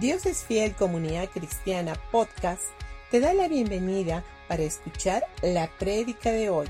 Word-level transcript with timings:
Dios 0.00 0.26
es 0.26 0.44
Fiel 0.44 0.74
Comunidad 0.74 1.30
Cristiana 1.32 1.94
Podcast 2.12 2.64
te 3.10 3.18
da 3.18 3.32
la 3.32 3.48
bienvenida 3.48 4.22
para 4.46 4.62
escuchar 4.62 5.24
la 5.40 5.70
prédica 5.78 6.30
de 6.30 6.50
hoy. 6.50 6.66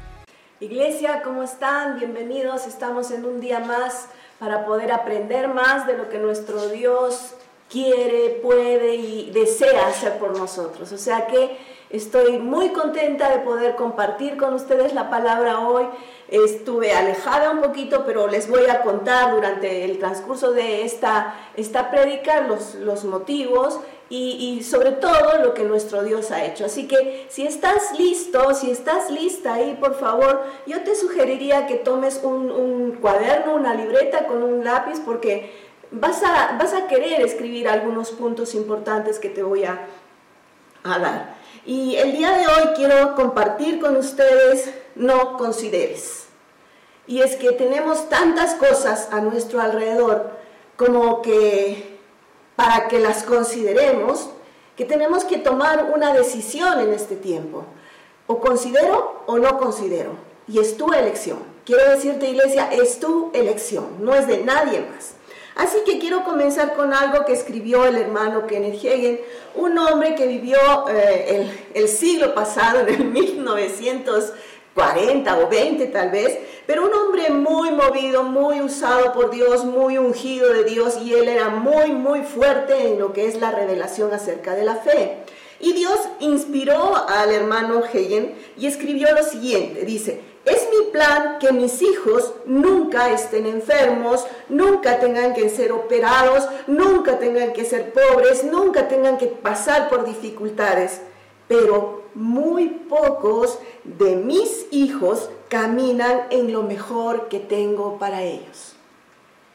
Iglesia, 0.60 1.22
¿cómo 1.24 1.42
están? 1.42 1.98
Bienvenidos. 1.98 2.68
Estamos 2.68 3.10
en 3.10 3.24
un 3.24 3.40
día 3.40 3.58
más 3.58 4.10
para 4.38 4.64
poder 4.64 4.92
aprender 4.92 5.48
más 5.48 5.88
de 5.88 5.98
lo 5.98 6.08
que 6.08 6.18
nuestro 6.18 6.68
Dios 6.68 7.34
quiere, 7.68 8.38
puede 8.44 8.94
y 8.94 9.32
desea 9.32 9.88
hacer 9.88 10.18
por 10.18 10.38
nosotros. 10.38 10.92
O 10.92 10.98
sea 10.98 11.26
que 11.26 11.58
estoy 11.90 12.38
muy 12.38 12.68
contenta 12.68 13.28
de 13.30 13.40
poder 13.40 13.74
compartir 13.74 14.36
con 14.36 14.54
ustedes 14.54 14.94
la 14.94 15.10
palabra 15.10 15.66
hoy. 15.66 15.86
Estuve 16.28 16.92
alejada 16.92 17.50
un 17.50 17.60
poquito, 17.60 18.04
pero 18.04 18.26
les 18.26 18.48
voy 18.48 18.66
a 18.68 18.82
contar 18.82 19.32
durante 19.32 19.84
el 19.84 19.98
transcurso 19.98 20.52
de 20.52 20.84
esta, 20.84 21.34
esta 21.56 21.90
prédica 21.90 22.40
los, 22.40 22.74
los 22.74 23.04
motivos 23.04 23.78
y, 24.08 24.62
sobre 24.62 24.92
todo 24.92 25.38
lo 25.42 25.52
que 25.54 25.64
nuestro 25.64 26.02
Dios 26.04 26.30
ha 26.30 26.44
hecho. 26.44 26.64
Así 26.64 26.86
que 26.86 27.26
si 27.28 27.46
estás 27.46 27.98
listo, 27.98 28.54
si 28.54 28.70
estás 28.70 29.10
lista 29.10 29.54
ahí, 29.54 29.76
por 29.80 29.98
favor, 29.98 30.44
yo 30.66 30.82
te 30.82 30.94
sugeriría 30.94 31.66
que 31.66 31.76
tomes 31.76 32.20
un, 32.22 32.50
un 32.50 32.92
cuaderno, 33.00 33.54
una 33.54 33.74
libreta 33.74 34.26
con 34.26 34.42
un 34.42 34.64
lápiz, 34.64 35.00
porque 35.04 35.52
vas 35.90 36.22
a, 36.22 36.56
vas 36.58 36.72
a 36.72 36.86
querer 36.86 37.20
escribir 37.20 37.68
algunos 37.68 38.10
puntos 38.10 38.54
importantes 38.54 39.18
que 39.18 39.28
te 39.28 39.42
voy 39.42 39.64
a, 39.64 39.86
a 40.84 40.98
dar. 40.98 41.36
Y 41.64 41.96
el 41.96 42.12
día 42.12 42.30
de 42.32 42.46
hoy 42.46 42.74
quiero 42.76 43.16
compartir 43.16 43.80
con 43.80 43.96
ustedes, 43.96 44.72
no 44.96 45.36
consideres. 45.36 46.26
Y 47.06 47.22
es 47.22 47.36
que 47.36 47.52
tenemos 47.52 48.08
tantas 48.08 48.54
cosas 48.54 49.08
a 49.12 49.20
nuestro 49.20 49.60
alrededor 49.60 50.30
como 50.76 51.22
que 51.22 51.98
para 52.56 52.88
que 52.88 52.98
las 52.98 53.22
consideremos, 53.22 54.30
que 54.76 54.84
tenemos 54.84 55.24
que 55.24 55.38
tomar 55.38 55.90
una 55.94 56.12
decisión 56.12 56.80
en 56.80 56.92
este 56.92 57.16
tiempo. 57.16 57.64
O 58.26 58.40
considero 58.40 59.22
o 59.26 59.38
no 59.38 59.58
considero. 59.58 60.12
Y 60.48 60.58
es 60.58 60.76
tu 60.76 60.92
elección. 60.92 61.38
Quiero 61.64 61.90
decirte, 61.90 62.28
iglesia, 62.28 62.68
es 62.72 62.98
tu 62.98 63.30
elección, 63.34 63.86
no 64.00 64.14
es 64.14 64.26
de 64.26 64.38
nadie 64.38 64.80
más. 64.80 65.14
Así 65.56 65.78
que 65.86 65.98
quiero 65.98 66.22
comenzar 66.22 66.74
con 66.74 66.92
algo 66.92 67.24
que 67.24 67.32
escribió 67.32 67.86
el 67.86 67.96
hermano 67.96 68.46
Kenneth 68.46 68.84
Hagen, 68.84 69.20
un 69.54 69.78
hombre 69.78 70.14
que 70.14 70.26
vivió 70.26 70.58
eh, 70.88 71.50
el, 71.74 71.82
el 71.82 71.88
siglo 71.88 72.34
pasado, 72.34 72.80
en 72.80 72.88
el 72.88 73.04
1900. 73.06 74.32
40 74.76 75.38
o 75.38 75.48
20 75.48 75.86
tal 75.86 76.10
vez, 76.10 76.38
pero 76.66 76.84
un 76.84 76.92
hombre 76.92 77.30
muy 77.30 77.70
movido, 77.70 78.22
muy 78.22 78.60
usado 78.60 79.14
por 79.14 79.30
Dios, 79.30 79.64
muy 79.64 79.96
ungido 79.96 80.52
de 80.52 80.64
Dios 80.64 80.98
y 81.02 81.14
él 81.14 81.28
era 81.28 81.48
muy, 81.48 81.92
muy 81.92 82.22
fuerte 82.22 82.86
en 82.86 82.98
lo 82.98 83.14
que 83.14 83.26
es 83.26 83.40
la 83.40 83.50
revelación 83.50 84.12
acerca 84.12 84.54
de 84.54 84.64
la 84.64 84.76
fe. 84.76 85.16
Y 85.60 85.72
Dios 85.72 85.98
inspiró 86.20 86.94
al 87.08 87.32
hermano 87.32 87.78
Hagen 87.78 88.34
y 88.58 88.66
escribió 88.66 89.10
lo 89.12 89.22
siguiente, 89.22 89.86
dice, 89.86 90.20
es 90.44 90.68
mi 90.70 90.92
plan 90.92 91.38
que 91.40 91.52
mis 91.52 91.80
hijos 91.80 92.34
nunca 92.44 93.10
estén 93.10 93.46
enfermos, 93.46 94.26
nunca 94.50 95.00
tengan 95.00 95.32
que 95.32 95.48
ser 95.48 95.72
operados, 95.72 96.46
nunca 96.66 97.18
tengan 97.18 97.54
que 97.54 97.64
ser 97.64 97.94
pobres, 97.94 98.44
nunca 98.44 98.88
tengan 98.88 99.16
que 99.16 99.26
pasar 99.26 99.88
por 99.88 100.04
dificultades. 100.04 101.00
Pero 101.48 101.95
muy 102.16 102.68
pocos 102.68 103.58
de 103.84 104.16
mis 104.16 104.66
hijos 104.70 105.30
caminan 105.48 106.22
en 106.30 106.52
lo 106.52 106.62
mejor 106.62 107.28
que 107.28 107.38
tengo 107.38 107.98
para 107.98 108.22
ellos. 108.22 108.74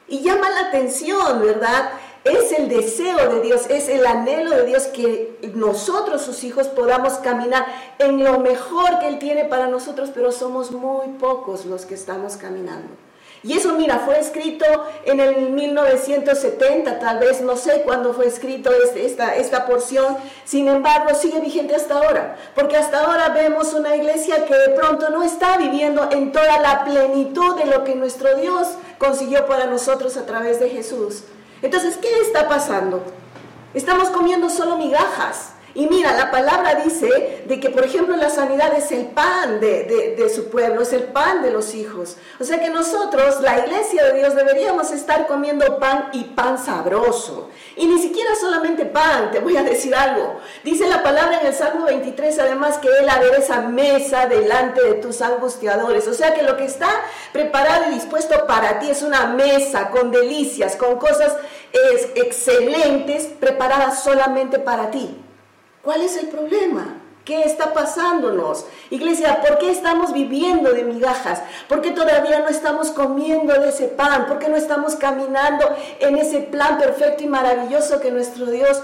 Y 0.07 0.21
llama 0.21 0.49
la 0.49 0.67
atención, 0.67 1.41
¿verdad? 1.41 1.91
Es 2.23 2.51
el 2.51 2.69
deseo 2.69 3.33
de 3.33 3.41
Dios, 3.41 3.65
es 3.69 3.89
el 3.89 4.05
anhelo 4.05 4.51
de 4.51 4.65
Dios 4.65 4.83
que 4.87 5.39
nosotros, 5.55 6.21
sus 6.21 6.43
hijos, 6.43 6.67
podamos 6.67 7.13
caminar 7.13 7.65
en 7.97 8.23
lo 8.23 8.39
mejor 8.39 8.99
que 8.99 9.07
Él 9.07 9.17
tiene 9.17 9.45
para 9.45 9.67
nosotros, 9.67 10.11
pero 10.13 10.31
somos 10.31 10.71
muy 10.71 11.07
pocos 11.19 11.65
los 11.65 11.85
que 11.85 11.95
estamos 11.95 12.37
caminando. 12.37 12.89
Y 13.43 13.53
eso, 13.53 13.73
mira, 13.73 13.99
fue 13.99 14.19
escrito 14.19 14.65
en 15.03 15.19
el 15.19 15.49
1970, 15.49 16.99
tal 16.99 17.17
vez, 17.17 17.41
no 17.41 17.57
sé 17.57 17.81
cuándo 17.81 18.13
fue 18.13 18.27
escrito 18.27 18.69
este, 18.83 19.05
esta, 19.05 19.35
esta 19.35 19.65
porción, 19.65 20.15
sin 20.45 20.67
embargo, 20.67 21.15
sigue 21.15 21.39
vigente 21.39 21.75
hasta 21.75 21.95
ahora, 21.95 22.37
porque 22.53 22.77
hasta 22.77 23.03
ahora 23.03 23.29
vemos 23.29 23.73
una 23.73 23.95
iglesia 23.95 24.45
que 24.45 24.53
de 24.53 24.69
pronto 24.69 25.09
no 25.09 25.23
está 25.23 25.57
viviendo 25.57 26.07
en 26.11 26.31
toda 26.31 26.59
la 26.59 26.83
plenitud 26.83 27.55
de 27.55 27.65
lo 27.65 27.83
que 27.83 27.95
nuestro 27.95 28.35
Dios 28.37 28.75
consiguió 28.99 29.47
para 29.47 29.65
nosotros 29.65 30.17
a 30.17 30.25
través 30.27 30.59
de 30.59 30.69
Jesús. 30.69 31.23
Entonces, 31.63 31.97
¿qué 31.97 32.09
está 32.21 32.47
pasando? 32.47 33.01
Estamos 33.73 34.09
comiendo 34.09 34.51
solo 34.51 34.77
migajas. 34.77 35.50
Y 35.73 35.87
mira, 35.87 36.13
la 36.13 36.31
palabra 36.31 36.75
dice 36.75 37.43
de 37.45 37.59
que, 37.59 37.69
por 37.69 37.85
ejemplo, 37.85 38.15
la 38.17 38.29
sanidad 38.29 38.73
es 38.75 38.91
el 38.91 39.05
pan 39.07 39.59
de, 39.59 40.31
su 40.33 40.49
pueblo, 40.49 40.81
es 40.81 40.91
el 40.91 41.03
pan 41.03 41.41
de 41.41 41.51
los 41.51 41.73
hijos. 41.73 42.17
O 42.39 42.43
sea 42.43 42.59
que 42.59 42.69
nosotros, 42.69 43.41
la 43.41 43.59
iglesia 43.59 44.05
de 44.05 44.19
Dios, 44.19 44.35
deberíamos 44.35 44.91
estar 44.91 45.27
comiendo 45.27 45.79
pan 45.79 46.09
y 46.11 46.25
pan 46.25 46.57
sabroso. 46.57 47.49
Y 47.77 47.85
ni 47.85 47.99
siquiera 48.01 48.31
solamente 48.35 48.85
pan, 48.85 49.31
te 49.31 49.39
voy 49.39 49.55
a 49.55 49.63
decir 49.63 49.95
algo. 49.95 50.39
Dice 50.63 50.87
la 50.87 51.03
palabra 51.03 51.39
en 51.39 51.47
el 51.47 51.53
Salmo 51.53 51.85
23, 51.85 52.39
además, 52.39 52.77
que 52.77 52.87
Él 52.87 53.09
esa 53.37 53.61
mesa 53.61 54.27
delante 54.27 54.81
de 54.81 54.93
tus 54.95 55.21
angustiadores. 55.21 56.07
O 56.07 56.13
sea 56.13 56.33
que 56.33 56.43
lo 56.43 56.57
que 56.57 56.65
está 56.65 56.89
preparado 57.31 57.85
y 57.89 57.95
dispuesto 57.95 58.45
para 58.45 58.79
ti 58.79 58.89
es 58.89 59.01
una 59.01 59.27
mesa 59.27 59.89
con 59.89 60.11
delicias, 60.11 60.75
con 60.75 60.97
cosas 60.97 61.35
excelentes, 62.15 63.25
preparadas 63.39 64.03
solamente 64.03 64.59
para 64.59 64.91
ti. 64.91 65.17
¿Cuál 65.81 66.01
es 66.01 66.15
el 66.17 66.27
problema? 66.27 67.01
¿Qué 67.25 67.43
está 67.43 67.73
pasándonos? 67.73 68.65
Iglesia, 68.89 69.41
¿por 69.41 69.57
qué 69.57 69.71
estamos 69.71 70.13
viviendo 70.13 70.73
de 70.73 70.83
migajas? 70.83 71.41
¿Por 71.67 71.81
qué 71.81 71.91
todavía 71.91 72.39
no 72.39 72.49
estamos 72.49 72.91
comiendo 72.91 73.53
de 73.53 73.69
ese 73.69 73.87
pan? 73.87 74.27
¿Por 74.27 74.37
qué 74.39 74.49
no 74.49 74.57
estamos 74.57 74.95
caminando 74.95 75.65
en 75.99 76.17
ese 76.17 76.39
plan 76.39 76.77
perfecto 76.77 77.23
y 77.23 77.27
maravilloso 77.27 77.99
que 77.99 78.11
nuestro 78.11 78.47
Dios 78.47 78.81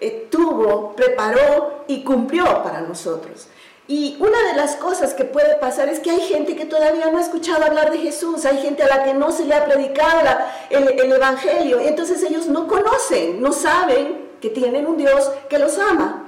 eh, 0.00 0.28
tuvo, 0.30 0.94
preparó 0.94 1.84
y 1.86 2.02
cumplió 2.02 2.62
para 2.62 2.80
nosotros? 2.80 3.48
Y 3.86 4.16
una 4.20 4.40
de 4.48 4.54
las 4.54 4.76
cosas 4.76 5.14
que 5.14 5.24
puede 5.24 5.56
pasar 5.56 5.88
es 5.88 5.98
que 5.98 6.10
hay 6.10 6.20
gente 6.20 6.54
que 6.54 6.64
todavía 6.64 7.10
no 7.10 7.18
ha 7.18 7.22
escuchado 7.22 7.64
hablar 7.64 7.90
de 7.90 7.98
Jesús, 7.98 8.44
hay 8.44 8.58
gente 8.58 8.84
a 8.84 8.88
la 8.88 9.02
que 9.02 9.14
no 9.14 9.32
se 9.32 9.44
le 9.44 9.54
ha 9.54 9.64
predicado 9.64 10.20
el, 10.70 10.88
el 10.88 11.12
Evangelio, 11.12 11.80
entonces 11.80 12.22
ellos 12.22 12.46
no 12.46 12.68
conocen, 12.68 13.42
no 13.42 13.50
saben 13.52 14.30
que 14.40 14.50
tienen 14.50 14.86
un 14.86 14.96
Dios 14.96 15.30
que 15.48 15.58
los 15.58 15.76
ama. 15.78 16.19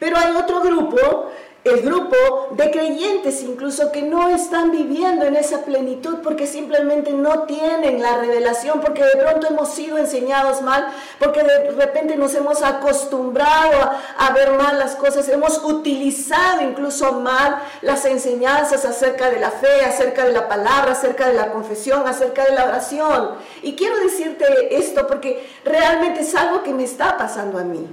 Pero 0.00 0.16
hay 0.16 0.34
otro 0.34 0.60
grupo, 0.62 1.30
el 1.62 1.82
grupo 1.82 2.16
de 2.52 2.70
creyentes 2.70 3.42
incluso 3.42 3.92
que 3.92 4.00
no 4.00 4.30
están 4.30 4.70
viviendo 4.70 5.26
en 5.26 5.36
esa 5.36 5.62
plenitud 5.62 6.20
porque 6.22 6.46
simplemente 6.46 7.12
no 7.12 7.42
tienen 7.42 8.00
la 8.00 8.16
revelación, 8.16 8.80
porque 8.80 9.04
de 9.04 9.16
pronto 9.18 9.48
hemos 9.48 9.68
sido 9.68 9.98
enseñados 9.98 10.62
mal, 10.62 10.86
porque 11.18 11.42
de 11.42 11.72
repente 11.72 12.16
nos 12.16 12.34
hemos 12.34 12.62
acostumbrado 12.62 13.90
a, 14.16 14.32
ver 14.32 14.52
mal 14.52 14.78
las 14.78 14.96
cosas, 14.96 15.28
hemos 15.28 15.62
utilizado 15.62 16.62
incluso 16.62 17.12
mal 17.20 17.62
las 17.82 18.06
enseñanzas 18.06 18.86
acerca 18.86 19.28
de 19.28 19.38
la 19.38 19.50
fe, 19.50 19.84
acerca 19.84 20.24
de 20.24 20.32
la 20.32 20.48
palabra, 20.48 20.92
acerca 20.92 21.28
de 21.28 21.34
la 21.34 21.52
confesión, 21.52 22.08
acerca 22.08 22.46
de 22.46 22.54
la 22.54 22.64
oración. 22.64 23.32
Y 23.62 23.74
quiero 23.74 23.98
decirte 23.98 24.78
esto 24.78 25.06
porque 25.06 25.46
realmente 25.62 26.20
es 26.20 26.34
algo 26.34 26.62
que 26.62 26.72
me 26.72 26.84
está 26.84 27.18
pasando 27.18 27.58
a 27.58 27.64
mí. 27.64 27.86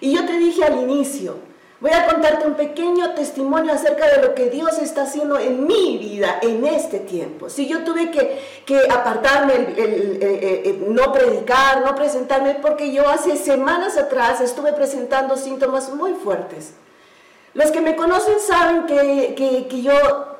Y 0.00 0.14
yo 0.14 0.24
te 0.26 0.38
dije 0.38 0.64
al 0.64 0.80
inicio, 0.82 1.36
voy 1.80 1.92
a 1.92 2.06
contarte 2.06 2.46
un 2.46 2.54
pequeño 2.54 3.14
testimonio 3.14 3.72
acerca 3.72 4.08
de 4.08 4.22
lo 4.22 4.34
que 4.34 4.50
Dios 4.50 4.78
está 4.78 5.02
haciendo 5.02 5.38
en 5.38 5.66
mi 5.66 5.98
vida 5.98 6.38
en 6.42 6.64
este 6.66 6.98
tiempo. 6.98 7.50
Si 7.50 7.66
yo 7.68 7.84
tuve 7.84 8.10
que, 8.10 8.88
apartarme, 8.90 9.54
no 10.88 11.12
predicar, 11.12 11.82
no 11.82 11.94
presentarme, 11.94 12.54
porque 12.54 12.92
yo 12.92 13.08
hace 13.08 13.36
semanas 13.36 13.96
atrás 13.98 14.40
estuve 14.40 14.72
presentando 14.72 15.36
síntomas 15.36 15.92
muy 15.92 16.14
fuertes. 16.14 16.72
Los 17.52 17.70
que 17.70 17.80
me 17.80 17.96
conocen 17.96 18.40
saben 18.40 18.86
que, 18.86 19.66
que 19.68 19.82
yo 19.82 20.34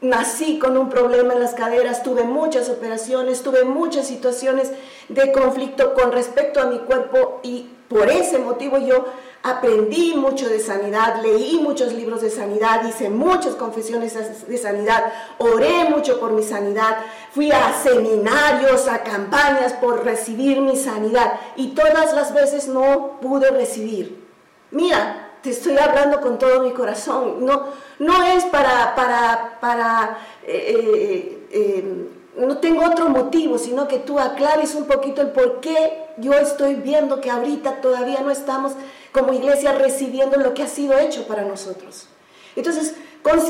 nací 0.00 0.58
con 0.58 0.76
un 0.76 0.88
problema 0.88 1.34
en 1.34 1.40
las 1.40 1.54
caderas, 1.54 2.02
tuve 2.02 2.24
muchas 2.24 2.68
operaciones, 2.68 3.42
tuve 3.42 3.64
muchas 3.64 4.06
situaciones 4.06 4.70
de 5.08 5.32
conflicto 5.32 5.94
con 5.94 6.12
respecto 6.12 6.60
a 6.60 6.66
mi 6.66 6.78
cuerpo 6.78 7.40
y 7.42 7.70
por 7.88 8.08
ese 8.08 8.38
motivo 8.38 8.78
yo 8.78 9.04
aprendí 9.42 10.14
mucho 10.14 10.48
de 10.48 10.58
sanidad, 10.58 11.20
leí 11.22 11.60
muchos 11.60 11.92
libros 11.92 12.22
de 12.22 12.30
sanidad, 12.30 12.82
hice 12.88 13.10
muchas 13.10 13.54
confesiones 13.54 14.14
de 14.48 14.58
sanidad, 14.58 15.12
oré 15.36 15.84
mucho 15.84 16.18
por 16.18 16.32
mi 16.32 16.42
sanidad, 16.42 16.96
fui 17.30 17.52
a 17.52 17.74
seminarios, 17.74 18.88
a 18.88 19.02
campañas 19.02 19.74
por 19.74 20.02
recibir 20.02 20.60
mi 20.62 20.76
sanidad 20.76 21.38
y 21.56 21.68
todas 21.68 22.14
las 22.14 22.32
veces 22.32 22.68
no 22.68 23.20
pude 23.20 23.50
recibir. 23.50 24.24
Mira, 24.70 25.32
te 25.42 25.50
estoy 25.50 25.76
hablando 25.76 26.22
con 26.22 26.38
todo 26.38 26.62
mi 26.62 26.72
corazón, 26.72 27.44
no, 27.44 27.66
no 27.98 28.22
es 28.22 28.44
para, 28.46 28.94
para, 28.94 29.58
para 29.60 30.18
eh, 30.42 30.74
eh, 30.74 31.48
eh, 31.50 32.08
no 32.36 32.58
tengo 32.58 32.84
otro 32.84 33.08
motivo, 33.08 33.58
sino 33.58 33.86
que 33.88 33.98
tú 33.98 34.18
aclares 34.18 34.74
un 34.74 34.86
poquito 34.86 35.22
el 35.22 35.28
por 35.28 35.60
qué 35.60 36.06
yo 36.18 36.34
estoy 36.34 36.74
viendo 36.74 37.20
que 37.20 37.30
ahorita 37.30 37.80
todavía 37.80 38.20
no 38.20 38.30
estamos 38.30 38.72
como 39.12 39.32
iglesia 39.32 39.72
recibiendo 39.72 40.36
lo 40.38 40.54
que 40.54 40.62
ha 40.62 40.68
sido 40.68 40.98
hecho 40.98 41.26
para 41.26 41.42
nosotros. 41.42 42.08
Entonces, 42.56 42.94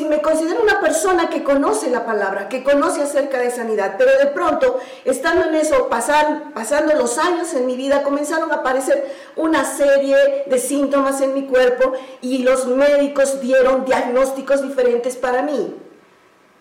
me 0.08 0.22
considero 0.22 0.62
una 0.62 0.80
persona 0.80 1.28
que 1.28 1.42
conoce 1.42 1.90
la 1.90 2.06
palabra, 2.06 2.48
que 2.48 2.62
conoce 2.62 3.02
acerca 3.02 3.38
de 3.38 3.50
sanidad, 3.50 3.96
pero 3.98 4.16
de 4.18 4.26
pronto, 4.26 4.78
estando 5.04 5.46
en 5.46 5.54
eso, 5.56 5.88
pasando 5.88 6.94
los 6.94 7.18
años 7.18 7.52
en 7.54 7.66
mi 7.66 7.76
vida, 7.76 8.02
comenzaron 8.02 8.52
a 8.52 8.56
aparecer 8.56 9.12
una 9.36 9.64
serie 9.64 10.44
de 10.46 10.58
síntomas 10.58 11.20
en 11.20 11.34
mi 11.34 11.46
cuerpo 11.46 11.92
y 12.20 12.38
los 12.38 12.66
médicos 12.66 13.40
dieron 13.40 13.84
diagnósticos 13.84 14.62
diferentes 14.62 15.16
para 15.16 15.42
mí. 15.42 15.74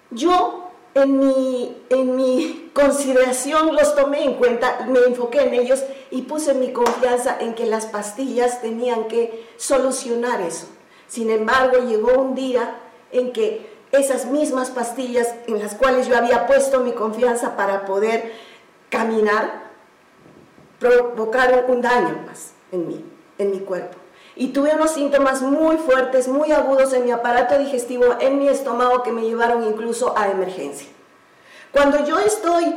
Yo, 0.10 0.63
en 0.96 1.18
mi, 1.18 1.76
en 1.90 2.16
mi 2.16 2.72
consideración, 2.74 3.76
los 3.76 3.96
tomé 3.96 4.24
en 4.24 4.36
cuenta, 4.36 4.86
me 4.88 5.00
enfoqué 5.00 5.42
en 5.42 5.54
ellos 5.54 5.84
y 6.12 6.24
puse 6.24 6.54
mi 6.54 6.72
confianza 6.72 7.38
en 7.40 7.56
que 7.56 7.66
las 7.66 7.88
pastillas 7.88 8.62
tenían 8.62 9.08
que 9.08 9.48
solucionar 9.58 10.42
eso. 10.42 10.68
Sin 11.08 11.30
embargo, 11.30 11.78
llegó 11.88 12.22
un 12.22 12.36
día 12.36 12.78
en 13.12 13.34
que 13.34 13.74
esas 13.92 14.26
mismas 14.26 14.72
pastillas 14.72 15.34
en 15.48 15.60
las 15.60 15.76
cuales 15.76 16.08
yo 16.08 16.18
había 16.18 16.48
puesto 16.48 16.80
mi 16.82 16.94
confianza 16.94 17.56
para 17.56 17.86
poder 17.86 18.34
caminar, 18.90 19.72
provocaron 20.80 21.72
un 21.72 21.82
daño 21.82 22.24
más 22.26 22.54
en 22.72 22.88
mí, 22.88 23.06
en 23.38 23.52
mi 23.52 23.60
cuerpo. 23.60 24.03
Y 24.36 24.48
tuve 24.48 24.74
unos 24.74 24.92
síntomas 24.92 25.42
muy 25.42 25.78
fuertes, 25.78 26.28
muy 26.28 26.52
agudos 26.52 26.94
en 26.94 27.06
mi 27.06 27.12
aparato 27.12 27.58
digestivo, 27.60 28.06
en 28.20 28.40
mi 28.40 28.48
estómago, 28.48 29.04
que 29.04 29.12
me 29.12 29.22
llevaron 29.22 29.64
incluso 29.64 30.18
a 30.18 30.30
emergencia. 30.30 30.88
Cuando 31.72 32.04
yo 32.06 32.20
estoy 32.20 32.76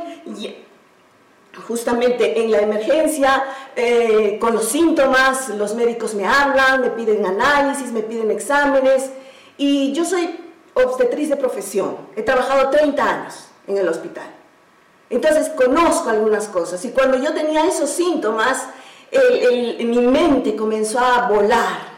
justamente 1.67 2.43
en 2.43 2.51
la 2.51 2.59
emergencia, 2.59 3.43
eh, 3.75 4.37
con 4.39 4.53
los 4.53 4.65
síntomas, 4.65 5.49
los 5.49 5.73
médicos 5.73 6.13
me 6.13 6.25
hablan, 6.25 6.81
me 6.81 6.89
piden 6.91 7.25
análisis, 7.25 7.91
me 7.91 8.01
piden 8.01 8.29
exámenes, 8.31 9.09
y 9.57 9.93
yo 9.93 10.05
soy 10.05 10.39
obstetriz 10.73 11.29
de 11.29 11.37
profesión, 11.37 11.97
he 12.15 12.21
trabajado 12.21 12.69
30 12.69 13.03
años 13.03 13.47
en 13.67 13.77
el 13.77 13.87
hospital. 13.87 14.27
Entonces 15.09 15.49
conozco 15.49 16.09
algunas 16.09 16.47
cosas 16.47 16.83
y 16.83 16.91
cuando 16.91 17.17
yo 17.17 17.33
tenía 17.33 17.65
esos 17.65 17.89
síntomas, 17.89 18.67
mi 19.11 19.99
mente 19.99 20.55
comenzó 20.55 20.99
a 20.99 21.27
volar. 21.27 21.97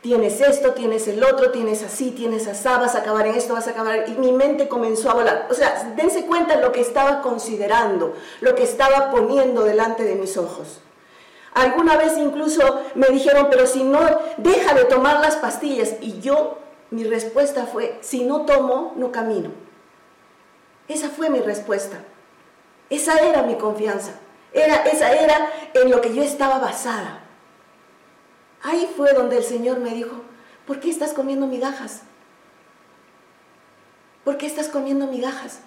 Tienes 0.00 0.40
esto, 0.40 0.72
tienes 0.72 1.08
el 1.08 1.24
otro, 1.24 1.50
tienes 1.50 1.82
así, 1.82 2.12
tienes 2.12 2.46
así, 2.46 2.68
vas 2.68 2.94
a 2.94 2.98
acabar 2.98 3.26
en 3.26 3.34
esto, 3.34 3.54
vas 3.54 3.66
a 3.66 3.72
acabar. 3.72 4.08
Y 4.08 4.12
mi 4.12 4.30
mente 4.30 4.68
comenzó 4.68 5.10
a 5.10 5.14
volar. 5.14 5.48
O 5.50 5.54
sea, 5.54 5.94
dense 5.96 6.26
cuenta 6.26 6.56
lo 6.60 6.70
que 6.70 6.80
estaba 6.80 7.22
considerando, 7.22 8.14
lo 8.40 8.54
que 8.54 8.62
estaba 8.62 9.10
poniendo 9.10 9.64
delante 9.64 10.04
de 10.04 10.14
mis 10.14 10.36
ojos. 10.36 10.80
Alguna 11.54 11.96
vez 11.96 12.16
incluso 12.18 12.82
me 12.94 13.08
dijeron, 13.08 13.48
pero 13.50 13.66
si 13.66 13.82
no, 13.82 14.00
deja 14.36 14.74
de 14.74 14.84
tomar 14.84 15.20
las 15.20 15.36
pastillas. 15.36 15.94
Y 16.00 16.20
yo 16.20 16.58
mi 16.90 17.04
respuesta 17.04 17.66
fue, 17.66 17.98
si 18.02 18.24
no 18.24 18.44
tomo, 18.44 18.92
no 18.96 19.10
camino. 19.10 19.50
Esa 20.86 21.08
fue 21.08 21.30
mi 21.30 21.40
respuesta. 21.40 21.96
Esa 22.90 23.18
era 23.20 23.42
mi 23.42 23.56
confianza. 23.56 24.12
Era, 24.52 24.82
esa 24.84 25.12
era 25.12 25.52
en 25.74 25.90
lo 25.90 26.00
que 26.00 26.14
yo 26.14 26.22
estaba 26.22 26.58
basada. 26.58 27.22
Ahí 28.62 28.88
fue 28.96 29.12
donde 29.12 29.36
el 29.38 29.44
Señor 29.44 29.78
me 29.78 29.90
dijo, 29.90 30.22
¿por 30.66 30.80
qué 30.80 30.90
estás 30.90 31.12
comiendo 31.12 31.46
migajas? 31.46 32.02
¿Por 34.24 34.38
qué 34.38 34.46
estás 34.46 34.68
comiendo 34.68 35.06
migajas? 35.06 35.60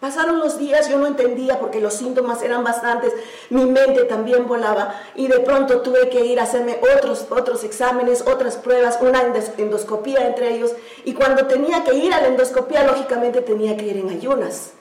Pasaron 0.00 0.38
los 0.38 0.58
días, 0.58 0.88
yo 0.88 0.98
no 0.98 1.06
entendía 1.06 1.60
porque 1.60 1.78
los 1.78 1.92
síntomas 1.92 2.42
eran 2.42 2.64
bastantes, 2.64 3.12
mi 3.50 3.66
mente 3.66 4.04
también 4.04 4.48
volaba 4.48 4.98
y 5.14 5.28
de 5.28 5.40
pronto 5.40 5.82
tuve 5.82 6.08
que 6.08 6.24
ir 6.24 6.40
a 6.40 6.44
hacerme 6.44 6.80
otros, 6.96 7.26
otros 7.28 7.64
exámenes, 7.64 8.24
otras 8.26 8.56
pruebas, 8.56 8.98
una 9.02 9.20
endoscopía 9.58 10.26
entre 10.26 10.54
ellos 10.54 10.72
y 11.04 11.12
cuando 11.12 11.46
tenía 11.46 11.84
que 11.84 11.92
ir 11.92 12.14
a 12.14 12.22
la 12.22 12.28
endoscopía, 12.28 12.84
lógicamente 12.84 13.42
tenía 13.42 13.76
que 13.76 13.84
ir 13.84 13.98
en 13.98 14.08
ayunas. 14.08 14.72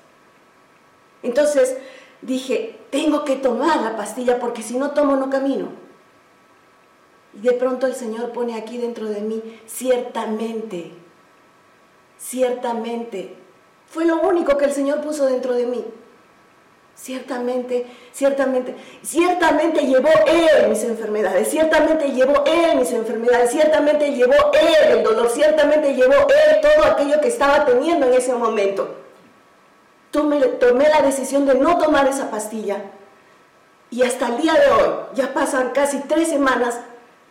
Entonces 1.21 1.75
dije, 2.21 2.79
tengo 2.89 3.23
que 3.23 3.35
tomar 3.35 3.81
la 3.81 3.95
pastilla 3.95 4.39
porque 4.39 4.63
si 4.63 4.77
no 4.77 4.91
tomo 4.91 5.15
no 5.15 5.29
camino. 5.29 5.69
Y 7.33 7.41
de 7.41 7.53
pronto 7.53 7.85
el 7.85 7.95
Señor 7.95 8.31
pone 8.31 8.55
aquí 8.55 8.77
dentro 8.77 9.07
de 9.07 9.21
mí, 9.21 9.41
ciertamente, 9.67 10.91
ciertamente 12.17 13.35
fue 13.89 14.05
lo 14.05 14.21
único 14.21 14.57
que 14.57 14.65
el 14.65 14.71
Señor 14.71 15.01
puso 15.01 15.25
dentro 15.25 15.53
de 15.53 15.65
mí. 15.65 15.85
Ciertamente, 16.95 17.85
ciertamente, 18.11 18.75
ciertamente 19.01 19.85
llevó 19.85 20.09
Él 20.27 20.67
mis 20.67 20.83
enfermedades, 20.83 21.47
ciertamente 21.47 22.11
llevó 22.11 22.43
Él 22.45 22.77
mis 22.77 22.91
enfermedades, 22.91 23.51
ciertamente 23.51 24.11
llevó 24.11 24.33
Él 24.51 24.97
el 24.97 25.03
dolor, 25.03 25.29
ciertamente 25.29 25.93
llevó 25.93 26.13
Él 26.13 26.61
todo 26.61 26.91
aquello 26.91 27.21
que 27.21 27.29
estaba 27.29 27.65
teniendo 27.65 28.05
en 28.05 28.15
ese 28.15 28.33
momento. 28.33 28.95
Tomé, 30.11 30.39
tomé 30.39 30.89
la 30.89 31.01
decisión 31.01 31.45
de 31.45 31.55
no 31.55 31.77
tomar 31.77 32.07
esa 32.07 32.31
pastilla 32.31 32.81
y 33.91 34.03
hasta 34.03 34.27
el 34.27 34.37
día 34.37 34.53
de 34.53 34.71
hoy, 34.71 34.93
ya 35.15 35.33
pasan 35.33 35.71
casi 35.71 35.99
tres 36.01 36.29
semanas, 36.29 36.79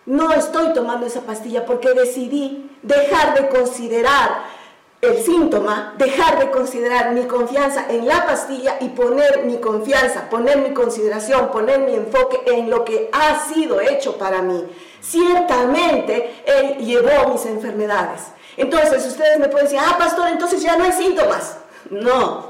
no 0.07 0.33
estoy 0.33 0.73
tomando 0.73 1.07
esa 1.07 1.21
pastilla 1.21 1.65
porque 1.65 1.93
decidí 1.93 2.71
dejar 2.83 3.35
de 3.35 3.49
considerar 3.49 4.59
el 5.01 5.19
síntoma, 5.23 5.95
dejar 5.97 6.41
de 6.41 6.51
considerar 6.51 7.13
mi 7.13 7.27
confianza 7.27 7.87
en 7.89 8.09
la 8.09 8.27
pastilla 8.27 8.79
y 8.81 8.89
poner 8.89 9.45
mi 9.45 9.59
confianza, 9.59 10.29
poner 10.29 10.59
mi 10.59 10.75
consideración, 10.75 11.53
poner 11.53 11.81
mi 11.81 11.95
enfoque 11.95 12.41
en 12.47 12.69
lo 12.69 12.85
que 12.85 13.09
ha 13.13 13.39
sido 13.39 13.81
hecho 13.81 14.19
para 14.19 14.43
mí. 14.43 14.65
Ciertamente 15.01 16.43
Él 16.45 16.79
llevó 16.79 17.33
mis 17.33 17.47
enfermedades. 17.47 18.23
Entonces 18.57 19.07
ustedes 19.07 19.39
me 19.39 19.49
pueden 19.49 19.69
decir, 19.69 19.81
ah, 19.81 19.97
pastor, 19.97 20.29
entonces 20.31 20.61
ya 20.61 20.77
no 20.77 20.85
hay 20.85 20.93
síntomas. 20.93 21.59
No, 21.91 22.48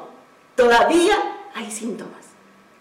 todavía 0.58 1.16
hay 1.55 1.70
síntomas. 1.70 2.26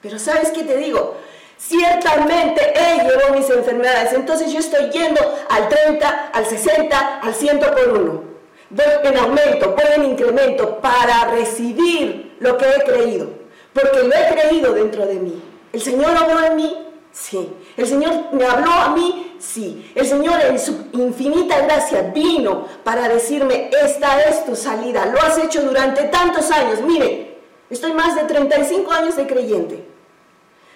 Pero 0.01 0.19
¿sabes 0.19 0.49
qué 0.49 0.63
te 0.63 0.75
digo? 0.77 1.15
Ciertamente 1.57 2.73
Él 2.75 3.07
llevó 3.07 3.37
mis 3.37 3.49
enfermedades. 3.49 4.13
Entonces 4.13 4.51
yo 4.51 4.59
estoy 4.59 4.89
yendo 4.89 5.21
al 5.49 5.69
30, 5.69 6.31
al 6.33 6.45
60, 6.45 7.19
al 7.19 7.33
100 7.33 7.59
por 7.59 7.89
uno 7.93 8.37
voy 8.69 8.85
en 9.03 9.17
aumento, 9.17 9.75
voy 9.75 9.93
en 9.95 10.11
incremento 10.11 10.79
para 10.81 11.25
recibir 11.31 12.35
lo 12.39 12.57
que 12.57 12.65
he 12.65 12.83
creído, 12.83 13.29
porque 13.73 14.03
lo 14.03 14.13
he 14.13 14.35
creído 14.35 14.73
dentro 14.73 15.05
de 15.05 15.15
mí. 15.15 15.41
¿El 15.71 15.81
Señor 15.81 16.15
habló 16.17 16.43
en 16.43 16.55
mí? 16.55 16.87
Sí. 17.11 17.49
¿El 17.75 17.87
Señor 17.87 18.33
me 18.33 18.45
habló 18.45 18.71
a 18.71 18.89
mí? 18.89 19.35
Sí. 19.39 19.91
El 19.95 20.05
Señor 20.05 20.41
en 20.41 20.59
su 20.59 20.87
infinita 20.93 21.61
gracia 21.61 22.11
vino 22.13 22.67
para 22.83 23.07
decirme, 23.07 23.69
esta 23.83 24.21
es 24.23 24.45
tu 24.45 24.55
salida, 24.55 25.05
lo 25.05 25.21
has 25.21 25.37
hecho 25.37 25.61
durante 25.63 26.03
tantos 26.05 26.51
años. 26.51 26.81
Mire, 26.81 27.26
estoy 27.69 27.93
más 27.93 28.15
de 28.15 28.23
35 28.23 28.91
años 28.91 29.15
de 29.15 29.27
creyente. 29.27 29.85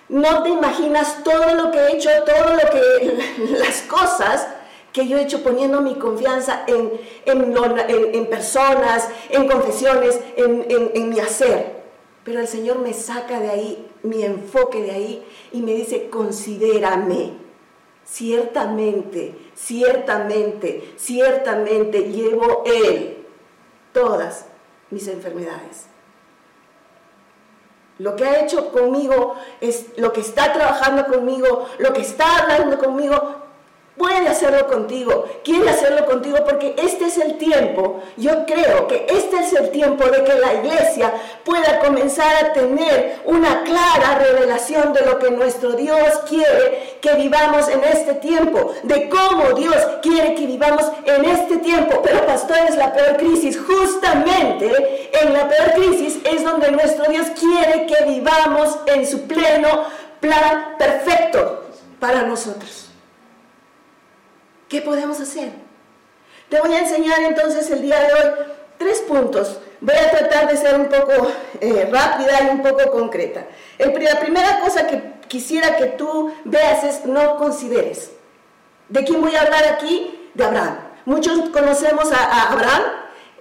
No 0.10 0.44
te 0.44 0.50
imaginas 0.50 1.24
todo 1.24 1.56
lo 1.56 1.72
que 1.72 1.80
he 1.80 1.96
hecho, 1.96 2.10
todo 2.26 2.54
lo 2.54 2.70
que, 2.70 3.54
las 3.58 3.84
cosas 3.84 4.48
que 4.92 5.08
yo 5.08 5.18
he 5.18 5.22
hecho 5.22 5.42
poniendo 5.42 5.82
mi 5.82 5.96
confianza 5.96 6.64
en, 6.68 6.92
en, 7.26 8.26
personas, 8.28 9.08
en 9.30 9.48
confesiones, 9.48 10.20
en, 10.36 11.10
mi 11.10 11.20
hacer. 11.20 11.82
Pero 12.26 12.42
el 12.42 12.48
Señor 12.48 12.80
me 12.80 12.94
saca 12.94 13.40
de 13.40 13.50
ahí, 13.50 13.88
mi 14.04 14.24
enfoque 14.24 14.82
de 14.82 14.92
ahí, 14.92 15.26
y 15.54 15.62
me 15.62 15.74
dice, 15.74 16.10
considérame. 16.10 17.40
Ciertamente, 18.04 19.36
ciertamente, 19.56 20.94
ciertamente 20.98 22.12
llevo 22.12 22.64
Él 22.66 23.26
todas 23.94 24.48
mis 24.90 25.08
enfermedades. 25.08 25.86
Lo 28.00 28.16
que 28.16 28.26
ha 28.26 28.44
hecho 28.44 28.72
conmigo 28.72 29.36
es 29.60 29.88
lo 29.98 30.12
que 30.12 30.22
está 30.22 30.54
trabajando 30.54 31.06
conmigo, 31.06 31.68
lo 31.78 31.94
que 31.94 32.02
está 32.02 32.40
hablando 32.40 32.80
conmigo, 32.80 33.41
puede 34.02 34.28
hacerlo 34.28 34.66
contigo, 34.68 35.26
quiere 35.44 35.70
hacerlo 35.70 36.08
contigo 36.08 36.40
porque 36.44 36.74
este 36.76 37.06
es 37.06 37.20
el 37.20 37.38
tiempo, 37.38 38.02
yo 38.18 38.48
creo 38.48 38.88
que 38.88 39.06
este 39.08 39.38
es 39.38 39.54
el 39.54 39.70
tiempo 39.70 40.06
de 40.06 40.24
que 40.24 40.34
la 40.40 40.56
iglesia 40.56 41.14
pueda 41.46 41.80
comenzar 41.80 42.46
a 42.46 42.54
tener 42.54 43.20
una 43.26 43.62
clara 43.62 44.18
revelación 44.18 44.92
de 44.94 45.06
lo 45.06 45.20
que 45.20 45.30
nuestro 45.30 45.74
Dios 45.74 46.20
quiere 46.28 46.98
que 47.00 47.14
vivamos 47.14 47.68
en 47.70 47.84
este 47.84 48.16
tiempo, 48.16 48.74
de 48.82 49.08
cómo 49.08 49.54
Dios 49.54 49.76
quiere 50.02 50.34
que 50.34 50.48
vivamos 50.48 50.84
en 51.06 51.26
este 51.26 51.58
tiempo. 51.58 52.02
Pero 52.04 52.26
pastor, 52.26 52.58
es 52.70 52.76
la 52.78 52.94
peor 52.94 53.18
crisis, 53.18 53.60
justamente 53.60 55.12
en 55.22 55.34
la 55.34 55.48
peor 55.48 55.74
crisis 55.74 56.18
es 56.26 56.44
donde 56.44 56.72
nuestro 56.72 57.06
Dios 57.06 57.28
quiere 57.40 57.86
que 57.86 58.04
vivamos 58.06 58.80
en 58.88 59.06
su 59.06 59.28
pleno 59.28 59.84
plan 60.20 60.76
perfecto 60.80 61.66
para 62.00 62.24
nosotros. 62.24 62.91
¿Qué 64.72 64.82
podemos 64.82 65.20
hacer? 65.20 65.50
Te 66.48 66.62
voy 66.62 66.74
a 66.74 66.80
enseñar 66.80 67.22
entonces 67.24 67.70
el 67.72 67.82
día 67.82 68.00
de 68.00 68.14
hoy 68.14 68.34
tres 68.78 69.00
puntos. 69.02 69.60
Voy 69.82 69.98
a 69.98 70.10
tratar 70.12 70.48
de 70.48 70.56
ser 70.56 70.80
un 70.80 70.86
poco 70.86 71.30
eh, 71.60 71.90
rápida 71.92 72.42
y 72.44 72.52
un 72.52 72.64
poco 72.64 72.90
concreta. 72.90 73.48
la 73.78 74.20
primera 74.22 74.62
cosa 74.62 74.88
que 74.88 75.16
quisiera 75.28 75.76
que 75.76 75.88
tú 75.88 76.34
veas 76.46 76.86
es 76.86 77.04
no 77.04 77.36
consideres. 77.36 78.12
¿De 78.88 79.04
quién 79.04 79.20
voy 79.20 79.36
a 79.36 79.42
hablar 79.42 79.66
aquí? 79.66 80.30
De 80.36 80.46
Abraham. 80.46 80.78
Muchos 81.04 81.50
conocemos 81.50 82.10
a, 82.14 82.54
Abraham. 82.54 82.84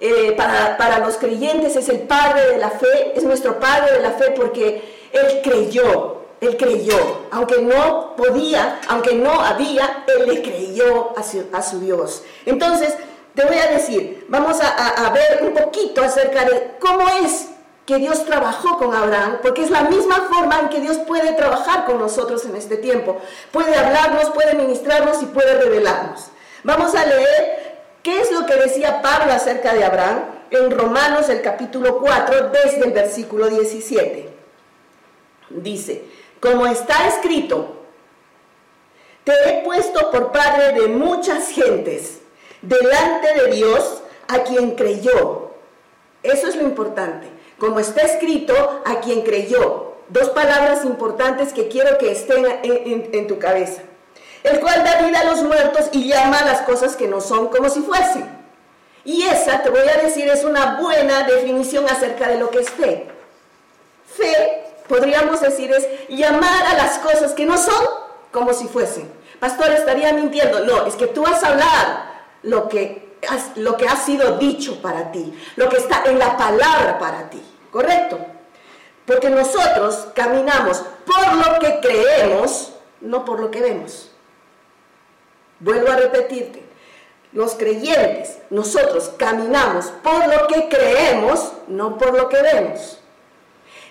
Eh, 0.01 0.33
para, 0.37 0.77
para 0.77 0.99
los 0.99 1.17
creyentes 1.17 1.77
es 1.77 1.89
el 1.91 2.01
padre 2.01 2.45
de 2.53 2.59
la 2.59 2.71
fe, 2.71 3.13
es 3.15 3.23
nuestro 3.23 3.61
padre 3.61 3.93
de 3.93 4.01
la 4.01 4.13
fe 4.13 4.33
porque 4.35 4.83
él 5.13 5.41
creyó, 5.45 6.20
él 6.41 6.57
creyó, 6.57 7.27
aunque 7.31 7.61
no 7.61 8.17
podía, 8.17 8.81
aunque 8.89 9.15
no 9.15 9.41
había, 9.41 10.05
él 10.07 10.27
le 10.27 10.43
creyó 10.43 11.19
a 11.19 11.23
su, 11.23 11.45
a 11.53 11.81
Dios. 11.81 12.23
Entonces, 12.47 12.95
te 13.35 13.45
voy 13.45 13.59
a 13.59 13.69
decir, 13.69 14.27
vamos 14.29 14.59
a, 14.61 15.11
ver 15.11 15.43
un 15.43 15.55
poquito 15.55 16.03
acerca 16.03 16.45
de 16.45 16.77
cómo 16.81 17.09
es 17.23 17.49
que 17.87 17.97
Dios 17.97 18.25
trabajó 18.25 18.79
con 18.79 18.95
Abraham, 18.95 19.39
porque 19.43 19.63
es 19.63 19.71
la 19.71 19.83
misma 19.83 20.29
forma 20.33 20.61
en 20.61 20.69
que 20.69 20.81
Dios 20.81 20.99
puede 20.99 21.33
trabajar 21.33 21.85
con 21.85 21.99
nosotros 21.99 22.45
en 22.45 22.57
este 22.57 22.77
tiempo. 22.77 23.21
Puede 23.53 23.75
hablarnos, 23.75 24.31
puede 24.31 24.55
ministrarnos 24.55 25.23
y 25.23 25.27
puede 25.27 25.55
revelarnos. 25.55 26.29
Vamos 26.63 26.95
a 26.95 27.05
leer 27.05 27.79
qué 28.03 28.21
es 28.21 28.31
lo 28.31 28.47
que 28.47 28.57
decía 28.57 29.03
Pablo 29.03 29.33
acerca 29.33 29.75
de 29.75 29.85
Abraham 29.85 30.25
en 30.51 30.71
Romanos 30.71 31.29
el 31.29 31.43
capítulo 31.43 31.99
4 31.99 32.51
desde 32.51 32.85
el 32.85 32.93
versículo 32.93 33.49
17. 33.49 34.29
Dice, 35.51 36.05
como 36.41 36.67
está 36.67 37.07
escrito, 37.07 37.77
te 39.25 39.33
he 39.33 39.63
puesto 39.63 40.11
por 40.11 40.33
padre 40.33 40.73
de 40.73 40.89
muchas 40.89 41.51
gentes 41.51 42.21
delante 42.63 43.35
de 43.35 43.53
Dios 43.53 44.03
a 44.29 44.41
quien 44.41 44.75
creyó. 44.75 45.51
Eso 46.23 46.49
es 46.49 46.57
lo 46.57 46.63
importante. 46.63 47.29
Como 47.59 47.79
está 47.79 48.03
escrito, 48.03 48.83
a 48.85 49.01
quien 49.01 49.23
creyó. 49.23 49.95
Dos 50.09 50.31
palabras 50.31 50.85
importantes 50.85 51.53
que 51.53 51.69
quiero 51.69 51.99
que 51.99 52.11
estén 52.13 52.45
en, 52.63 53.27
tu 53.27 53.39
cabeza. 53.39 53.83
El 54.43 54.61
cual 54.61 54.83
da 54.83 55.03
vida 55.03 55.21
a 55.21 55.25
los 55.25 55.43
muertos 55.43 55.91
y 55.93 56.09
llama 56.09 56.39
a 56.39 56.45
las 56.45 56.63
cosas 56.63 56.97
que 56.97 57.07
no 57.07 57.21
son 57.21 57.49
como 57.49 57.69
si 57.69 57.81
fuesen. 57.81 58.41
Y 59.05 59.23
esa, 59.23 59.63
te 59.63 59.71
voy 59.71 59.87
a 59.89 60.03
decir, 60.03 60.29
es 60.29 60.45
una 60.45 60.81
buena 60.81 61.25
definición 61.25 61.87
acerca 61.89 62.29
de 62.29 62.39
lo 62.39 62.51
que 62.51 62.61
es 62.61 62.71
fe. 62.71 63.07
Fe, 64.07 64.70
podríamos 64.91 65.41
decir, 65.41 65.71
es 65.73 65.87
llamar 66.09 66.67
a 66.67 66.75
las 66.75 66.99
cosas 66.99 67.33
que 67.33 67.47
no 67.47 67.57
son 67.57 67.87
como 68.33 68.53
si 68.53 68.67
fuesen. 68.67 69.11
Pastor, 69.39 69.71
estaría 69.71 70.13
mintiendo. 70.13 70.65
No, 70.65 70.85
es 70.85 70.97
que 70.97 71.07
tú 71.07 71.25
has 71.25 71.43
hablado 71.45 72.03
lo 72.43 72.69
que, 72.69 73.17
lo 73.55 73.77
que 73.77 73.87
ha 73.87 73.95
sido 73.95 74.37
dicho 74.37 74.83
para 74.83 75.13
ti, 75.13 75.33
lo 75.55 75.69
que 75.69 75.77
está 75.77 76.03
en 76.07 76.19
la 76.19 76.37
palabra 76.37 76.99
para 76.99 77.31
ti, 77.31 77.41
¿correcto? 77.71 78.19
Porque 79.07 79.31
nosotros 79.31 80.09
caminamos 80.15 80.83
por 81.07 81.35
lo 81.35 81.59
que 81.61 81.81
creemos, 81.81 82.73
no 83.01 83.25
por 83.25 83.39
lo 83.39 83.51
que 83.51 83.61
vemos. 83.61 84.11
Vuelvo 85.61 85.93
a 85.93 85.97
repetirte, 85.97 86.65
los 87.33 87.55
creyentes, 87.55 88.39
nosotros 88.51 89.13
caminamos 89.17 89.87
por 90.03 90.27
lo 90.27 90.49
que 90.49 90.69
creemos, 90.69 91.53
no 91.69 91.97
por 91.97 92.17
lo 92.17 92.29
que 92.29 92.43
vemos. 92.43 93.00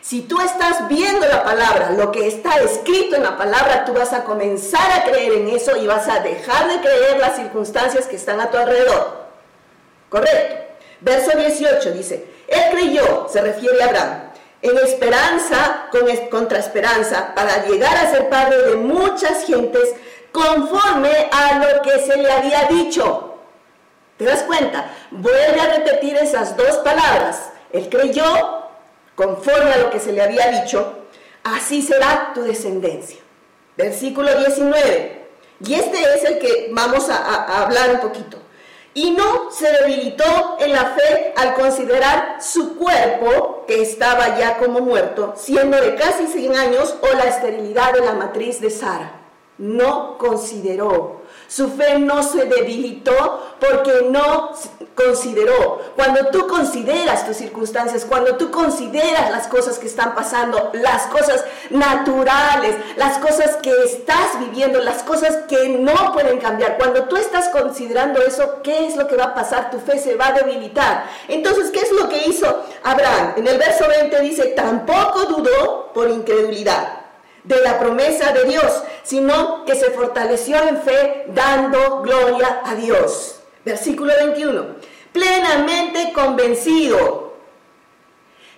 Si 0.09 0.21
tú 0.21 0.41
estás 0.41 0.87
viendo 0.87 1.27
la 1.27 1.43
palabra, 1.43 1.91
lo 1.91 2.11
que 2.11 2.25
está 2.25 2.59
escrito 2.61 3.15
en 3.15 3.21
la 3.21 3.37
palabra, 3.37 3.85
tú 3.85 3.93
vas 3.93 4.11
a 4.11 4.23
comenzar 4.23 4.91
a 4.91 5.03
creer 5.03 5.33
en 5.33 5.49
eso 5.49 5.77
y 5.77 5.85
vas 5.85 6.07
a 6.07 6.19
dejar 6.21 6.67
de 6.67 6.79
creer 6.79 7.19
las 7.19 7.35
circunstancias 7.35 8.07
que 8.07 8.15
están 8.15 8.41
a 8.41 8.49
tu 8.49 8.57
alrededor. 8.57 9.27
Correcto. 10.09 10.55
Verso 11.01 11.37
18 11.37 11.91
dice, 11.91 12.25
Él 12.47 12.63
creyó, 12.71 13.27
se 13.29 13.39
refiere 13.39 13.83
a 13.83 13.85
Abraham, 13.85 14.21
en 14.63 14.77
esperanza 14.79 15.89
contra 16.31 16.57
esperanza, 16.57 17.35
para 17.35 17.67
llegar 17.67 17.95
a 17.95 18.09
ser 18.09 18.29
padre 18.29 18.57
de 18.63 18.75
muchas 18.77 19.45
gentes, 19.45 19.93
conforme 20.31 21.29
a 21.31 21.59
lo 21.59 21.83
que 21.83 21.99
se 21.99 22.17
le 22.17 22.31
había 22.31 22.63
dicho. 22.63 23.35
¿Te 24.17 24.25
das 24.25 24.41
cuenta? 24.41 24.89
Vuelve 25.11 25.61
a 25.61 25.77
repetir 25.77 26.15
esas 26.15 26.57
dos 26.57 26.77
palabras. 26.77 27.51
Él 27.71 27.87
creyó 27.89 28.58
conforme 29.19 29.73
a 29.73 29.77
lo 29.79 29.89
que 29.89 29.99
se 29.99 30.13
le 30.13 30.21
había 30.21 30.61
dicho, 30.61 30.93
así 31.43 31.81
será 31.81 32.31
tu 32.33 32.41
descendencia. 32.43 33.19
Versículo 33.75 34.33
19. 34.33 35.27
Y 35.59 35.73
este 35.73 35.97
es 36.15 36.23
el 36.23 36.39
que 36.39 36.69
vamos 36.71 37.09
a, 37.09 37.63
hablar 37.63 37.95
un 37.95 37.99
poquito. 37.99 38.37
Y 38.93 39.11
no 39.11 39.51
se 39.51 39.69
debilitó 39.73 40.55
en 40.61 40.71
la 40.71 40.85
fe 40.85 41.33
al 41.35 41.53
considerar 41.53 42.41
su 42.41 42.77
cuerpo, 42.77 43.65
que 43.67 43.81
estaba 43.81 44.39
ya 44.39 44.57
como 44.57 44.79
muerto, 44.79 45.33
siendo 45.35 45.81
de 45.81 45.95
casi 45.95 46.25
100 46.25 46.55
años, 46.55 46.95
o 47.01 47.13
la 47.13 47.25
esterilidad 47.25 47.91
de 47.91 47.99
la 47.99 48.13
matriz 48.13 48.61
de 48.61 48.69
Sara. 48.69 49.19
No 49.57 50.17
consideró 50.17 51.18
su 51.49 51.67
fe 51.71 51.97
no 51.97 52.21
se 52.21 52.45
debilitó 52.45 53.55
porque 53.59 54.07
no 54.09 54.51
consideró. 54.93 55.81
Cuando 55.95 56.27
tú 56.27 56.47
consideras 56.47 57.25
tus 57.25 57.37
circunstancias, 57.37 58.05
cuando 58.05 58.37
tú 58.37 58.51
consideras 58.51 59.31
las 59.31 59.47
cosas 59.47 59.79
que 59.79 59.87
están 59.87 60.13
pasando, 60.13 60.69
las 60.73 61.07
cosas 61.07 61.43
naturales, 61.71 62.75
las 62.97 63.17
cosas 63.17 63.55
que 63.63 63.71
estás 63.83 64.39
viviendo, 64.39 64.79
las 64.79 65.01
cosas 65.01 65.37
que 65.47 65.69
no 65.69 66.13
pueden 66.13 66.39
cambiar, 66.39 66.77
cuando 66.77 67.05
tú 67.05 67.17
estás 67.17 67.49
considerando 67.49 68.21
eso, 68.21 68.61
¿qué 68.61 68.85
es 68.85 68.95
lo 68.95 69.07
que 69.07 69.15
va 69.15 69.25
a 69.25 69.35
pasar? 69.35 69.71
Tu 69.71 69.79
fe 69.79 69.97
se 69.97 70.15
va 70.15 70.27
a 70.27 70.33
debilitar. 70.33 71.05
Entonces, 71.27 71.71
¿qué 71.71 71.79
es 71.79 71.91
lo 71.91 72.07
que 72.09 72.27
hizo 72.27 72.63
Abraham? 72.83 73.33
En 73.37 73.47
el 73.47 73.57
verso 73.57 73.87
20 73.87 74.19
dice, 74.21 74.45
tampoco 74.55 75.25
dudó 75.25 75.91
por 75.93 76.09
incredulidad 76.11 76.98
de 77.43 77.61
la 77.61 77.79
promesa 77.79 78.31
de 78.31 78.43
Dios, 78.45 78.83
sino 79.03 79.65
que 79.65 79.75
se 79.75 79.91
fortaleció 79.91 80.61
en 80.67 80.81
fe 80.81 81.25
dando 81.29 82.01
gloria 82.01 82.61
a 82.63 82.75
Dios. 82.75 83.39
Versículo 83.65 84.13
21. 84.17 84.65
Plenamente 85.11 86.13
convencido, 86.13 87.33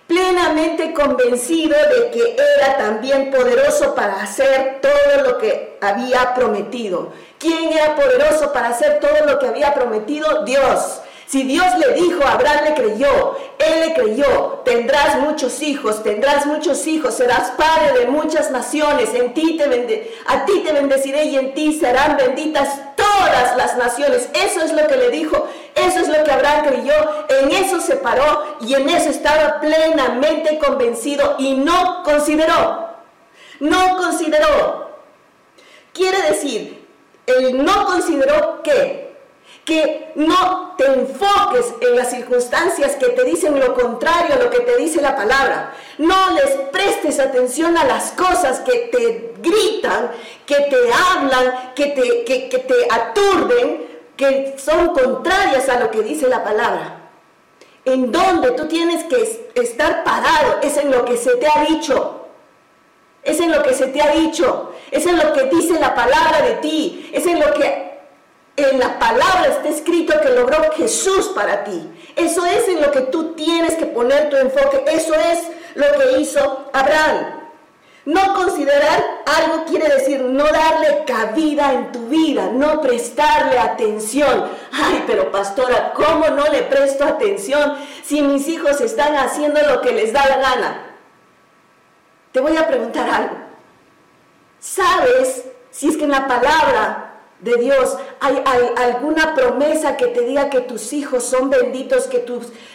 plenamente 0.06 0.92
convencido 0.92 1.76
de 1.76 2.10
que 2.10 2.36
era 2.60 2.76
también 2.76 3.30
poderoso 3.30 3.94
para 3.94 4.22
hacer 4.22 4.80
todo 4.80 5.22
lo 5.24 5.38
que 5.38 5.78
había 5.80 6.34
prometido. 6.34 7.12
¿Quién 7.38 7.72
era 7.72 7.94
poderoso 7.94 8.52
para 8.52 8.68
hacer 8.68 9.00
todo 9.00 9.26
lo 9.26 9.38
que 9.38 9.46
había 9.46 9.74
prometido? 9.74 10.44
Dios. 10.44 11.00
Si 11.32 11.44
Dios 11.44 11.64
le 11.78 11.94
dijo, 11.94 12.22
Abraham 12.26 12.64
le 12.64 12.74
creyó, 12.74 13.38
él 13.58 13.80
le 13.80 13.94
creyó, 13.94 14.60
tendrás 14.66 15.16
muchos 15.16 15.62
hijos, 15.62 16.02
tendrás 16.02 16.44
muchos 16.44 16.86
hijos, 16.86 17.14
serás 17.14 17.52
padre 17.52 18.00
de 18.00 18.06
muchas 18.06 18.50
naciones, 18.50 19.14
en 19.14 19.32
ti 19.32 19.56
te 19.56 20.12
a 20.26 20.44
ti 20.44 20.60
te 20.62 20.72
bendeciré 20.74 21.24
y 21.24 21.36
en 21.36 21.54
ti 21.54 21.72
serán 21.72 22.18
benditas 22.18 22.68
todas 22.96 23.56
las 23.56 23.78
naciones. 23.78 24.28
Eso 24.34 24.60
es 24.60 24.74
lo 24.74 24.86
que 24.86 24.96
le 24.96 25.08
dijo, 25.08 25.48
eso 25.74 26.00
es 26.00 26.08
lo 26.08 26.22
que 26.22 26.32
Abraham 26.32 26.66
creyó, 26.66 26.92
en 27.30 27.50
eso 27.50 27.80
se 27.80 27.96
paró 27.96 28.58
y 28.60 28.74
en 28.74 28.90
eso 28.90 29.08
estaba 29.08 29.58
plenamente 29.58 30.58
convencido 30.58 31.36
y 31.38 31.54
no 31.54 32.02
consideró, 32.02 32.88
no 33.58 33.96
consideró. 33.96 34.98
Quiere 35.94 36.20
decir, 36.28 36.86
él 37.24 37.64
no 37.64 37.86
consideró 37.86 38.62
que 38.62 39.01
que 39.64 40.12
no 40.16 40.74
te 40.76 40.86
enfoques 40.86 41.72
en 41.80 41.96
las 41.96 42.10
circunstancias 42.10 42.96
que 42.96 43.10
te 43.10 43.24
dicen 43.24 43.58
lo 43.60 43.74
contrario 43.74 44.34
a 44.34 44.38
lo 44.38 44.50
que 44.50 44.60
te 44.60 44.76
dice 44.76 45.00
la 45.00 45.14
palabra. 45.14 45.74
No 45.98 46.30
les 46.30 46.50
prestes 46.72 47.20
atención 47.20 47.76
a 47.76 47.84
las 47.84 48.12
cosas 48.12 48.60
que 48.60 48.90
te 48.90 49.34
gritan, 49.40 50.10
que 50.46 50.56
te 50.56 50.76
hablan, 50.92 51.72
que 51.74 51.86
te, 51.86 52.24
que, 52.24 52.58
te 52.58 52.74
aturden, 52.90 53.86
que 54.16 54.56
son 54.58 54.88
contrarias 54.88 55.68
a 55.68 55.78
lo 55.78 55.90
que 55.90 56.02
dice 56.02 56.28
la 56.28 56.42
palabra. 56.42 56.98
En 57.84 58.10
donde 58.10 58.52
tú 58.52 58.66
tienes 58.66 59.04
que 59.04 59.50
estar 59.54 60.02
parado 60.02 60.58
es 60.62 60.76
en 60.76 60.90
lo 60.90 61.04
que 61.04 61.16
se 61.16 61.36
te 61.36 61.46
ha 61.46 61.64
dicho. 61.64 62.26
Es 63.22 63.38
en 63.38 63.52
lo 63.52 63.62
que 63.62 63.74
se 63.74 63.86
te 63.86 64.02
ha 64.02 64.10
dicho. 64.10 64.72
Es 64.90 65.06
en 65.06 65.16
lo 65.16 65.32
que 65.32 65.44
dice 65.44 65.78
la 65.78 65.94
palabra 65.94 66.42
de 66.42 66.54
ti. 66.56 67.10
Es 67.12 67.24
en 67.26 67.38
lo 67.38 67.52
que 67.54 67.91
en 68.56 68.78
la 68.78 68.98
palabra 68.98 69.46
está 69.48 69.68
escrito 69.68 70.20
que 70.20 70.30
logró 70.30 70.70
Jesús 70.72 71.28
para 71.34 71.64
ti. 71.64 71.88
Eso 72.16 72.44
es 72.44 72.68
en 72.68 72.82
lo 72.82 72.90
que 72.90 73.02
tú 73.02 73.34
tienes 73.34 73.74
que 73.74 73.86
poner 73.86 74.28
tu 74.28 74.36
enfoque. 74.36 74.84
Eso 74.86 75.14
es 75.14 75.38
lo 75.74 75.86
que 75.98 76.20
hizo 76.20 76.70
Abraham. 76.72 77.40
No 78.04 78.34
considerar 78.34 79.22
algo 79.26 79.64
quiere 79.64 79.88
decir 79.88 80.20
no 80.22 80.44
darle 80.44 81.04
cabida 81.06 81.72
en 81.72 81.92
tu 81.92 82.08
vida, 82.08 82.50
no 82.52 82.80
prestarle 82.80 83.58
atención. 83.58 84.50
Ay, 84.72 85.04
pero 85.06 85.30
pastora, 85.30 85.92
¿cómo 85.94 86.28
no 86.28 86.48
le 86.48 86.62
presto 86.64 87.04
atención 87.04 87.76
si 88.02 88.22
mis 88.22 88.48
hijos 88.48 88.80
están 88.80 89.14
haciendo 89.14 89.60
lo 89.62 89.80
que 89.80 89.92
les 89.92 90.12
da 90.12 90.26
la 90.26 90.36
gana? 90.36 90.96
Te 92.32 92.40
voy 92.40 92.56
a 92.56 92.66
preguntar 92.66 93.08
algo. 93.08 93.36
¿Sabes 94.58 95.44
si 95.70 95.88
es 95.88 95.96
que 95.96 96.04
en 96.04 96.10
la 96.10 96.26
palabra 96.26 97.11
de 97.42 97.56
Dios? 97.56 97.96
¿Hay, 98.20 98.42
alguna 98.76 99.34
promesa 99.34 99.96
que 99.96 100.06
te 100.06 100.22
diga 100.22 100.48
que 100.48 100.60
tus 100.60 100.92
hijos 100.92 101.24
son 101.24 101.50
benditos, 101.50 102.04
que, 102.04 102.24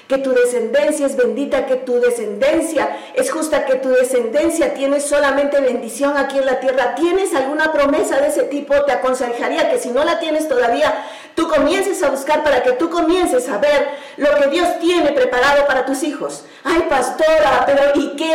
que 0.08 0.18
tu 0.18 0.32
descendencia 0.34 1.06
es 1.06 1.16
bendita, 1.16 1.66
que 1.66 1.76
tu 1.78 2.00
descendencia 2.00 2.98
es 3.16 3.32
justa, 3.32 3.66
que 3.66 3.76
tu 3.76 3.90
descendencia 3.90 4.74
tiene 4.74 5.00
solamente 5.00 5.60
bendición 5.60 6.18
aquí 6.18 6.38
en 6.38 6.46
la 6.46 6.60
tierra? 6.60 6.96
¿Tienes 6.96 7.34
alguna 7.34 7.72
promesa 7.72 8.20
de 8.20 8.28
ese 8.28 8.44
tipo? 8.44 8.76
Te 8.84 8.92
aconsejaría 8.92 9.70
que 9.70 9.80
si 9.80 9.90
no 9.90 10.04
la 10.04 10.20
tienes 10.20 10.48
todavía, 10.48 10.94
tú 11.36 11.48
comiences 11.48 12.04
a 12.04 12.10
buscar 12.10 12.44
para 12.44 12.62
que 12.62 12.74
tú 12.74 12.90
comiences 12.90 13.48
a 13.48 13.58
ver 13.58 13.88
lo 14.18 14.36
que 14.36 14.48
Dios 14.48 14.80
tiene 14.80 15.12
preparado 15.12 15.66
para 15.66 15.86
tus 15.86 16.04
hijos. 16.04 16.44
Ay, 16.64 16.86
pastora, 16.90 17.64
pero 17.66 17.82
¿y 17.96 18.16
qué 18.16 18.28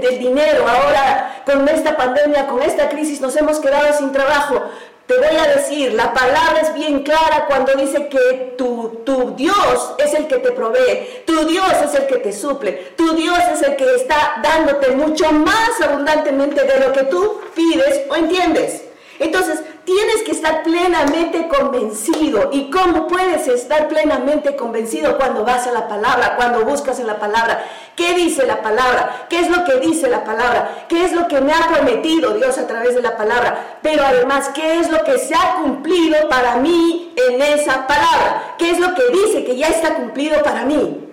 del 0.00 0.18
dinero? 0.18 0.66
Ahora 0.68 1.42
con 1.44 1.66
esta 1.68 1.96
pandemia, 1.96 2.46
con 2.46 2.62
esta 2.62 2.88
crisis 2.88 3.20
nos 3.20 3.34
hemos 3.36 3.58
quedado 3.58 3.92
sin 3.96 4.12
trabajo. 4.12 4.70
Te 5.08 5.16
voy 5.16 5.38
a 5.38 5.56
decir, 5.56 5.94
la 5.94 6.12
palabra 6.12 6.60
es 6.60 6.74
bien 6.74 7.02
clara 7.02 7.46
cuando 7.46 7.72
dice 7.76 8.08
que 8.08 8.52
tu, 8.58 9.00
tu, 9.06 9.34
Dios 9.36 9.94
es 9.96 10.12
el 10.12 10.26
que 10.26 10.36
te 10.36 10.52
provee, 10.52 11.22
tu 11.24 11.46
Dios 11.46 11.72
es 11.82 11.94
el 11.94 12.06
que 12.06 12.16
te 12.16 12.30
suple, 12.30 12.92
tu 12.94 13.14
Dios 13.14 13.38
es 13.54 13.62
el 13.62 13.76
que 13.76 13.94
está 13.94 14.38
dándote 14.42 14.90
mucho 14.90 15.32
más 15.32 15.80
abundantemente 15.82 16.62
de 16.62 16.80
lo 16.80 16.92
que 16.92 17.04
tú 17.04 17.40
pides 17.54 18.02
o 18.10 18.16
entiendes. 18.16 18.82
Entonces, 19.18 19.60
tienes 19.84 20.22
que 20.22 20.32
estar 20.32 20.62
plenamente 20.62 21.48
convencido. 21.48 22.50
¿Y 22.52 22.70
cómo 22.70 23.06
puedes 23.06 23.48
estar 23.48 23.88
plenamente 23.88 24.54
convencido 24.54 25.16
cuando 25.16 25.44
vas 25.44 25.66
a 25.66 25.72
la 25.72 25.88
palabra, 25.88 26.36
cuando 26.36 26.64
buscas 26.64 27.00
en 27.00 27.06
la 27.06 27.18
palabra? 27.18 27.64
¿Qué 27.96 28.14
dice 28.14 28.46
la 28.46 28.62
palabra? 28.62 29.26
¿Qué 29.28 29.40
es 29.40 29.50
lo 29.50 29.64
que 29.64 29.80
dice 29.80 30.08
la 30.08 30.24
palabra? 30.24 30.86
¿Qué 30.88 31.04
es 31.04 31.12
lo 31.12 31.26
que 31.26 31.40
me 31.40 31.52
ha 31.52 31.68
prometido 31.68 32.34
Dios 32.34 32.58
a 32.58 32.66
través 32.66 32.94
de 32.94 33.02
la 33.02 33.16
palabra? 33.16 33.78
Pero 33.82 34.04
además, 34.04 34.50
¿qué 34.54 34.78
es 34.78 34.90
lo 34.90 35.02
que 35.02 35.18
se 35.18 35.34
ha 35.34 35.56
cumplido 35.62 36.28
para 36.28 36.56
mí 36.56 37.14
en 37.16 37.42
esa 37.42 37.86
palabra? 37.86 38.54
¿Qué 38.58 38.70
es 38.70 38.78
lo 38.78 38.94
que 38.94 39.02
dice 39.10 39.44
que 39.44 39.56
ya 39.56 39.68
está 39.68 39.94
cumplido 39.94 40.42
para 40.42 40.64
mí? 40.64 41.08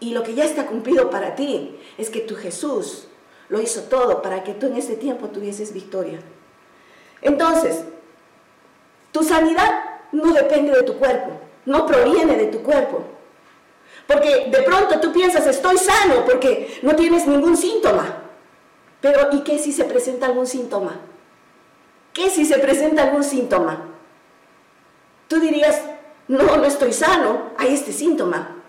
Y 0.00 0.14
lo 0.14 0.24
que 0.24 0.34
ya 0.34 0.44
está 0.44 0.66
cumplido 0.66 1.10
para 1.10 1.36
ti 1.36 1.78
es 1.96 2.10
que 2.10 2.20
tu 2.20 2.34
Jesús 2.34 3.06
lo 3.48 3.60
hizo 3.60 3.82
todo 3.82 4.20
para 4.20 4.42
que 4.42 4.54
tú 4.54 4.66
en 4.66 4.76
ese 4.76 4.96
tiempo 4.96 5.28
tuvieses 5.28 5.72
victoria. 5.72 6.18
Entonces, 7.22 7.84
tu 9.12 9.22
sanidad 9.22 9.84
no 10.12 10.32
depende 10.32 10.72
de 10.72 10.82
tu 10.82 10.98
cuerpo, 10.98 11.30
no 11.64 11.86
proviene 11.86 12.36
de 12.36 12.46
tu 12.46 12.62
cuerpo. 12.62 13.04
Porque 14.06 14.48
de 14.50 14.62
pronto 14.62 15.00
tú 15.00 15.12
piensas, 15.12 15.46
estoy 15.46 15.78
sano 15.78 16.24
porque 16.24 16.78
no 16.82 16.94
tienes 16.96 17.26
ningún 17.26 17.56
síntoma. 17.56 18.18
Pero 19.00 19.28
¿y 19.32 19.40
qué 19.40 19.58
si 19.58 19.72
se 19.72 19.84
presenta 19.84 20.26
algún 20.26 20.46
síntoma? 20.46 21.00
¿Qué 22.12 22.28
si 22.28 22.44
se 22.44 22.58
presenta 22.58 23.04
algún 23.04 23.24
síntoma? 23.24 23.88
Tú 25.28 25.40
dirías, 25.40 25.80
no, 26.28 26.56
no 26.56 26.64
estoy 26.64 26.92
sano, 26.92 27.52
hay 27.56 27.74
este 27.74 27.92
síntoma. 27.92 28.61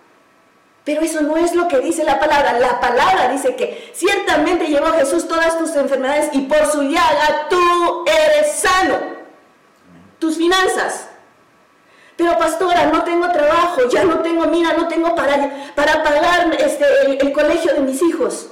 Pero 0.83 1.01
eso 1.01 1.21
no 1.21 1.37
es 1.37 1.55
lo 1.55 1.67
que 1.67 1.79
dice 1.79 2.03
la 2.03 2.19
palabra. 2.19 2.59
La 2.59 2.79
palabra 2.79 3.29
dice 3.29 3.55
que 3.55 3.91
ciertamente 3.93 4.67
llevó 4.67 4.87
Jesús 4.93 5.27
todas 5.27 5.57
tus 5.57 5.75
enfermedades 5.75 6.29
y 6.33 6.41
por 6.41 6.65
su 6.65 6.81
llaga 6.83 7.47
tú 7.49 8.03
eres 8.05 8.53
sano. 8.53 8.97
Tus 10.19 10.37
finanzas. 10.37 11.07
Pero 12.17 12.37
pastora, 12.37 12.87
no 12.87 13.03
tengo 13.03 13.29
trabajo, 13.29 13.81
ya 13.89 14.03
no 14.03 14.19
tengo, 14.19 14.45
mira, 14.45 14.73
no 14.73 14.87
tengo 14.87 15.15
para, 15.15 15.71
para 15.73 16.03
pagar 16.03 16.53
este, 16.59 16.85
el, 17.05 17.17
el 17.21 17.33
colegio 17.33 17.73
de 17.73 17.79
mis 17.79 18.01
hijos. 18.01 18.49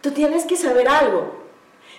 Tú 0.00 0.10
tienes 0.10 0.44
que 0.44 0.56
saber 0.56 0.88
algo. 0.88 1.46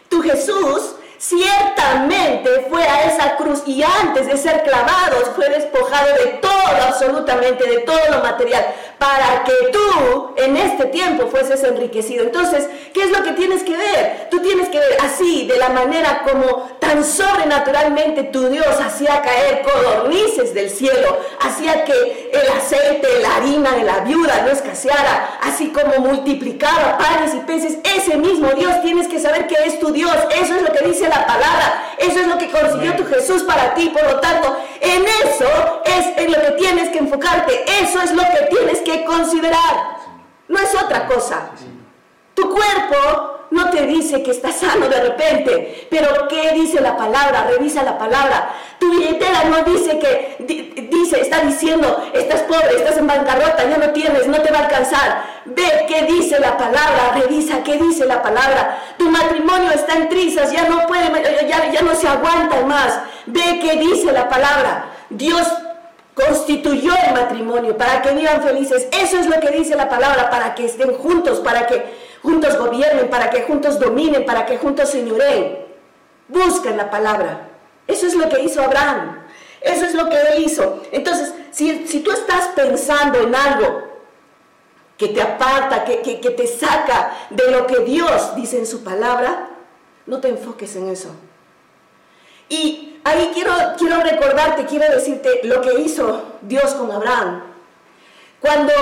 Tu 0.09 0.21
Jesús 0.21 0.95
ciertamente 1.17 2.67
fue 2.69 2.83
a 2.83 3.05
esa 3.05 3.35
cruz 3.37 3.63
y 3.65 3.81
antes 3.81 4.27
de 4.27 4.37
ser 4.37 4.63
clavados 4.63 5.29
fue 5.35 5.49
despojado 5.49 6.13
de 6.13 6.27
todo, 6.41 6.51
absolutamente, 6.87 7.67
de 7.67 7.79
todo 7.79 7.99
lo 8.11 8.19
material, 8.19 8.65
para 8.97 9.43
que 9.43 9.53
tú 9.71 10.33
en 10.37 10.57
este 10.57 10.85
tiempo 10.85 11.27
fueses 11.27 11.63
enriquecido. 11.63 12.23
Entonces, 12.23 12.67
¿qué 12.93 13.03
es 13.03 13.11
lo 13.11 13.23
que 13.23 13.31
tienes 13.31 13.63
que 13.63 13.75
ver? 13.75 14.27
Tú 14.31 14.39
tienes 14.39 14.69
que 14.69 14.79
ver 14.79 14.97
así, 15.03 15.47
de 15.47 15.57
la 15.57 15.69
manera 15.69 16.23
como 16.23 16.69
tan 16.79 17.03
sobrenaturalmente 17.03 18.23
tu 18.23 18.49
Dios 18.49 18.67
hacía 18.83 19.21
caer 19.21 19.61
codornices 19.63 20.53
del 20.53 20.69
cielo, 20.69 21.19
hacía 21.41 21.85
que 21.85 22.31
el 22.33 22.49
aceite, 22.49 23.07
la 23.21 23.35
harina 23.37 23.71
de 23.71 23.83
la 23.83 23.99
viuda 23.99 24.41
no 24.43 24.51
escaseara, 24.51 25.39
así 25.41 25.67
como 25.67 25.99
multiplicaba 25.99 26.97
panes 26.97 27.33
y 27.35 27.39
peces. 27.39 27.77
Ese 27.83 28.17
mismo 28.17 28.49
Dios 28.51 28.81
tienes 28.81 29.07
que 29.07 29.19
saber 29.19 29.47
que 29.47 29.55
es 29.65 29.79
tu 29.79 29.91
Dios. 29.91 30.15
Eso 30.35 30.55
es 30.55 30.61
lo 30.61 30.71
que 30.71 30.85
dice 30.85 31.07
la 31.07 31.25
palabra. 31.25 31.83
Eso 31.97 32.19
es 32.19 32.27
lo 32.27 32.37
que 32.37 32.49
consiguió 32.49 32.95
tu 32.95 33.05
Jesús 33.05 33.43
para 33.43 33.73
ti. 33.73 33.89
Por 33.89 34.03
lo 34.03 34.19
tanto, 34.19 34.57
en 34.81 35.03
eso 35.03 35.81
es 35.85 36.17
en 36.17 36.31
lo 36.31 36.41
que 36.41 36.51
tienes 36.51 36.89
que 36.89 36.99
enfocarte. 36.99 37.65
Eso 37.81 38.01
es 38.01 38.11
lo 38.11 38.23
que 38.23 38.47
tienes 38.49 38.79
que 38.81 38.86
considerar. 39.05 39.97
No 40.47 40.59
es 40.59 40.73
otra 40.75 41.07
cosa. 41.07 41.49
Tu 42.33 42.49
cuerpo 42.49 43.37
no 43.51 43.69
te 43.69 43.85
dice 43.87 44.21
que 44.23 44.31
estás 44.31 44.55
sano 44.55 44.87
de 44.89 45.01
repente, 45.01 45.87
pero 45.89 46.27
¿qué 46.27 46.51
dice 46.53 46.81
la 46.81 46.97
palabra? 46.97 47.47
Revisa 47.49 47.83
la 47.83 47.97
palabra. 47.97 48.53
Tu 48.77 48.89
billetera 48.91 49.45
no 49.45 49.63
dice 49.63 49.97
que, 49.99 50.87
dice, 50.91 51.21
está 51.21 51.41
diciendo, 51.41 52.09
estás 52.13 52.41
pobre, 52.41 52.75
estás 52.75 52.97
en 52.97 53.07
bancarrota, 53.07 53.63
ya 53.69 53.77
no 53.77 53.91
tienes, 53.91 54.27
no 54.27 54.39
te 54.41 54.51
va 54.51 54.59
a 54.59 54.63
alcanzar. 54.65 55.23
Ve 55.45 55.85
qué 55.87 56.03
dice 56.03 56.39
la 56.39 56.57
palabra, 56.57 57.13
revisa 57.15 57.63
qué 57.63 57.77
dice 57.77 58.05
la 58.05 58.21
palabra. 58.21 58.79
Tu 58.97 59.09
matrimonio 59.09 59.71
está 59.71 59.95
en 59.95 60.09
trizas, 60.09 60.51
ya 60.51 60.67
no 60.67 60.85
puede, 60.85 61.09
ya, 61.47 61.71
ya 61.71 61.81
no 61.81 61.95
se 61.95 62.07
aguanta 62.07 62.61
más. 62.65 62.99
Ve 63.25 63.59
qué 63.61 63.77
dice 63.77 64.11
la 64.11 64.27
palabra. 64.27 64.91
Dios 65.09 65.47
constituyó 66.17 66.93
el 67.05 67.13
matrimonio 67.13 67.77
para 67.77 68.01
que 68.01 68.11
vivan 68.13 68.41
felices. 68.41 68.87
Eso 68.91 69.19
es 69.19 69.27
lo 69.27 69.39
que 69.39 69.51
dice 69.51 69.75
la 69.75 69.87
palabra, 69.87 70.31
para 70.31 70.55
que 70.55 70.65
estén 70.65 70.95
juntos, 70.95 71.39
para 71.41 71.67
que 71.67 71.93
juntos 72.23 72.57
gobiernen, 72.57 73.07
para 73.07 73.29
que 73.29 73.43
juntos 73.43 73.79
dominen, 73.79 74.25
para 74.25 74.47
que 74.47 74.57
juntos 74.57 74.89
señoreen. 74.89 75.59
Buscan 76.27 76.75
la 76.75 76.89
palabra. 76.89 77.49
Eso 77.85 78.07
es 78.07 78.15
lo 78.15 78.27
que 78.29 78.41
hizo 78.41 78.63
Abraham. 78.63 79.25
Eso 79.61 79.85
es 79.85 79.93
lo 79.93 80.09
que 80.09 80.19
él 80.19 80.43
hizo. 80.43 80.81
Entonces, 80.91 81.33
si, 81.51 81.87
si 81.87 81.99
tú 81.99 82.11
estás 82.11 82.47
pensando 82.55 83.19
en 83.19 83.35
algo 83.35 83.83
que 84.97 85.09
te 85.09 85.21
aparta, 85.21 85.83
que, 85.83 86.01
que, 86.01 86.19
que, 86.19 86.31
te 86.31 86.47
saca 86.47 87.11
de 87.29 87.51
lo 87.51 87.67
que 87.67 87.81
Dios 87.81 88.35
dice 88.35 88.57
en 88.57 88.65
su 88.65 88.83
palabra, 88.83 89.49
no 90.07 90.19
te 90.19 90.29
enfoques 90.29 90.75
en 90.75 90.89
eso. 90.89 91.11
Y 92.49 92.99
ahí 93.03 93.31
quiero, 93.33 93.51
quiero 93.77 94.01
recordarte, 94.01 94.65
quiero 94.65 94.93
decirte 94.93 95.41
lo 95.43 95.61
que 95.61 95.79
hizo 95.81 96.23
Dios 96.41 96.73
con 96.73 96.91
Abraham. 96.91 97.43
Cuando 98.39 98.73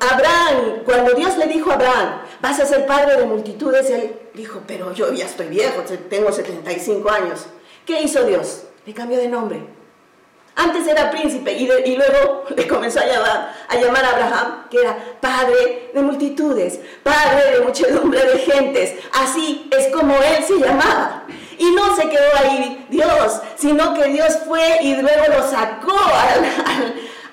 Abraham, 0.00 0.82
cuando 0.84 1.14
Dios 1.14 1.36
le 1.36 1.46
dijo 1.46 1.70
a 1.70 1.74
Abraham, 1.74 2.22
vas 2.40 2.58
a 2.60 2.66
ser 2.66 2.86
padre 2.86 3.18
de 3.18 3.26
multitudes, 3.26 3.90
él 3.90 4.16
dijo, 4.34 4.62
pero 4.66 4.92
yo 4.94 5.12
ya 5.12 5.26
estoy 5.26 5.48
viejo, 5.48 5.82
tengo 6.08 6.32
75 6.32 7.10
años. 7.10 7.46
¿Qué 7.84 8.02
hizo 8.02 8.24
Dios? 8.24 8.64
Le 8.86 8.94
cambió 8.94 9.18
de 9.18 9.28
nombre. 9.28 9.81
Antes 10.54 10.86
era 10.86 11.10
príncipe 11.10 11.52
y, 11.52 11.96
luego 11.96 12.44
le 12.56 12.68
comenzó 12.68 13.00
a 13.00 13.06
llamar, 13.06 13.54
a 13.68 13.74
a 13.74 14.10
Abraham, 14.10 14.64
que 14.70 14.80
era 14.80 14.96
padre 15.20 15.90
de 15.94 16.02
multitudes, 16.02 16.78
padre 17.02 17.52
de 17.52 17.60
muchedumbre 17.60 18.22
de 18.24 18.38
gentes. 18.38 18.94
Así 19.12 19.68
es 19.70 19.88
como 19.94 20.14
él 20.16 20.44
se 20.46 20.58
llamaba. 20.58 21.24
Y 21.58 21.70
no 21.70 21.94
se 21.96 22.08
quedó 22.08 22.36
ahí 22.38 22.86
Dios, 22.90 23.40
sino 23.56 23.94
que 23.94 24.08
Dios 24.08 24.38
fue 24.46 24.78
y 24.82 24.96
luego 24.96 25.24
lo 25.28 25.48
sacó 25.48 25.96
al, 25.96 26.44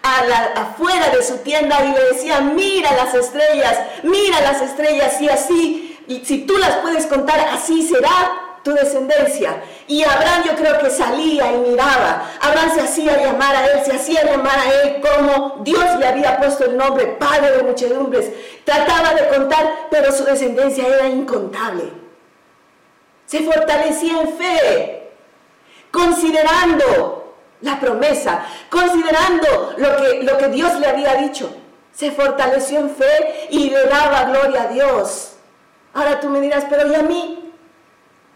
al 0.03 0.57
afuera 0.57 1.09
de 1.09 1.23
su 1.23 1.37
tienda 1.39 1.83
y 1.83 1.91
le 1.91 2.13
decía, 2.13 2.39
mira 2.39 2.91
las 2.93 3.13
estrellas, 3.15 3.79
mira 4.03 4.39
las 4.41 4.61
estrellas 4.61 5.19
y 5.19 5.29
así, 5.29 5.99
y 6.07 6.23
si 6.25 6.39
tú 6.45 6.57
las 6.57 6.77
puedes 6.77 7.07
contar, 7.07 7.39
así 7.53 7.87
será 7.87 8.48
tu 8.63 8.73
descendencia. 8.73 9.61
Y 9.87 10.03
Abraham 10.03 10.43
yo 10.45 10.55
creo 10.55 10.79
que 10.79 10.89
salía 10.89 11.51
y 11.51 11.57
miraba. 11.57 12.29
Abraham 12.41 12.71
se 12.73 12.81
hacía 12.81 13.17
llamar 13.17 13.55
a 13.55 13.67
él, 13.67 13.85
se 13.85 13.93
hacía 13.93 14.25
llamar 14.25 14.59
a 14.59 14.73
él 14.81 15.01
como 15.01 15.57
Dios 15.63 15.85
le 15.97 16.07
había 16.07 16.37
puesto 16.37 16.65
el 16.65 16.77
nombre, 16.77 17.05
Padre 17.19 17.57
de 17.57 17.63
muchedumbres. 17.63 18.31
Trataba 18.63 19.13
de 19.13 19.27
contar, 19.29 19.87
pero 19.89 20.11
su 20.11 20.23
descendencia 20.23 20.87
era 20.87 21.07
incontable. 21.07 21.91
Se 23.25 23.41
fortalecía 23.41 24.21
en 24.21 24.37
fe, 24.37 25.11
considerando 25.91 27.35
la 27.61 27.79
promesa, 27.79 28.45
considerando 28.69 29.73
lo 29.77 29.97
que, 29.97 30.23
lo 30.23 30.37
que 30.37 30.47
Dios 30.49 30.79
le 30.79 30.87
había 30.87 31.15
dicho. 31.15 31.55
Se 31.93 32.11
fortaleció 32.11 32.79
en 32.79 32.89
fe 32.91 33.47
y 33.49 33.69
le 33.69 33.83
daba 33.85 34.23
gloria 34.25 34.63
a 34.63 34.67
Dios. 34.67 35.33
Ahora 35.93 36.19
tú 36.19 36.29
me 36.29 36.39
dirás, 36.39 36.65
pero 36.69 36.89
¿y 36.89 36.95
a 36.95 37.01
mí? 37.01 37.38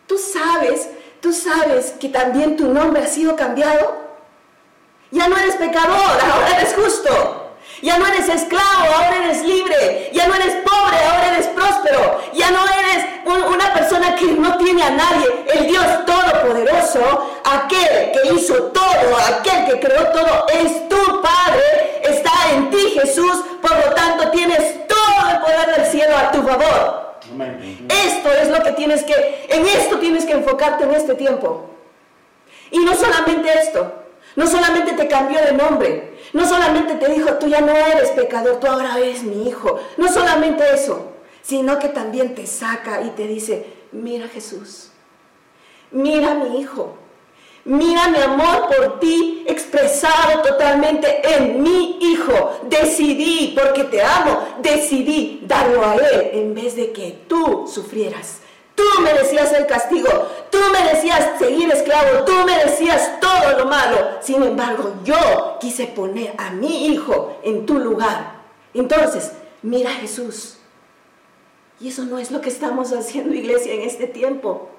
¿Tú 0.07 0.17
sabes, 0.17 0.89
tú 1.21 1.33
sabes 1.33 1.93
que 1.99 2.09
también 2.09 2.57
tu 2.57 2.67
nombre 2.67 3.03
ha 3.03 3.07
sido 3.07 3.35
cambiado? 3.35 4.03
Ya 5.11 5.27
no 5.27 5.37
eres 5.37 5.55
pecador, 5.55 5.93
ahora 5.93 6.57
eres 6.57 6.73
justo. 6.73 7.39
Ya 7.81 7.97
no 7.97 8.07
eres 8.07 8.29
esclavo, 8.29 8.93
ahora 8.95 9.25
eres 9.25 9.43
libre. 9.43 10.09
Ya 10.13 10.27
no 10.27 10.35
eres 10.35 10.55
pobre, 10.63 10.97
ahora 11.05 11.33
eres 11.35 11.47
próspero. 11.47 12.21
Ya 12.33 12.51
no 12.51 12.59
eres 12.65 13.05
una 13.25 13.73
persona 13.73 14.15
que 14.15 14.25
no 14.25 14.57
tiene 14.57 14.83
a 14.83 14.91
nadie. 14.91 15.45
El 15.53 15.67
Dios 15.67 15.85
Todopoderoso, 16.05 17.41
aquel 17.43 18.11
que 18.11 18.23
que 18.23 18.33
hizo 18.35 18.55
todo, 18.71 19.17
aquel 19.27 19.65
que 19.65 19.79
creó 19.79 20.07
todo, 20.07 20.45
es 20.53 20.87
tu 20.87 21.21
Padre, 21.21 22.01
está 22.03 22.31
en 22.53 22.69
ti 22.69 22.95
Jesús, 22.99 23.43
por 23.61 23.75
lo 23.75 23.93
tanto 23.93 24.29
tienes 24.31 24.87
todo 24.87 25.29
el 25.29 25.39
poder 25.39 25.75
del 25.77 25.85
cielo 25.91 26.17
a 26.17 26.31
tu 26.31 26.41
favor. 26.43 27.12
Esto 27.89 28.31
es 28.31 28.49
lo 28.49 28.63
que 28.63 28.71
tienes 28.73 29.03
que, 29.03 29.13
en 29.49 29.65
esto 29.65 29.99
tienes 29.99 30.25
que 30.25 30.33
enfocarte 30.33 30.83
en 30.83 30.91
este 30.91 31.15
tiempo. 31.15 31.69
Y 32.71 32.79
no 32.79 32.95
solamente 32.95 33.49
esto, 33.53 33.91
no 34.35 34.47
solamente 34.47 34.93
te 34.93 35.07
cambió 35.07 35.39
de 35.41 35.53
nombre, 35.53 36.17
no 36.33 36.47
solamente 36.47 36.95
te 36.95 37.11
dijo, 37.11 37.33
tú 37.35 37.47
ya 37.47 37.61
no 37.61 37.71
eres 37.71 38.09
pecador, 38.11 38.59
tú 38.59 38.67
ahora 38.67 38.97
eres 38.97 39.23
mi 39.23 39.47
hijo, 39.47 39.79
no 39.97 40.11
solamente 40.11 40.63
eso, 40.73 41.11
sino 41.41 41.77
que 41.77 41.89
también 41.89 42.33
te 42.33 42.47
saca 42.47 43.01
y 43.01 43.11
te 43.11 43.27
dice, 43.27 43.65
mira 43.91 44.27
Jesús, 44.27 44.89
mira 45.91 46.33
mi 46.33 46.59
hijo, 46.59 46.97
mira 47.65 48.07
mi 48.09 48.17
amor 48.19 48.67
por 48.67 48.99
ti 48.99 49.43
expresado 49.47 50.41
totalmente 50.41 51.21
en 51.35 51.61
mi 51.61 51.97
hijo. 52.01 52.59
Decidí, 52.69 53.55
porque 53.57 53.85
te 53.85 54.01
amo, 54.01 54.39
decidí 54.61 55.41
darlo 55.45 55.85
a 55.85 55.95
él 55.95 56.29
en 56.33 56.53
vez 56.53 56.75
de 56.75 56.91
que 56.91 57.23
tú 57.27 57.67
sufrieras. 57.67 58.39
Tú 58.75 58.83
merecías 59.01 59.53
el 59.53 59.67
castigo, 59.67 60.09
tú 60.49 60.57
merecías 60.71 61.37
seguir 61.37 61.71
esclavo, 61.71 62.23
tú 62.25 62.33
merecías 62.45 63.19
todo 63.19 63.59
lo 63.59 63.65
malo. 63.65 63.97
Sin 64.21 64.41
embargo, 64.41 64.95
yo 65.03 65.57
quise 65.59 65.85
poner 65.85 66.33
a 66.37 66.49
mi 66.49 66.87
hijo 66.87 67.37
en 67.43 67.67
tu 67.67 67.77
lugar. 67.77 68.41
Entonces, 68.73 69.31
mira 69.61 69.91
Jesús. 69.91 70.57
Y 71.79 71.89
eso 71.89 72.03
no 72.05 72.17
es 72.17 72.31
lo 72.31 72.41
que 72.41 72.49
estamos 72.49 72.91
haciendo, 72.93 73.35
iglesia, 73.35 73.73
en 73.73 73.81
este 73.81 74.07
tiempo. 74.07 74.69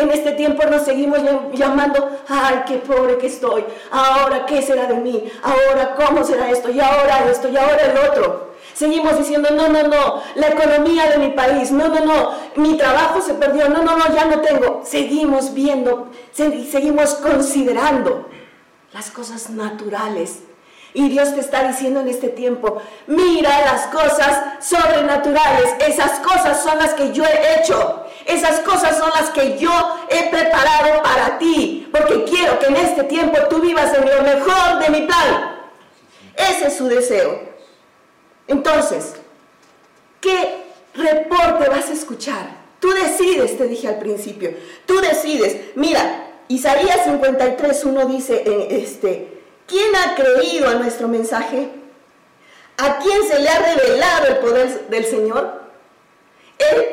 En 0.00 0.10
este 0.10 0.32
tiempo 0.32 0.64
nos 0.64 0.82
seguimos 0.82 1.20
llamando, 1.52 2.10
ay, 2.28 2.62
qué 2.66 2.78
pobre 2.78 3.18
que 3.18 3.26
estoy. 3.26 3.64
Ahora, 3.90 4.46
¿qué 4.46 4.62
será 4.62 4.86
de 4.86 4.94
mí? 4.94 5.30
Ahora, 5.42 5.94
¿cómo 5.94 6.24
será 6.24 6.50
esto? 6.50 6.70
Y 6.70 6.80
ahora 6.80 7.28
esto, 7.30 7.48
y 7.48 7.56
ahora 7.56 7.82
el 7.84 8.10
otro. 8.10 8.50
Seguimos 8.72 9.18
diciendo, 9.18 9.50
no, 9.50 9.68
no, 9.68 9.82
no, 9.82 10.22
la 10.36 10.48
economía 10.48 11.10
de 11.10 11.18
mi 11.18 11.28
país, 11.30 11.70
no, 11.70 11.88
no, 11.88 12.00
no, 12.04 12.32
mi 12.56 12.78
trabajo 12.78 13.20
se 13.20 13.34
perdió, 13.34 13.68
no, 13.68 13.82
no, 13.82 13.96
no, 13.96 14.14
ya 14.14 14.24
no 14.24 14.40
tengo. 14.40 14.80
Seguimos 14.84 15.52
viendo, 15.52 16.08
seguimos 16.32 17.14
considerando 17.16 18.26
las 18.94 19.10
cosas 19.10 19.50
naturales. 19.50 20.40
Y 20.92 21.08
Dios 21.08 21.34
te 21.34 21.40
está 21.40 21.68
diciendo 21.68 22.00
en 22.00 22.08
este 22.08 22.28
tiempo, 22.28 22.78
mira 23.06 23.60
las 23.60 23.86
cosas 23.86 24.64
sobrenaturales, 24.64 25.74
esas 25.86 26.18
cosas 26.20 26.62
son 26.62 26.78
las 26.78 26.94
que 26.94 27.12
yo 27.12 27.22
he 27.24 27.60
hecho, 27.60 27.99
esas 28.26 28.60
cosas 28.60 28.98
son 28.98 29.10
las 29.10 29.30
que 29.30 29.58
yo 29.58 29.70
he 30.08 30.28
preparado 30.30 31.02
para 31.02 31.38
ti, 31.38 31.88
porque 31.90 32.24
quiero 32.24 32.58
que 32.58 32.66
en 32.66 32.76
este 32.76 33.04
tiempo 33.04 33.38
tú 33.48 33.60
vivas 33.60 33.92
en 33.94 34.08
lo 34.08 34.22
mejor 34.22 34.78
de 34.80 34.90
mi 34.90 35.06
plan. 35.06 35.56
Ese 36.36 36.68
es 36.68 36.76
su 36.76 36.86
deseo. 36.88 37.40
Entonces, 38.46 39.14
¿qué 40.20 40.64
reporte 40.94 41.68
vas 41.68 41.88
a 41.88 41.92
escuchar? 41.92 42.60
Tú 42.80 42.90
decides, 42.92 43.58
te 43.58 43.68
dije 43.68 43.88
al 43.88 43.98
principio. 43.98 44.54
Tú 44.86 45.00
decides. 45.00 45.76
Mira, 45.76 46.26
Isaías 46.48 47.04
53, 47.04 47.84
1 47.84 48.06
dice, 48.06 48.42
eh, 48.46 48.68
este, 48.82 49.40
¿quién 49.66 49.94
ha 49.94 50.14
creído 50.14 50.68
a 50.68 50.74
nuestro 50.74 51.06
mensaje? 51.06 51.68
¿A 52.78 52.98
quién 52.98 53.22
se 53.28 53.38
le 53.38 53.48
ha 53.48 53.58
revelado 53.58 54.26
el 54.26 54.36
poder 54.38 54.88
del 54.88 55.04
Señor? 55.04 55.59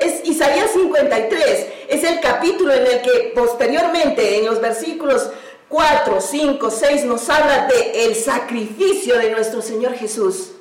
Es 0.02 0.26
Isaías 0.26 0.72
53, 0.72 1.68
es 1.90 2.04
el 2.04 2.20
capítulo 2.22 2.74
en 2.74 2.86
el 2.86 3.02
que 3.02 3.34
posteriormente, 3.36 4.40
en 4.40 4.46
los 4.46 4.62
versículos 4.62 5.30
4, 5.68 6.22
5, 6.22 6.72
6, 6.72 7.06
nos 7.06 7.30
habla 7.30 7.68
de 7.68 8.06
el 8.06 8.16
sacrificio 8.16 9.18
de 9.18 9.32
nuestro 9.32 9.62
Señor 9.62 9.96
Jesús. 9.96 10.52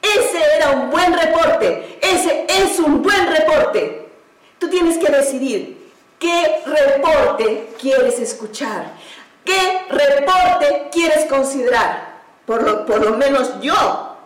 Ese 0.00 0.38
era 0.56 0.70
un 0.70 0.90
buen 0.90 1.12
reporte. 1.12 1.98
Ese 2.00 2.46
es 2.48 2.78
un 2.78 3.02
buen 3.02 3.26
reporte. 3.26 4.08
Tú 4.58 4.68
tienes 4.70 4.96
que 4.98 5.12
decidir 5.12 5.90
qué 6.18 6.62
reporte 6.64 7.68
quieres 7.80 8.18
escuchar. 8.18 8.92
¿Qué 9.44 9.80
reporte 9.90 10.88
quieres 10.90 11.26
considerar? 11.26 12.16
Por 12.46 12.62
lo, 12.62 12.86
por 12.86 13.04
lo 13.04 13.16
menos 13.16 13.60
yo, 13.60 14.16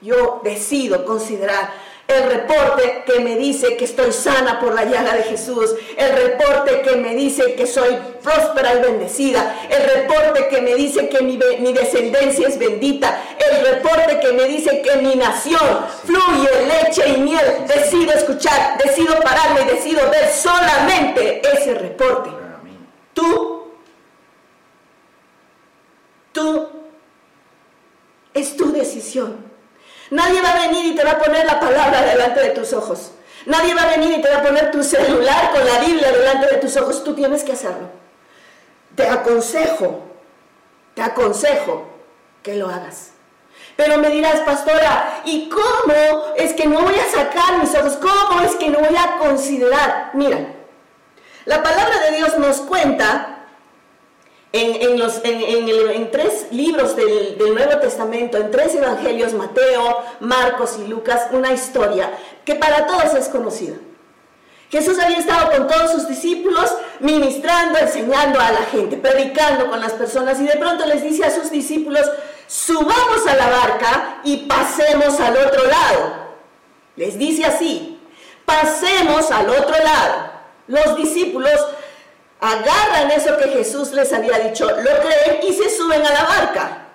yo 0.00 0.40
decido 0.42 1.04
considerar 1.04 1.72
el 2.12 2.30
reporte 2.30 3.02
que 3.06 3.20
me 3.20 3.36
dice 3.36 3.76
que 3.76 3.84
estoy 3.84 4.12
sana 4.12 4.60
por 4.60 4.74
la 4.74 4.84
llaga 4.84 5.14
de 5.14 5.22
Jesús, 5.24 5.74
el 5.96 6.12
reporte 6.12 6.82
que 6.82 6.96
me 6.96 7.14
dice 7.14 7.54
que 7.54 7.66
soy 7.66 7.96
próspera 8.22 8.74
y 8.74 8.80
bendecida, 8.80 9.56
el 9.68 9.82
reporte 9.82 10.48
que 10.48 10.60
me 10.60 10.74
dice 10.74 11.08
que 11.08 11.22
mi, 11.22 11.36
descendencia 11.72 12.48
es 12.48 12.58
bendita, 12.58 13.22
el 13.38 13.66
reporte 13.66 14.20
que 14.20 14.32
me 14.32 14.44
dice 14.44 14.82
que 14.82 14.96
mi 14.96 15.14
nación 15.16 15.86
fluye 16.04 16.50
leche 16.66 17.08
y 17.08 17.20
miel. 17.20 17.66
Decido 17.66 18.12
escuchar, 18.12 18.78
decido 18.78 19.18
pararme, 19.20 19.64
decido 19.64 20.08
ver 20.10 20.28
solamente 20.30 21.42
ese 21.46 21.74
reporte. 21.74 22.30
Tú, 23.14 23.68
tú, 26.32 26.68
es 28.34 28.56
tu 28.56 28.72
decisión. 28.72 29.51
Nadie 30.12 30.42
va 30.42 30.50
a 30.50 30.68
venir 30.68 30.92
y 30.92 30.94
te 30.94 31.02
va 31.04 31.12
a 31.12 31.18
poner 31.18 31.46
la 31.46 31.58
palabra 31.58 32.02
delante 32.02 32.40
de 32.40 32.50
tus 32.50 32.74
ojos. 32.74 33.12
Nadie 33.46 33.74
va 33.74 33.84
a 33.84 33.96
venir 33.96 34.18
y 34.18 34.20
te 34.20 34.28
va 34.28 34.40
a 34.40 34.42
poner 34.42 34.70
tu 34.70 34.84
celular 34.84 35.52
con 35.52 35.64
la 35.64 35.78
Biblia 35.78 36.12
delante 36.12 36.48
de 36.48 36.56
tus 36.58 36.76
ojos. 36.76 37.02
Tú 37.02 37.14
tienes 37.14 37.42
que 37.42 37.52
hacerlo. 37.52 37.88
Te 38.94 39.08
aconsejo, 39.08 40.02
te 40.94 41.00
aconsejo 41.00 41.86
que 42.42 42.56
lo 42.56 42.68
hagas. 42.68 43.12
Pero 43.74 43.96
me 43.96 44.10
dirás, 44.10 44.40
pastora, 44.40 45.22
¿y 45.24 45.48
cómo 45.48 46.34
es 46.36 46.52
que 46.52 46.66
no 46.66 46.82
voy 46.82 46.94
a 46.94 47.10
sacar 47.10 47.56
mis 47.58 47.74
ojos? 47.74 47.96
¿Cómo 47.96 48.42
es 48.42 48.54
que 48.56 48.68
no 48.68 48.80
voy 48.80 48.94
a 48.94 49.16
considerar? 49.16 50.10
Mira, 50.12 50.40
la 51.46 51.62
palabra 51.62 51.98
de 52.00 52.16
Dios 52.18 52.36
nos 52.36 52.58
cuenta 52.58 53.31
en, 54.52 54.98
los, 54.98 55.20
en, 55.24 56.10
tres 56.10 56.46
libros 56.50 56.94
del, 56.94 57.38
Nuevo 57.38 57.78
Testamento, 57.80 58.36
en 58.36 58.50
tres 58.50 58.74
evangelios, 58.74 59.32
Mateo, 59.32 60.02
Marcos 60.20 60.78
y 60.78 60.88
Lucas, 60.88 61.28
una 61.32 61.52
historia 61.52 62.10
que 62.44 62.54
para 62.54 62.86
todos 62.86 63.14
es 63.14 63.28
conocida. 63.28 63.76
Jesús 64.70 64.98
había 64.98 65.18
estado 65.18 65.50
con 65.50 65.68
todos 65.68 65.92
sus 65.92 66.08
discípulos 66.08 66.70
ministrando, 67.00 67.78
enseñando 67.78 68.40
a 68.40 68.52
la 68.52 68.62
gente, 68.62 68.96
predicando 68.96 69.68
con 69.68 69.80
las 69.80 69.92
personas 69.92 70.40
y 70.40 70.44
de 70.44 70.56
pronto 70.56 70.86
les 70.86 71.02
dice 71.02 71.24
a 71.24 71.30
sus 71.30 71.50
discípulos, 71.50 72.10
subamos 72.46 73.26
a 73.28 73.36
la 73.36 73.50
barca 73.50 74.20
y 74.24 74.46
pasemos 74.46 75.20
al 75.20 75.36
otro 75.36 75.64
lado. 75.66 76.22
Les 76.96 77.18
dice 77.18 77.44
así, 77.44 78.00
pasemos 78.46 79.30
al 79.30 79.50
otro 79.50 79.76
lado. 79.76 80.32
Los 80.68 80.96
discípulos 80.96 81.58
agarran 82.42 83.08
eso 83.12 83.36
que 83.38 83.48
Jesús 83.50 83.92
les 83.92 84.12
había 84.12 84.36
dicho, 84.40 84.66
lo 84.68 84.90
creen 85.00 85.38
y 85.48 85.52
se 85.52 85.70
suben 85.70 86.04
a 86.04 86.12
la 86.12 86.24
barca. 86.24 86.88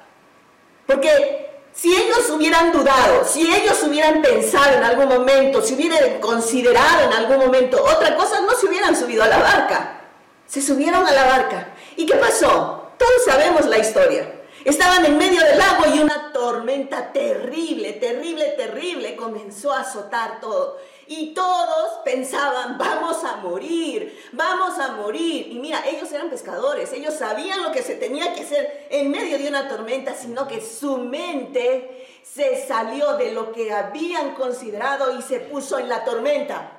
Porque 0.85 1.61
si 1.73 1.95
ellos 1.95 2.29
hubieran 2.29 2.73
dudado, 2.73 3.23
si 3.23 3.49
ellos 3.49 3.81
hubieran 3.83 4.21
pensado 4.21 4.75
en 4.75 4.83
algún 4.83 5.07
momento, 5.07 5.61
si 5.61 5.75
hubieran 5.75 6.19
considerado 6.19 7.05
en 7.05 7.13
algún 7.13 7.37
momento 7.37 7.81
otra 7.81 8.15
cosa, 8.17 8.41
no 8.41 8.51
se 8.55 8.67
hubieran 8.67 8.93
subido 8.93 9.23
a 9.23 9.27
la 9.27 9.37
barca. 9.37 10.01
Se 10.47 10.61
subieron 10.61 11.07
a 11.07 11.11
la 11.13 11.25
barca. 11.25 11.69
¿Y 11.95 12.05
qué 12.05 12.15
pasó? 12.15 12.91
Todos 12.97 13.25
sabemos 13.25 13.65
la 13.67 13.77
historia. 13.77 14.33
Estaban 14.65 15.05
en 15.05 15.17
medio 15.17 15.41
del 15.45 15.57
lago 15.57 15.85
y 15.95 15.99
una 15.99 16.33
tormenta 16.33 17.13
terrible, 17.13 17.93
terrible, 17.93 18.49
terrible 18.57 19.15
comenzó 19.15 19.71
a 19.71 19.79
azotar 19.79 20.41
todo. 20.41 20.77
Y 21.07 21.33
todos 21.33 21.99
pensaban, 22.03 22.77
vamos 22.77 23.23
a 23.23 23.37
morir, 23.37 24.29
vamos 24.33 24.77
a 24.77 24.93
morir. 24.93 25.47
Y 25.51 25.59
mira, 25.59 25.87
ellos 25.87 26.11
eran 26.11 26.29
pescadores, 26.29 26.91
ellos 26.91 27.13
sabían 27.13 27.63
lo 27.63 27.71
que 27.71 27.81
se 27.81 27.95
tenía 27.95 28.33
que 28.33 28.41
hacer 28.41 28.87
en 28.89 29.09
medio 29.09 29.37
de 29.37 29.47
una 29.47 29.69
tormenta, 29.69 30.13
sino 30.13 30.47
que 30.47 30.61
su 30.61 30.97
mente 30.97 32.07
se 32.23 32.67
salió 32.67 33.17
de 33.17 33.31
lo 33.31 33.51
que 33.51 33.71
habían 33.71 34.35
considerado 34.35 35.17
y 35.17 35.21
se 35.21 35.39
puso 35.39 35.79
en 35.79 35.89
la 35.89 36.03
tormenta 36.03 36.76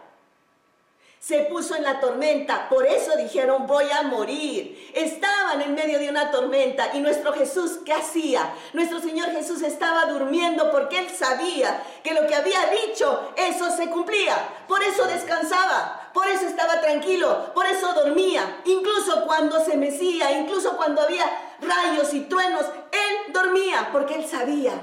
se 1.20 1.40
puso 1.42 1.74
en 1.74 1.82
la 1.82 2.00
tormenta. 2.00 2.68
Por 2.68 2.86
eso 2.86 3.16
dijeron, 3.16 3.66
voy 3.66 3.86
a 3.90 4.02
morir. 4.02 4.90
Estaban 4.94 5.60
en 5.60 5.74
medio 5.74 5.98
de 5.98 6.08
una 6.08 6.30
tormenta 6.30 6.90
y 6.94 7.00
nuestro 7.00 7.32
Jesús, 7.32 7.80
¿qué 7.84 7.92
hacía? 7.92 8.54
Nuestro 8.72 9.00
Señor 9.00 9.30
Jesús 9.30 9.62
estaba 9.62 10.06
durmiendo 10.06 10.70
porque 10.70 10.98
él 10.98 11.08
sabía 11.10 11.82
que 12.02 12.14
lo 12.14 12.26
que 12.26 12.34
había 12.34 12.70
dicho, 12.86 13.32
eso 13.36 13.70
se 13.76 13.90
cumplía. 13.90 14.36
Por 14.68 14.82
eso 14.82 15.06
descansaba, 15.06 16.10
por 16.14 16.26
eso 16.28 16.46
estaba 16.46 16.80
tranquilo, 16.80 17.52
por 17.52 17.66
eso 17.66 17.92
dormía. 17.94 18.62
Incluso 18.64 19.24
cuando 19.26 19.64
se 19.64 19.76
mecía, 19.76 20.38
incluso 20.38 20.76
cuando 20.76 21.02
había 21.02 21.24
rayos 21.60 22.14
y 22.14 22.20
truenos, 22.20 22.64
él 22.92 23.32
dormía 23.32 23.88
porque 23.92 24.14
él 24.14 24.26
sabía. 24.26 24.80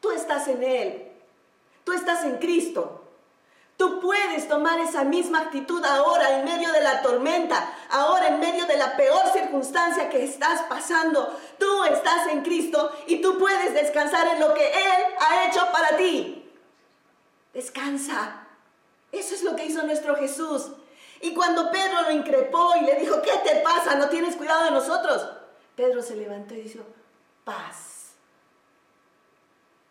Tú 0.00 0.10
estás 0.10 0.46
en 0.48 0.62
él, 0.62 1.12
tú 1.84 1.92
estás 1.92 2.22
en 2.24 2.36
Cristo. 2.36 2.95
Tú 3.76 4.00
puedes 4.00 4.48
tomar 4.48 4.80
esa 4.80 5.04
misma 5.04 5.40
actitud 5.40 5.84
ahora 5.84 6.38
en 6.38 6.46
medio 6.46 6.72
de 6.72 6.80
la 6.80 7.02
tormenta, 7.02 7.74
ahora 7.90 8.28
en 8.28 8.40
medio 8.40 8.64
de 8.66 8.76
la 8.78 8.96
peor 8.96 9.28
circunstancia 9.32 10.08
que 10.08 10.24
estás 10.24 10.62
pasando, 10.62 11.38
tú 11.58 11.84
estás 11.84 12.28
en 12.28 12.42
Cristo 12.42 12.90
y 13.06 13.20
tú 13.20 13.38
puedes 13.38 13.74
descansar 13.74 14.28
en 14.28 14.40
lo 14.40 14.54
que 14.54 14.66
Él 14.66 15.02
ha 15.20 15.46
hecho 15.46 15.60
para 15.72 15.96
ti. 15.98 16.50
Descansa. 17.52 18.46
Eso 19.12 19.34
es 19.34 19.42
lo 19.42 19.54
que 19.54 19.66
hizo 19.66 19.82
nuestro 19.82 20.16
Jesús. 20.16 20.68
Y 21.20 21.34
cuando 21.34 21.70
Pedro 21.70 22.02
lo 22.02 22.10
increpó 22.12 22.74
y 22.80 22.84
le 22.84 22.96
dijo, 22.96 23.20
¿qué 23.20 23.32
te 23.44 23.56
pasa? 23.56 23.96
¿No 23.96 24.08
tienes 24.08 24.36
cuidado 24.36 24.64
de 24.64 24.70
nosotros? 24.70 25.26
Pedro 25.74 26.02
se 26.02 26.16
levantó 26.16 26.54
y 26.54 26.62
dijo, 26.62 26.82
paz. 27.44 28.12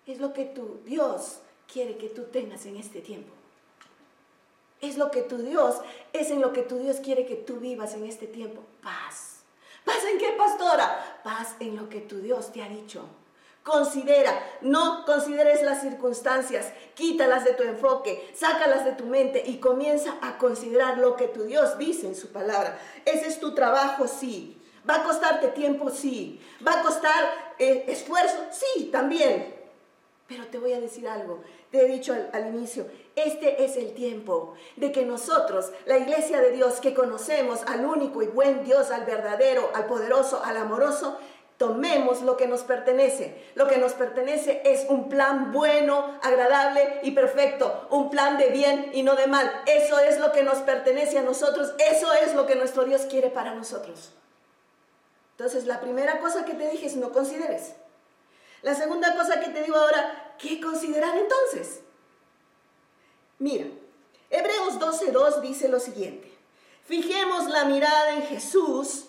Es 0.08 0.20
lo 0.20 0.34
que 0.34 0.46
tu 0.46 0.80
Dios 0.86 1.40
quiere 1.72 1.98
que 1.98 2.10
tú 2.10 2.24
tengas 2.26 2.66
en 2.66 2.78
este 2.78 3.02
tiempo. 3.02 3.32
Es 4.82 4.98
lo 4.98 5.12
que 5.12 5.22
tu 5.22 5.38
Dios, 5.38 5.76
es 6.14 6.30
en 6.32 6.42
lo 6.42 6.54
que 6.54 6.62
tu 6.62 6.78
Dios 6.78 6.98
quiere 6.98 7.26
que 7.26 7.36
tú 7.36 7.58
vivas 7.58 7.94
en 7.94 8.06
este 8.06 8.28
tiempo. 8.28 8.62
Paz. 8.82 9.38
¿Paz 9.84 10.04
en 10.12 10.18
qué, 10.18 10.34
pastora? 10.38 11.20
Paz 11.24 11.56
en 11.60 11.76
lo 11.76 11.90
que 11.90 12.02
tu 12.02 12.18
Dios 12.20 12.52
te 12.52 12.62
ha 12.62 12.68
dicho. 12.68 13.06
Considera, 13.64 14.32
no 14.62 15.06
consideres 15.06 15.64
las 15.64 15.82
circunstancias, 15.82 16.72
quítalas 16.94 17.44
de 17.46 17.54
tu 17.54 17.64
enfoque, 17.64 18.32
sácalas 18.36 18.86
de 18.86 18.92
tu 18.92 19.06
mente 19.06 19.44
y 19.44 19.58
comienza 19.58 20.18
a 20.22 20.38
considerar 20.38 21.00
lo 21.00 21.16
que 21.16 21.28
tu 21.28 21.46
Dios 21.46 21.78
dice 21.80 22.06
en 22.06 22.16
su 22.16 22.32
palabra. 22.32 22.78
Ese 23.06 23.28
es 23.28 23.40
tu 23.40 23.56
trabajo, 23.56 24.08
sí. 24.08 24.62
¿Va 24.88 24.98
a 24.98 25.04
costarte 25.04 25.48
tiempo? 25.48 25.90
Sí. 25.90 26.40
¿Va 26.66 26.80
a 26.80 26.84
costar 26.84 27.56
eh, 27.58 27.86
esfuerzo? 27.88 28.38
Sí, 28.52 28.90
también. 28.92 29.56
Pero 30.28 30.46
te 30.48 30.58
voy 30.58 30.74
a 30.74 30.80
decir 30.80 31.08
algo, 31.08 31.44
te 31.72 31.82
he 31.82 31.88
dicho 31.88 32.16
al, 32.34 32.48
inicio, 32.48 32.88
este 33.16 33.64
es 33.64 33.78
el 33.78 33.94
tiempo 33.94 34.56
de 34.76 34.92
que 34.92 35.06
nosotros, 35.06 35.72
la 35.86 35.98
iglesia 35.98 36.42
de 36.42 36.52
Dios, 36.52 36.82
que 36.82 36.94
conocemos 36.94 37.62
al 37.68 37.86
único 37.86 38.22
y 38.22 38.28
buen 38.28 38.64
Dios, 38.64 38.92
al 38.92 39.06
verdadero, 39.06 39.70
al 39.74 39.86
poderoso, 39.86 40.44
al 40.44 40.58
amoroso, 40.58 41.18
tomemos 41.58 42.22
lo 42.22 42.36
que 42.36 42.48
nos 42.48 42.64
pertenece. 42.64 43.42
Lo 43.56 43.68
que 43.68 43.78
nos 43.78 43.94
pertenece 43.94 44.62
es 44.66 44.86
un 44.90 45.08
plan 45.08 45.54
bueno, 45.54 46.20
agradable 46.22 47.00
y 47.04 47.12
perfecto, 47.12 47.88
un 47.90 48.10
plan 48.10 48.38
de 48.38 48.50
bien 48.50 48.92
y 48.94 49.04
no 49.04 49.16
de 49.16 49.28
mal. 49.28 49.50
Eso 49.66 50.00
es 50.00 50.20
lo 50.20 50.32
que 50.32 50.44
nos 50.44 50.58
pertenece 50.60 51.18
a 51.18 51.24
nosotros, 51.24 51.74
eso 51.80 52.12
es 52.14 52.34
lo 52.36 52.46
que 52.46 52.56
nuestro 52.56 52.84
Dios 52.84 53.04
quiere 53.04 53.30
para 53.30 53.56
nosotros. 53.56 54.12
Entonces, 55.38 55.66
la 55.66 55.82
primera 55.82 56.20
cosa 56.20 56.46
que 56.46 56.54
te 56.54 56.70
dije 56.70 56.88
es 56.88 56.96
no 56.96 57.12
consideres. 57.12 57.76
La 58.62 58.74
segunda 58.74 59.16
cosa 59.16 59.40
que 59.40 59.50
te 59.50 59.64
digo 59.64 59.78
ahora, 59.78 60.36
¿qué 60.38 60.60
considerar 60.60 61.16
entonces? 61.18 61.82
Mira, 63.40 63.66
Hebreos 64.30 64.80
12.2 64.80 65.42
dice 65.42 65.68
lo 65.68 65.80
siguiente. 65.80 66.32
Fijemos 66.86 67.50
la 67.50 67.66
mirada 67.66 68.16
en 68.16 68.24
Jesús, 68.24 69.06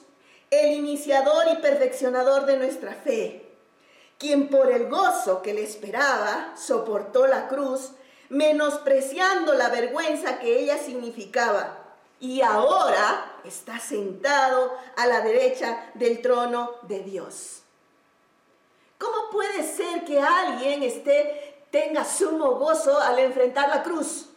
el 0.51 0.73
iniciador 0.73 1.47
y 1.53 1.57
perfeccionador 1.57 2.47
de 2.47 2.57
nuestra 2.57 2.95
fe, 2.95 3.47
quien 4.19 4.49
por 4.49 4.71
el 4.71 4.89
gozo 4.89 5.43
que 5.43 5.55
le 5.55 5.63
esperaba 5.63 6.55
soportó 6.57 7.27
la 7.27 7.49
cruz, 7.49 7.93
menospreciando 8.29 9.55
la 9.55 9.69
vergüenza 9.69 10.39
que 10.39 10.59
ella 10.59 10.79
significaba, 10.79 11.83
y 12.19 12.41
ahora 12.41 13.41
está 13.45 13.79
sentado 13.79 14.73
a 14.97 15.07
la 15.07 15.21
derecha 15.21 15.91
del 15.95 16.23
trono 16.23 16.73
de 16.83 17.01
Dios. 17.01 17.63
¿Cómo 18.99 19.31
puede 19.31 19.63
ser 19.63 20.05
que 20.05 20.19
alguien 20.19 20.83
esté, 20.83 21.56
tenga 21.71 22.05
sumo 22.05 22.53
gozo 22.53 22.99
al 22.99 23.19
enfrentar 23.19 23.69
la 23.69 23.83
cruz? 23.83 24.29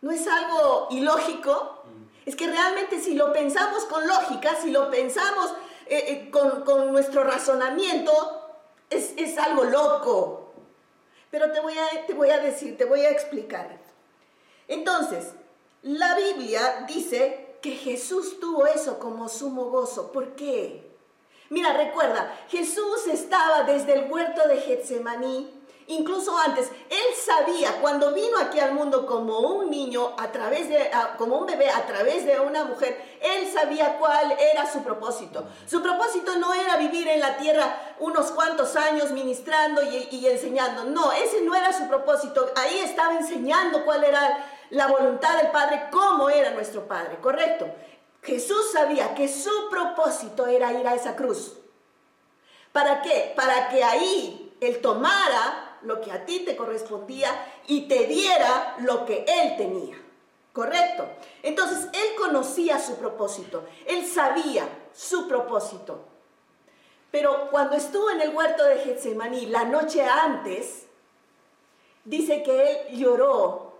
¿No 0.00 0.10
es 0.10 0.26
algo 0.26 0.88
ilógico? 0.90 1.82
Mm. 1.84 2.28
Es 2.28 2.36
que 2.36 2.46
realmente 2.46 3.00
si 3.00 3.14
lo 3.14 3.32
pensamos 3.32 3.84
con 3.84 4.06
lógica, 4.06 4.54
si 4.60 4.70
lo 4.70 4.90
pensamos 4.90 5.52
eh, 5.86 6.04
eh, 6.08 6.30
con, 6.30 6.92
nuestro 6.92 7.24
razonamiento, 7.24 8.12
es, 8.90 9.38
algo 9.38 9.64
loco. 9.64 10.52
Pero 11.30 11.50
te 11.52 11.60
voy, 11.60 11.74
a, 11.78 12.06
te 12.06 12.14
voy 12.14 12.30
a 12.30 12.38
decir, 12.38 12.76
te 12.76 12.84
voy 12.84 13.00
a 13.00 13.10
explicar. 13.10 13.78
Entonces, 14.68 15.32
la 15.82 16.14
Biblia 16.14 16.84
dice 16.86 17.56
que 17.60 17.72
Jesús 17.72 18.38
tuvo 18.40 18.66
eso 18.66 18.98
como 18.98 19.28
sumo 19.28 19.66
gozo. 19.66 20.12
¿Por 20.12 20.34
qué? 20.34 20.90
Mira, 21.50 21.72
recuerda, 21.74 22.34
Jesús 22.48 23.06
estaba 23.06 23.64
desde 23.64 23.94
el 23.94 24.10
huerto 24.10 24.46
de 24.48 24.58
Getsemaní, 24.58 25.61
incluso 25.88 26.36
antes. 26.38 26.70
Él 26.88 27.14
sabía 27.24 27.80
cuando 27.80 28.12
vino 28.12 28.38
aquí 28.38 28.60
al 28.60 28.72
mundo 28.72 29.06
como 29.06 29.38
un 29.40 29.70
niño, 29.70 30.14
a 30.18 30.30
través 30.32 30.68
de, 30.68 30.90
como 31.18 31.36
un 31.36 31.46
bebé, 31.46 31.70
a 31.70 31.86
través 31.86 32.24
de 32.24 32.40
una 32.40 32.64
mujer, 32.64 33.18
él 33.20 33.50
sabía 33.52 33.98
cuál 33.98 34.32
era 34.32 34.70
su 34.70 34.82
propósito. 34.82 35.44
Su 35.66 35.82
propósito 35.82 36.36
no 36.36 36.52
era 36.54 36.76
vivir 36.76 37.08
en 37.08 37.20
la 37.20 37.36
tierra 37.36 37.94
unos 37.98 38.30
cuantos 38.32 38.76
años 38.76 39.10
ministrando 39.10 39.82
y, 39.82 40.08
y 40.10 40.26
enseñando. 40.26 40.84
No, 40.84 41.12
ese 41.12 41.42
no 41.42 41.54
era 41.54 41.72
su 41.72 41.88
propósito. 41.88 42.50
Ahí 42.56 42.78
estaba 42.80 43.14
enseñando 43.14 43.84
cuál 43.84 44.04
era 44.04 44.46
la 44.70 44.86
voluntad 44.86 45.36
del 45.36 45.50
Padre, 45.50 45.88
cómo 45.90 46.30
era 46.30 46.50
nuestro 46.50 46.88
Padre, 46.88 47.18
¿correcto? 47.20 47.66
Jesús 48.22 48.72
sabía 48.72 49.14
que 49.14 49.28
su 49.28 49.68
propósito 49.68 50.46
era 50.46 50.72
ir 50.72 50.86
a 50.86 50.94
esa 50.94 51.16
cruz. 51.16 51.54
¿Para 52.72 53.02
qué? 53.02 53.32
Para 53.36 53.68
que 53.68 53.82
ahí 53.82 54.56
Él 54.60 54.80
tomara 54.80 55.71
lo 55.84 56.00
que 56.00 56.12
a 56.12 56.24
ti 56.24 56.40
te 56.40 56.56
correspondía 56.56 57.30
y 57.66 57.88
te 57.88 58.06
diera 58.06 58.76
lo 58.80 59.04
que 59.04 59.24
Él 59.26 59.56
tenía. 59.56 59.96
¿Correcto? 60.52 61.08
Entonces 61.42 61.88
Él 61.92 62.14
conocía 62.18 62.78
su 62.78 62.96
propósito, 62.96 63.64
Él 63.86 64.06
sabía 64.06 64.68
su 64.94 65.26
propósito. 65.26 66.00
Pero 67.10 67.50
cuando 67.50 67.76
estuvo 67.76 68.10
en 68.10 68.20
el 68.20 68.34
huerto 68.34 68.64
de 68.64 68.78
Getsemaní 68.78 69.46
la 69.46 69.64
noche 69.64 70.02
antes, 70.02 70.86
dice 72.04 72.42
que 72.42 72.70
Él 72.70 72.98
lloró, 72.98 73.72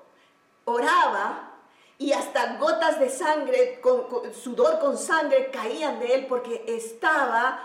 oraba 0.64 1.52
y 2.02 2.12
hasta 2.12 2.56
gotas 2.56 2.98
de 2.98 3.08
sangre, 3.08 3.80
con, 3.80 4.34
sudor 4.34 4.80
con 4.80 4.98
sangre 4.98 5.50
caían 5.50 6.00
de 6.00 6.14
él 6.14 6.26
porque 6.26 6.64
estaba 6.66 7.62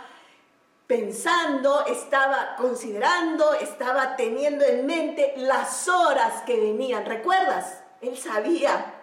pensando, 0.87 1.85
estaba 1.85 2.55
considerando, 2.55 3.53
estaba 3.53 4.15
teniendo 4.15 4.65
en 4.65 4.85
mente 4.85 5.33
las 5.37 5.87
horas 5.87 6.41
que 6.43 6.59
venían. 6.59 7.05
¿Recuerdas? 7.05 7.83
Él 8.01 8.17
sabía 8.17 8.93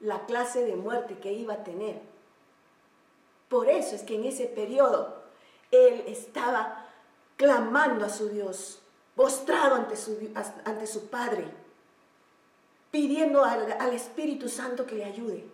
la 0.00 0.24
clase 0.26 0.64
de 0.64 0.76
muerte 0.76 1.18
que 1.18 1.32
iba 1.32 1.54
a 1.54 1.64
tener. 1.64 2.00
Por 3.48 3.68
eso 3.68 3.96
es 3.96 4.02
que 4.02 4.14
en 4.14 4.24
ese 4.24 4.46
periodo 4.46 5.22
él 5.70 6.04
estaba 6.06 6.86
clamando 7.36 8.04
a 8.04 8.10
su 8.10 8.28
Dios, 8.28 8.80
postrado 9.16 9.74
ante 9.74 9.96
su, 9.96 10.16
ante 10.64 10.86
su 10.86 11.08
Padre 11.08 11.50
pidiendo 12.90 13.44
al, 13.44 13.92
Espíritu 13.92 14.48
Santo 14.48 14.86
que 14.86 14.96
le 14.96 15.04
ayude. 15.04 15.44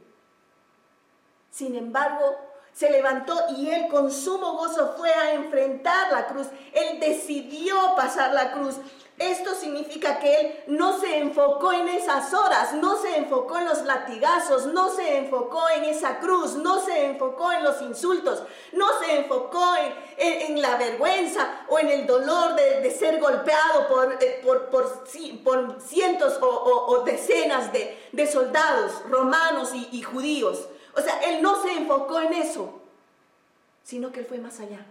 Sin 1.51 1.75
embargo, 1.75 2.37
se 2.75 2.91
levantó 2.91 3.41
y 3.57 3.71
él 3.71 3.87
con 3.89 4.11
sumo 4.11 4.57
gozo 4.57 4.95
fue 4.97 5.11
a 5.11 5.35
enfrentar 5.35 6.11
la 6.11 6.27
cruz. 6.27 6.49
Él 6.73 6.99
decidió 6.99 7.77
pasar 7.97 8.35
la 8.35 8.53
cruz. 8.53 8.75
Esto 9.17 9.55
significa 9.55 10.19
que 10.19 10.41
él 10.41 10.65
no 10.67 10.99
se 10.99 11.19
enfocó 11.19 11.73
en 11.73 11.87
esas 11.87 12.35
horas, 12.35 12.73
no 12.75 12.97
se 12.97 13.17
enfocó 13.17 13.59
en 13.59 13.67
los 13.67 13.85
latigazos, 13.85 14.67
no 14.67 14.91
se 14.91 15.19
enfocó 15.19 15.69
en 15.71 15.85
esa 15.85 16.19
cruz, 16.19 16.57
no 16.57 16.85
se 16.85 17.07
enfocó 17.07 17.53
en 17.53 17.63
los 17.63 17.81
insultos, 17.81 18.43
no 18.73 18.87
se 18.99 19.19
enfocó 19.19 19.77
en, 20.17 20.61
la 20.61 20.75
vergüenza 20.75 21.61
o 21.69 21.79
en 21.79 21.91
el 21.91 22.09
dolor 22.09 22.57
de, 22.57 22.91
ser 22.91 23.21
golpeado 23.21 23.87
por, 23.87 24.15
eh, 24.21 24.41
por, 24.43 24.69
por, 24.71 25.05
cientos 25.81 26.37
o, 26.41 27.03
decenas 27.07 27.71
de, 27.73 28.27
soldados 28.27 29.01
romanos 29.09 29.71
y 29.75 30.03
judíos. 30.03 30.67
O 30.97 31.01
sea, 31.01 31.21
él 31.25 31.43
no 31.43 31.61
se 31.63 31.73
enfocó 31.73 32.21
en 32.21 32.35
eso, 32.35 32.81
sino 33.83 34.13
que 34.13 34.21
él 34.21 34.27
fue 34.27 34.39
más 34.39 34.61
allá. 34.61 34.85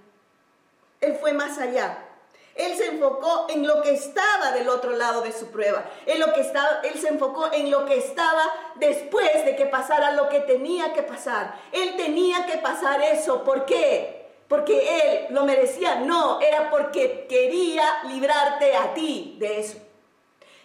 Él 1.01 1.15
fue 1.15 1.33
más 1.33 1.57
allá. 1.57 2.09
Él 2.55 2.77
se 2.77 2.85
enfocó 2.85 3.47
en 3.49 3.65
lo 3.65 3.81
que 3.81 3.93
estaba 3.93 4.51
del 4.51 4.69
otro 4.69 4.91
lado 4.91 5.21
de 5.21 5.31
su 5.31 5.47
prueba. 5.47 5.83
En 6.05 6.19
lo 6.19 6.33
que 6.33 6.41
estaba, 6.41 6.81
él 6.83 6.99
se 6.99 7.07
enfocó 7.07 7.51
en 7.51 7.71
lo 7.71 7.85
que 7.85 7.97
estaba 7.97 8.43
después 8.75 9.43
de 9.45 9.55
que 9.55 9.65
pasara 9.65 10.11
lo 10.11 10.29
que 10.29 10.41
tenía 10.41 10.93
que 10.93 11.01
pasar. 11.01 11.59
Él 11.71 11.95
tenía 11.97 12.45
que 12.45 12.57
pasar 12.57 13.01
eso. 13.01 13.43
¿Por 13.43 13.65
qué? 13.65 14.27
Porque 14.47 14.99
él 15.01 15.33
lo 15.33 15.45
merecía. 15.45 15.95
No, 15.95 16.39
era 16.41 16.69
porque 16.69 17.25
quería 17.27 18.03
librarte 18.03 18.75
a 18.75 18.93
ti 18.93 19.35
de 19.39 19.59
eso. 19.59 19.79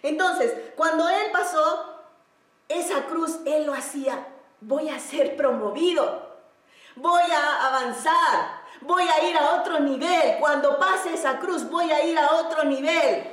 Entonces, 0.03 0.53
cuando 0.75 1.09
él 1.09 1.31
pasó 1.31 2.01
esa 2.67 3.07
cruz, 3.07 3.39
él 3.45 3.65
lo 3.65 3.73
hacía. 3.73 4.27
Voy 4.61 4.89
a 4.89 4.99
ser 4.99 5.35
promovido. 5.35 6.27
Voy 6.95 7.21
a 7.31 7.67
avanzar 7.67 8.59
voy 8.81 9.03
a 9.03 9.29
ir 9.29 9.37
a 9.37 9.59
otro 9.59 9.79
nivel. 9.79 10.37
Cuando 10.39 10.77
pase 10.79 11.13
esa 11.13 11.39
cruz, 11.39 11.69
voy 11.69 11.91
a 11.91 12.05
ir 12.05 12.17
a 12.17 12.35
otro 12.35 12.63
nivel. 12.63 13.23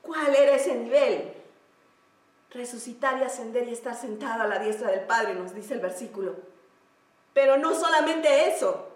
¿Cuál 0.00 0.34
era 0.34 0.52
ese 0.52 0.74
nivel? 0.74 1.34
Resucitar 2.50 3.18
y 3.18 3.24
ascender 3.24 3.68
y 3.68 3.72
estar 3.72 3.94
sentado 3.94 4.42
a 4.42 4.46
la 4.46 4.58
diestra 4.58 4.90
del 4.90 5.06
Padre, 5.06 5.34
nos 5.34 5.54
dice 5.54 5.74
el 5.74 5.80
versículo. 5.80 6.36
Pero 7.32 7.56
no 7.56 7.74
solamente 7.74 8.54
eso. 8.54 8.88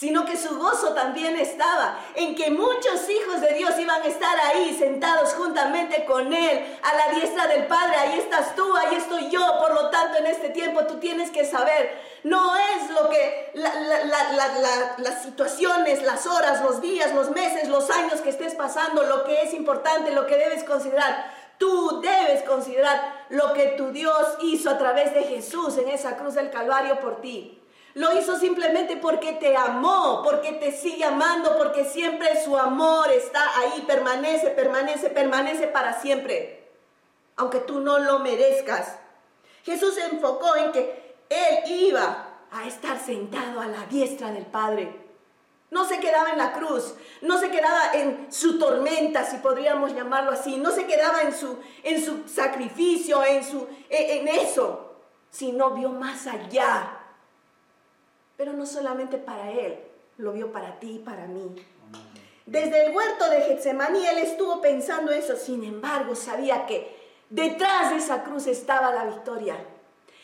Sino 0.00 0.24
que 0.24 0.38
su 0.38 0.58
gozo 0.58 0.94
también 0.94 1.36
estaba 1.36 1.98
en 2.14 2.34
que 2.34 2.50
muchos 2.50 3.06
hijos 3.10 3.42
de 3.42 3.52
Dios 3.52 3.78
iban 3.78 4.00
a 4.00 4.06
estar 4.06 4.34
ahí 4.46 4.74
sentados 4.74 5.34
juntamente 5.34 6.06
con 6.06 6.32
Él 6.32 6.78
a 6.82 6.94
la 6.94 7.14
diestra 7.18 7.46
del 7.48 7.66
Padre. 7.66 7.96
Ahí 7.96 8.18
estás 8.18 8.56
tú, 8.56 8.74
ahí 8.74 8.94
estoy 8.94 9.28
yo. 9.28 9.58
Por 9.58 9.74
lo 9.74 9.90
tanto, 9.90 10.16
en 10.16 10.24
este 10.24 10.48
tiempo 10.48 10.86
tú 10.86 10.98
tienes 11.00 11.30
que 11.30 11.44
saber, 11.44 12.00
no 12.24 12.56
es 12.56 12.90
lo 12.92 13.10
que 13.10 13.52
las 13.52 15.22
situaciones, 15.22 16.02
las 16.02 16.26
horas, 16.26 16.62
los 16.62 16.80
días, 16.80 17.12
los 17.12 17.30
meses, 17.32 17.68
los 17.68 17.90
años 17.90 18.22
que 18.22 18.30
estés 18.30 18.54
pasando, 18.54 19.02
lo 19.02 19.24
que 19.24 19.42
es 19.42 19.52
importante, 19.52 20.12
lo 20.12 20.26
que 20.26 20.38
debes 20.38 20.64
considerar. 20.64 21.30
Tú 21.58 22.00
debes 22.00 22.42
considerar 22.44 23.26
lo 23.28 23.52
que 23.52 23.74
tu 23.76 23.90
Dios 23.90 24.38
hizo 24.40 24.70
a 24.70 24.78
través 24.78 25.12
de 25.12 25.24
Jesús 25.24 25.76
en 25.76 25.90
esa 25.90 26.16
cruz 26.16 26.36
del 26.36 26.48
Calvario 26.50 26.98
por 27.00 27.20
ti. 27.20 27.59
Lo 27.94 28.16
hizo 28.16 28.38
simplemente 28.38 28.96
porque 28.96 29.32
te 29.32 29.56
amó, 29.56 30.22
porque 30.22 30.52
te 30.52 30.70
sigue 30.70 31.04
amando, 31.04 31.58
porque 31.58 31.84
siempre 31.84 32.42
su 32.44 32.56
amor 32.56 33.10
está 33.10 33.42
ahí, 33.58 33.82
permanece, 33.82 34.50
permanece, 34.50 35.10
permanece 35.10 35.66
para 35.66 36.00
siempre, 36.00 36.68
aunque 37.36 37.58
tú 37.58 37.80
no 37.80 37.98
lo 37.98 38.20
merezcas. 38.20 38.96
Jesús 39.64 39.94
se 39.94 40.04
enfocó 40.04 40.54
en 40.54 40.70
que 40.70 41.16
Él 41.28 41.70
iba 41.70 42.28
a 42.52 42.66
estar 42.66 42.98
sentado 42.98 43.60
a 43.60 43.66
la 43.66 43.86
diestra 43.86 44.30
del 44.30 44.46
Padre. 44.46 45.08
No 45.72 45.84
se 45.84 45.98
quedaba 45.98 46.30
en 46.30 46.38
la 46.38 46.52
cruz, 46.52 46.94
no 47.22 47.38
se 47.38 47.50
quedaba 47.50 47.92
en 47.94 48.32
su 48.32 48.58
tormenta, 48.58 49.24
si 49.24 49.38
podríamos 49.38 49.94
llamarlo 49.94 50.32
así, 50.32 50.56
no 50.56 50.70
se 50.70 50.86
quedaba 50.86 51.22
en 51.22 51.32
su, 51.32 51.58
en 51.82 52.04
su 52.04 52.28
sacrificio, 52.28 53.24
en, 53.24 53.44
su, 53.44 53.66
en 53.88 54.28
eso, 54.28 54.94
sino 55.30 55.70
vio 55.70 55.90
más 55.90 56.26
allá 56.26 56.99
pero 58.40 58.54
no 58.54 58.64
solamente 58.64 59.18
para 59.18 59.50
él, 59.50 59.78
lo 60.16 60.32
vio 60.32 60.50
para 60.50 60.78
ti 60.80 60.92
y 60.92 60.98
para 61.00 61.26
mí. 61.26 61.54
Desde 62.46 62.86
el 62.86 62.96
huerto 62.96 63.28
de 63.28 63.42
Getsemaní 63.42 64.06
él 64.06 64.16
estuvo 64.16 64.62
pensando 64.62 65.12
eso, 65.12 65.36
sin 65.36 65.62
embargo 65.62 66.14
sabía 66.14 66.64
que 66.64 66.90
detrás 67.28 67.90
de 67.90 67.96
esa 67.96 68.22
cruz 68.22 68.46
estaba 68.46 68.94
la 68.94 69.04
victoria. 69.04 69.56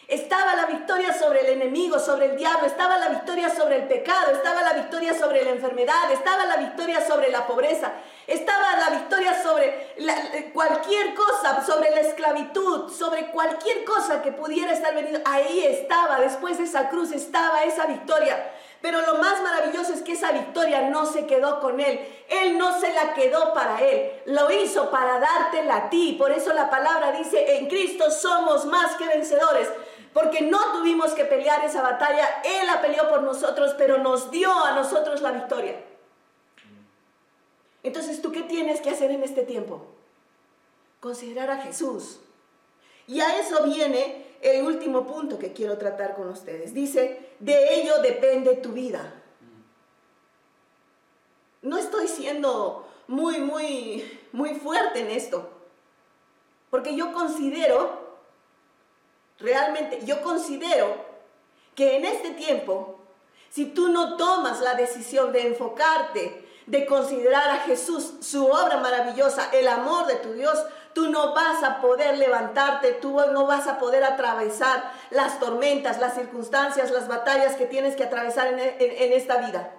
Estaba 0.09 0.57
la 0.57 0.65
victoria 0.65 1.13
sobre 1.13 1.41
el 1.41 1.61
enemigo, 1.61 1.99
sobre 1.99 2.31
el 2.31 2.39
diablo, 2.39 2.67
estaba 2.67 2.97
la 2.97 3.11
victoria 3.11 3.55
sobre 3.55 3.77
el 3.77 3.87
pecado, 3.87 4.33
estaba 4.33 4.63
la 4.63 4.73
victoria 4.73 5.13
sobre 5.13 5.45
la 5.45 5.51
enfermedad, 5.51 6.11
estaba 6.11 6.47
la 6.47 6.57
victoria 6.57 7.07
sobre 7.07 7.31
la 7.31 7.47
pobreza, 7.47 7.93
estaba 8.27 8.77
la 8.77 8.91
victoria 8.91 9.43
sobre 9.43 10.51
cualquier 10.53 11.15
cosa, 11.15 11.65
sobre 11.65 11.91
la 11.91 12.01
esclavitud, 12.01 12.93
sobre 12.93 13.27
cualquier 13.31 13.85
cosa 13.85 14.23
que 14.23 14.33
pudiera 14.33 14.73
estar 14.73 14.95
venido. 14.95 15.21
Ahí 15.25 15.65
estaba, 15.65 16.19
después 16.21 16.59
de 16.59 16.65
esa 16.65 16.89
cruz 16.89 17.13
estaba 17.13 17.63
esa 17.63 17.87
victoria. 17.87 18.53
Pero 18.83 19.01
lo 19.03 19.15
más 19.17 19.41
maravilloso 19.43 19.95
es 19.95 20.03
que 20.03 20.13
esa 20.13 20.33
victoria 20.33 20.83
no 20.83 21.07
se 21.07 21.27
quedó 21.27 21.61
con 21.61 21.81
él. 21.81 22.01
Él 22.29 22.59
no 22.59 22.79
se 22.79 22.93
la 22.93 23.15
quedó 23.15 23.53
para 23.55 23.81
él. 23.81 24.13
Lo 24.27 24.51
hizo 24.51 24.91
para 24.91 25.19
dártela 25.19 25.77
a 25.77 25.91
ti. 25.91 26.17
Por 26.19 26.31
eso 26.33 26.53
la 26.53 26.69
palabra 26.69 27.13
dice, 27.13 27.57
en 27.57 27.69
Cristo 27.69 28.11
somos 28.11 28.67
más 28.67 28.97
que 28.97 29.07
vencedores 29.07 29.69
porque 30.17 30.41
no 30.41 30.73
tuvimos 30.73 31.13
que 31.13 31.27
pelear 31.27 31.63
esa 31.67 31.83
batalla, 31.83 32.41
Él 32.43 32.67
la 32.67 32.81
peleó 32.81 33.07
por 33.11 33.23
nosotros, 33.23 33.75
pero 33.77 33.99
nos 33.99 34.31
dio 34.31 34.51
a 34.51 34.73
nosotros 34.73 35.21
la 35.21 35.31
victoria. 35.31 35.75
Entonces, 37.87 38.21
¿tú 38.21 38.33
qué 38.33 38.43
tienes 38.43 38.81
que 38.81 38.91
hacer 38.91 39.11
en 39.11 39.23
este 39.23 39.43
tiempo? 39.43 39.87
Considerar 41.01 41.51
a 41.51 41.63
Jesús. 41.63 42.19
Y 43.07 43.21
a 43.21 43.39
eso 43.39 43.63
viene 43.65 44.27
el 44.43 44.65
último 44.65 45.07
punto 45.07 45.39
que 45.39 45.53
quiero 45.53 45.79
tratar 45.79 46.15
con 46.15 46.29
ustedes. 46.29 46.75
Dice, 46.75 47.31
de 47.39 47.81
ello 47.81 48.03
depende 48.03 48.57
tu 48.57 48.73
vida. 48.73 49.23
No 51.63 51.79
estoy 51.79 52.09
siendo 52.09 52.89
muy, 53.07 53.39
muy, 53.39 54.21
muy 54.33 54.55
fuerte 54.55 55.01
en 55.01 55.11
esto, 55.11 55.49
porque 56.71 56.97
yo 56.97 57.13
considero 57.13 58.07
Realmente 59.39 60.01
yo 60.05 60.23
considero 60.23 61.05
que 61.75 61.97
en 61.97 62.05
este 62.07 62.31
tiempo, 62.31 62.99
si 63.51 63.67
tú 63.67 63.89
no 63.89 64.17
tomas 64.17 64.61
la 64.61 64.75
decisión 64.75 65.33
de 65.33 65.49
enfocarte, 65.49 66.45
de 66.67 66.85
considerar 66.85 67.49
a 67.51 67.61
Jesús, 67.61 68.15
su 68.21 68.47
obra 68.47 68.79
maravillosa, 68.79 69.51
el 69.53 69.69
amor 69.69 70.07
de 70.07 70.17
tu 70.17 70.33
Dios, 70.33 70.59
tú 70.93 71.09
no 71.11 71.33
vas 71.35 71.63
a 71.63 71.81
poder 71.81 72.19
levantarte, 72.19 72.93
tú 72.93 73.21
no 73.33 73.47
vas 73.47 73.67
a 73.69 73.79
poder 73.79 74.03
atravesar 74.03 74.93
las 75.11 75.39
tormentas, 75.39 76.01
las 76.01 76.15
circunstancias, 76.15 76.91
las 76.91 77.07
batallas 77.07 77.55
que 77.55 77.67
tienes 77.67 77.95
que 77.95 78.05
atravesar 78.05 78.49
en, 78.49 78.59
en 78.59 79.13
esta 79.13 79.37
vida. 79.37 79.73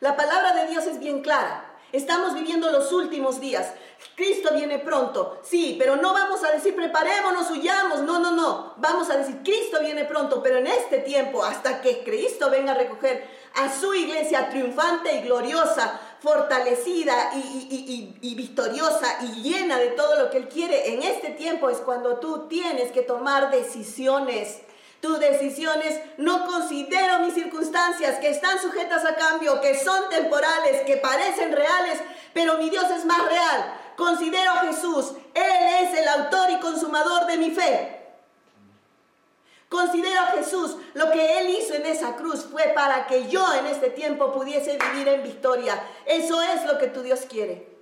La 0.00 0.16
palabra 0.16 0.52
de 0.52 0.68
Dios 0.68 0.84
es 0.86 0.98
bien 1.00 1.22
clara. 1.22 1.64
Estamos 1.92 2.34
viviendo 2.34 2.70
los 2.70 2.92
últimos 2.92 3.40
días. 3.40 3.72
Cristo 4.14 4.50
viene 4.52 4.78
pronto, 4.78 5.40
sí, 5.42 5.76
pero 5.78 5.96
no 5.96 6.12
vamos 6.12 6.44
a 6.44 6.50
decir 6.50 6.74
preparémonos, 6.76 7.50
huyamos, 7.50 8.00
no, 8.00 8.18
no, 8.18 8.32
no. 8.32 8.74
Vamos 8.76 9.08
a 9.08 9.16
decir 9.16 9.40
Cristo 9.42 9.80
viene 9.80 10.04
pronto, 10.04 10.42
pero 10.42 10.58
en 10.58 10.66
este 10.66 10.98
tiempo, 10.98 11.42
hasta 11.44 11.80
que 11.80 12.04
Cristo 12.04 12.50
venga 12.50 12.72
a 12.72 12.76
recoger 12.76 13.26
a 13.56 13.72
su 13.72 13.94
iglesia 13.94 14.48
triunfante 14.50 15.14
y 15.16 15.20
gloriosa, 15.22 16.00
fortalecida 16.20 17.32
y, 17.34 18.34
victoriosa 18.36 19.18
y 19.22 19.42
llena 19.42 19.78
de 19.78 19.88
todo 19.88 20.18
lo 20.22 20.30
que 20.30 20.38
Él 20.38 20.48
quiere, 20.48 20.94
en 20.94 21.02
este 21.02 21.30
tiempo 21.30 21.70
es 21.70 21.78
cuando 21.78 22.18
tú 22.18 22.46
tienes 22.48 22.92
que 22.92 23.02
tomar 23.02 23.50
decisiones 23.50 24.60
tus 25.00 25.20
decisiones, 25.20 26.00
no 26.16 26.46
considero 26.46 27.20
mis 27.20 27.34
circunstancias 27.34 28.18
que 28.18 28.30
están 28.30 28.60
sujetas 28.60 29.04
a 29.04 29.14
cambio, 29.14 29.60
que 29.60 29.78
son 29.78 30.08
temporales, 30.08 30.82
que 30.82 30.96
parecen 30.96 31.52
reales, 31.52 32.00
pero 32.32 32.56
mi 32.58 32.70
Dios 32.70 32.90
es 32.90 33.04
más 33.04 33.24
real. 33.28 33.74
Considero 33.96 34.50
a 34.52 34.60
Jesús, 34.60 35.12
Él 35.34 35.86
es 35.86 35.98
el 35.98 36.08
autor 36.08 36.50
y 36.50 36.60
consumador 36.60 37.26
de 37.26 37.36
mi 37.36 37.50
fe. 37.50 37.95
Considero 39.68 40.20
a 40.20 40.26
Jesús, 40.26 40.76
lo 40.94 41.10
que 41.10 41.40
Él 41.40 41.50
hizo 41.50 41.74
en 41.74 41.86
esa 41.86 42.14
cruz 42.16 42.46
fue 42.50 42.72
para 42.74 43.06
que 43.06 43.28
yo 43.28 43.44
en 43.54 43.66
este 43.66 43.90
tiempo 43.90 44.32
pudiese 44.32 44.78
vivir 44.78 45.08
en 45.08 45.22
victoria. 45.22 45.82
Eso 46.04 46.40
es 46.40 46.64
lo 46.66 46.78
que 46.78 46.86
tu 46.86 47.02
Dios 47.02 47.20
quiere. 47.28 47.76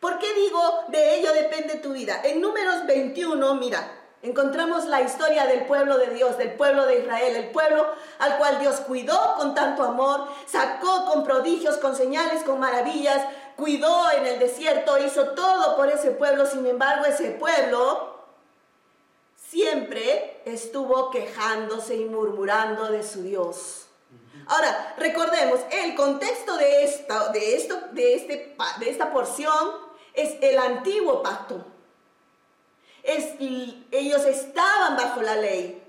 ¿Por 0.00 0.18
qué 0.18 0.34
digo 0.34 0.84
de 0.88 1.18
ello 1.18 1.32
depende 1.32 1.76
tu 1.76 1.92
vida? 1.92 2.20
En 2.24 2.40
números 2.40 2.86
21, 2.86 3.54
mira, 3.54 3.96
Encontramos 4.22 4.86
la 4.86 5.02
historia 5.02 5.46
del 5.46 5.66
pueblo 5.66 5.98
de 5.98 6.08
Dios, 6.08 6.36
del 6.36 6.54
pueblo 6.54 6.84
de 6.86 7.00
Israel, 7.00 7.36
el 7.36 7.50
pueblo 7.50 7.86
al 8.18 8.38
cual 8.38 8.58
Dios 8.58 8.80
cuidó 8.80 9.36
con 9.36 9.54
tanto 9.54 9.84
amor, 9.84 10.26
sacó 10.46 11.04
con 11.04 11.22
prodigios, 11.22 11.76
con 11.76 11.94
señales, 11.94 12.42
con 12.42 12.58
maravillas, 12.58 13.24
cuidó 13.56 14.10
en 14.12 14.26
el 14.26 14.40
desierto, 14.40 14.98
hizo 14.98 15.28
todo 15.28 15.76
por 15.76 15.90
ese 15.90 16.10
pueblo. 16.10 16.44
Sin 16.46 16.66
embargo, 16.66 17.04
ese 17.04 17.30
pueblo 17.32 18.15
siempre 19.56 20.42
estuvo 20.44 21.10
quejándose 21.10 21.96
y 21.96 22.04
murmurando 22.04 22.90
de 22.90 23.02
su 23.02 23.22
Dios. 23.22 23.86
Ahora, 24.48 24.94
recordemos, 24.98 25.60
el 25.70 25.94
contexto 25.94 26.56
de 26.56 26.84
esta, 26.84 27.28
de 27.30 27.56
esto, 27.56 27.80
de, 27.92 28.14
este, 28.14 28.56
de 28.80 28.90
esta 28.90 29.12
porción 29.12 29.70
es 30.12 30.36
el 30.42 30.58
antiguo 30.58 31.22
pacto 31.22 31.64
ellos 33.92 34.24
estaban 34.24 34.96
bajo 34.96 35.22
la 35.22 35.36
ley. 35.36 35.82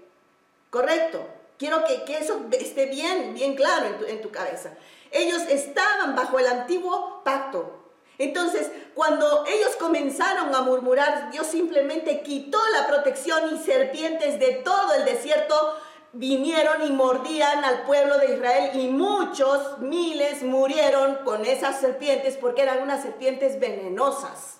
Correcto. 0.70 1.26
Quiero 1.58 1.84
que, 1.86 2.04
eso 2.18 2.42
esté 2.52 2.86
bien, 2.86 3.34
bien 3.34 3.56
claro 3.56 3.88
en 3.88 3.98
tu, 3.98 4.06
en 4.06 4.22
tu 4.22 4.32
cabeza. 4.32 4.74
Ellos 5.12 5.42
estaban 5.50 6.16
bajo 6.16 6.38
el 6.38 6.48
antiguo 6.48 7.22
pacto. 7.24 7.77
Entonces, 8.20 8.72
cuando 8.96 9.46
ellos 9.48 9.76
comenzaron 9.80 10.54
a 10.54 10.62
murmurar, 10.62 11.30
Dios 11.32 11.48
simplemente 11.48 12.22
quitó 12.22 12.60
la 12.74 12.88
protección 12.88 13.56
y 13.56 13.64
serpientes 13.64 14.40
de 14.40 14.54
todo 14.64 14.94
el 14.96 15.06
desierto 15.06 15.78
vinieron 16.14 16.84
y 16.86 16.92
mordían 16.92 17.64
al 17.64 17.84
pueblo 17.84 18.18
de 18.18 18.34
Israel 18.34 18.72
y 18.74 18.88
muchos, 18.88 19.78
miles 19.80 20.42
murieron 20.42 21.18
con 21.24 21.46
esas 21.46 21.80
serpientes 21.80 22.38
porque 22.38 22.64
eran 22.64 22.82
unas 22.82 23.04
serpientes 23.04 23.60
venenosas. 23.60 24.58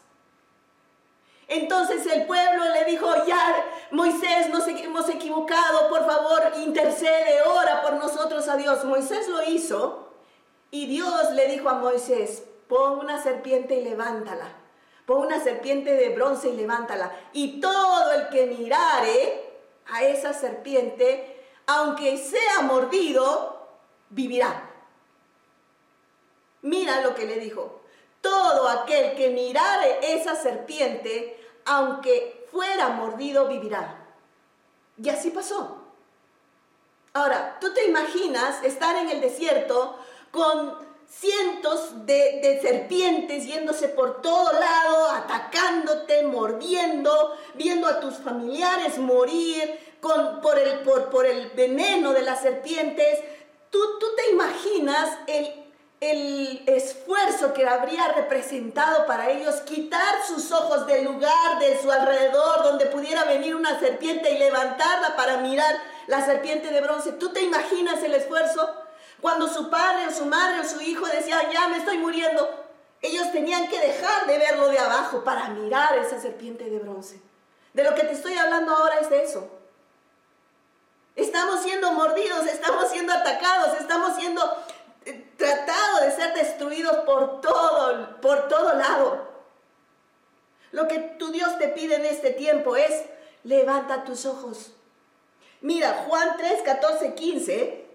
Entonces 1.48 2.06
el 2.06 2.26
pueblo 2.26 2.64
le 2.74 2.86
dijo, 2.86 3.08
ya 3.26 3.66
Moisés, 3.92 4.50
nos 4.50 4.68
hemos 4.68 5.08
equivocado, 5.10 5.88
por 5.88 6.06
favor, 6.06 6.52
intercede, 6.58 7.42
ora 7.44 7.82
por 7.82 7.94
nosotros 7.94 8.48
a 8.50 8.58
Dios. 8.58 8.84
Moisés 8.84 9.28
lo 9.30 9.44
hizo 9.44 10.10
y 10.70 10.88
Dios 10.88 11.32
le 11.32 11.48
dijo 11.48 11.70
a 11.70 11.76
Moisés, 11.76 12.44
pon 12.68 13.00
una 13.00 13.22
serpiente 13.22 13.76
y 13.76 13.84
levántala. 13.84 14.48
Pon 15.06 15.26
una 15.26 15.42
serpiente 15.42 15.94
de 15.94 16.10
bronce 16.10 16.50
y 16.50 16.56
levántala. 16.56 17.12
Y 17.34 17.62
todo 17.62 18.12
el 18.14 18.30
que 18.30 18.46
mirare 18.46 19.48
a 19.88 20.04
esa 20.04 20.34
serpiente, 20.34 21.46
aunque 21.66 22.18
sea 22.18 22.62
mordido, 22.62 23.68
vivirá. 24.10 24.70
Mira 26.62 27.02
lo 27.02 27.16
que 27.16 27.26
le 27.26 27.40
dijo. 27.40 27.82
Todo 28.22 28.68
aquel 28.68 29.16
que 29.16 29.30
mirare 29.30 30.00
esa 30.14 30.36
serpiente, 30.36 31.40
aunque 31.66 32.46
fuera 32.52 32.90
mordido, 32.90 33.48
vivirá. 33.48 33.96
Y 35.02 35.10
así 35.10 35.30
pasó. 35.30 35.84
Ahora, 37.14 37.58
tú 37.60 37.74
te 37.74 37.86
imaginas 37.86 38.64
estar 38.64 38.96
en 38.98 39.10
el 39.10 39.22
desierto 39.22 39.98
con 40.32 40.87
cientos 41.10 42.06
de, 42.06 42.60
serpientes 42.62 43.46
yéndose 43.46 43.90
por 43.90 44.22
todo 44.22 44.52
lado, 44.54 45.10
atacándote, 45.12 46.24
mordiendo, 46.24 47.38
viendo 47.56 47.88
a 47.88 48.00
tus 48.00 48.16
familiares 48.16 48.98
morir 48.98 49.80
con, 50.00 50.42
por, 50.42 50.60
el, 50.60 50.80
por, 50.80 51.10
por 51.10 51.26
el 51.26 51.50
veneno 51.52 52.14
de 52.14 52.22
las 52.22 52.42
serpientes. 52.42 53.20
¿Tú, 53.70 53.80
tú 54.00 54.06
te 54.16 54.32
imaginas 54.32 55.10
el, 55.28 55.54
el 56.00 56.64
esfuerzo 56.68 57.54
que 57.54 57.68
habría 57.68 58.10
representado 58.10 59.06
para 59.08 59.32
ellos 59.32 59.56
quitar 59.62 60.24
sus 60.28 60.52
ojos 60.52 60.86
del 60.86 61.06
lugar 61.06 61.60
de 61.60 61.82
su 61.82 61.92
alrededor 61.92 62.64
donde 62.64 62.86
pudiera 62.86 63.24
venir 63.24 63.56
una 63.56 63.80
serpiente 63.80 64.32
y 64.32 64.38
levantarla 64.38 65.16
para 65.16 65.38
mirar 65.38 65.76
la 66.06 66.24
serpiente 66.26 66.70
de 66.70 66.82
bronce. 66.82 67.14
¿Tú 67.14 67.30
te 67.30 67.42
imaginas 67.42 68.04
el 68.04 68.14
esfuerzo? 68.14 68.87
Cuando 69.22 69.48
su 69.48 69.70
padre 69.70 70.08
o 70.08 70.12
su 70.12 70.26
madre 70.26 70.60
o 70.60 70.64
su 70.64 70.80
hijo 70.82 71.06
decían, 71.08 71.50
ya 71.52 71.68
me 71.68 71.78
estoy 71.78 71.98
muriendo, 71.98 72.66
ellos 73.02 73.32
tenían 73.32 73.68
que 73.68 73.80
dejar 73.80 74.28
de 74.28 74.38
verlo 74.38 74.70
de 74.70 74.80
abajo 74.80 75.24
para 75.24 75.50
mirar 75.50 75.98
esa 75.98 76.20
serpiente 76.20 76.70
de 76.70 76.80
bronce. 76.80 77.20
De 77.74 77.84
lo 77.84 77.96
que 77.96 78.04
te 78.04 78.14
estoy 78.14 78.38
hablando 78.38 78.76
ahora 78.76 79.00
es 79.00 79.10
de 79.10 79.24
eso. 79.24 79.50
Estamos 81.16 81.64
siendo 81.64 81.92
mordidos, 81.94 82.46
estamos 82.46 82.90
siendo 82.90 83.12
atacados, 83.12 83.80
estamos 83.80 84.16
siendo 84.16 84.64
eh, 85.06 85.32
tratados 85.36 86.02
de 86.02 86.12
ser 86.12 86.34
destruidos 86.36 86.98
por 86.98 87.42
todo, 87.42 88.22
por 88.22 88.48
todo 88.48 88.74
lado. 88.74 89.28
Lo 90.72 90.88
que 90.88 91.00
tu 91.00 91.32
Dios 91.32 91.58
te 91.58 91.70
pide 91.70 91.96
en 91.96 92.06
este 92.06 92.32
tiempo 92.32 92.76
es, 92.76 93.04
levanta 93.44 94.04
tus 94.04 94.28
ojos. 94.28 94.74
Mira, 95.62 96.06
Juan 96.08 96.36
3, 96.38 96.62
14, 96.62 97.16
15 97.16 97.87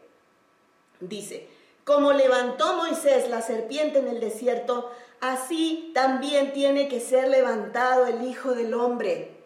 dice, 1.08 1.48
como 1.84 2.12
levantó 2.12 2.74
Moisés 2.74 3.28
la 3.28 3.42
serpiente 3.42 3.98
en 3.98 4.08
el 4.08 4.20
desierto, 4.20 4.90
así 5.20 5.90
también 5.94 6.52
tiene 6.52 6.88
que 6.88 7.00
ser 7.00 7.28
levantado 7.28 8.06
el 8.06 8.26
Hijo 8.26 8.54
del 8.54 8.74
Hombre, 8.74 9.36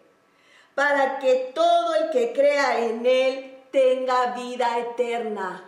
para 0.75 1.19
que 1.19 1.51
todo 1.55 1.95
el 1.95 2.09
que 2.11 2.33
crea 2.33 2.85
en 2.85 3.05
él 3.05 3.57
tenga 3.71 4.35
vida 4.35 4.77
eterna. 4.79 5.63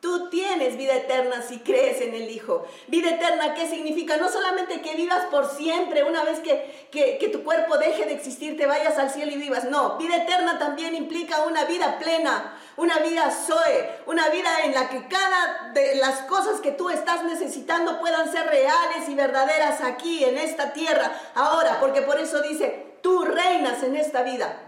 Tú 0.00 0.30
tienes 0.30 0.76
vida 0.76 0.94
eterna 0.94 1.42
si 1.42 1.58
crees 1.58 2.00
en 2.00 2.14
el 2.14 2.30
Hijo. 2.30 2.64
Vida 2.86 3.10
eterna, 3.10 3.54
¿qué 3.54 3.66
significa? 3.66 4.16
No 4.18 4.28
solamente 4.28 4.80
que 4.80 4.94
vivas 4.94 5.24
por 5.26 5.50
siempre, 5.50 6.04
una 6.04 6.22
vez 6.22 6.38
que, 6.38 6.88
que, 6.92 7.28
tu 7.28 7.42
cuerpo 7.42 7.76
deje 7.76 8.04
de 8.04 8.12
existir, 8.12 8.56
te 8.56 8.66
vayas 8.66 8.98
al 8.98 9.10
cielo 9.10 9.32
y 9.32 9.36
vivas. 9.36 9.64
No, 9.64 9.98
vida 9.98 10.16
eterna 10.18 10.60
también 10.60 10.94
implica 10.94 11.44
una 11.44 11.64
vida 11.64 11.98
plena, 11.98 12.56
una 12.76 12.98
vida 12.98 13.30
Zoe, 13.30 14.00
una 14.06 14.28
vida 14.28 14.64
en 14.64 14.74
la 14.74 14.88
que 14.88 15.08
cada 15.08 15.70
de 15.72 15.96
las 15.96 16.20
cosas 16.22 16.60
que 16.60 16.72
tú 16.72 16.90
estás 16.90 17.24
necesitando 17.24 17.98
puedan 17.98 18.30
ser 18.30 18.46
reales 18.46 19.08
y 19.08 19.14
verdaderas 19.14 19.80
aquí, 19.80 20.24
en 20.24 20.36
esta 20.36 20.72
tierra, 20.72 21.18
ahora, 21.34 21.80
porque 21.80 22.02
por 22.02 22.18
eso 22.18 22.42
dice, 22.42 22.96
tú 23.02 23.24
reinas 23.24 23.82
en 23.82 23.96
esta 23.96 24.22
vida. 24.22 24.60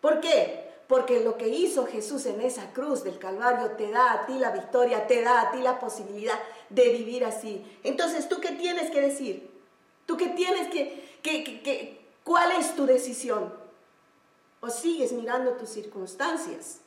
¿Por 0.00 0.20
qué? 0.20 0.68
Porque 0.86 1.20
lo 1.20 1.36
que 1.36 1.48
hizo 1.48 1.86
Jesús 1.86 2.24
en 2.24 2.40
esa 2.40 2.72
cruz 2.72 3.04
del 3.04 3.18
Calvario 3.18 3.72
te 3.72 3.90
da 3.90 4.12
a 4.12 4.26
ti 4.26 4.38
la 4.38 4.50
victoria, 4.50 5.06
te 5.06 5.22
da 5.22 5.42
a 5.42 5.50
ti 5.50 5.58
la 5.58 5.78
posibilidad 5.78 6.38
de 6.70 6.88
vivir 6.90 7.24
así. 7.26 7.62
Entonces, 7.82 8.28
¿tú 8.28 8.40
qué 8.40 8.52
tienes 8.52 8.90
que 8.90 9.02
decir? 9.02 9.50
¿Tú 10.06 10.16
qué 10.16 10.28
tienes 10.28 10.68
que, 10.68 11.18
que, 11.22 11.62
que, 11.62 12.00
cuál 12.24 12.52
es 12.52 12.74
tu 12.74 12.86
decisión? 12.86 13.52
¿O 14.60 14.70
sigues 14.70 15.12
mirando 15.12 15.52
tus 15.52 15.68
circunstancias? 15.68 16.80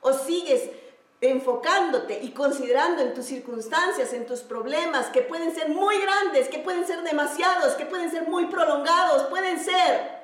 ¿O 0.00 0.12
sigues 0.12 0.70
enfocándote 1.20 2.20
y 2.22 2.30
considerando 2.30 3.02
en 3.02 3.12
tus 3.12 3.26
circunstancias, 3.26 4.12
en 4.12 4.26
tus 4.26 4.40
problemas, 4.40 5.08
que 5.08 5.20
pueden 5.20 5.54
ser 5.54 5.68
muy 5.68 6.00
grandes, 6.00 6.48
que 6.48 6.58
pueden 6.58 6.86
ser 6.86 7.02
demasiados, 7.02 7.74
que 7.74 7.84
pueden 7.84 8.10
ser 8.10 8.26
muy 8.26 8.46
prolongados, 8.46 9.24
pueden 9.24 9.60
ser 9.60 10.20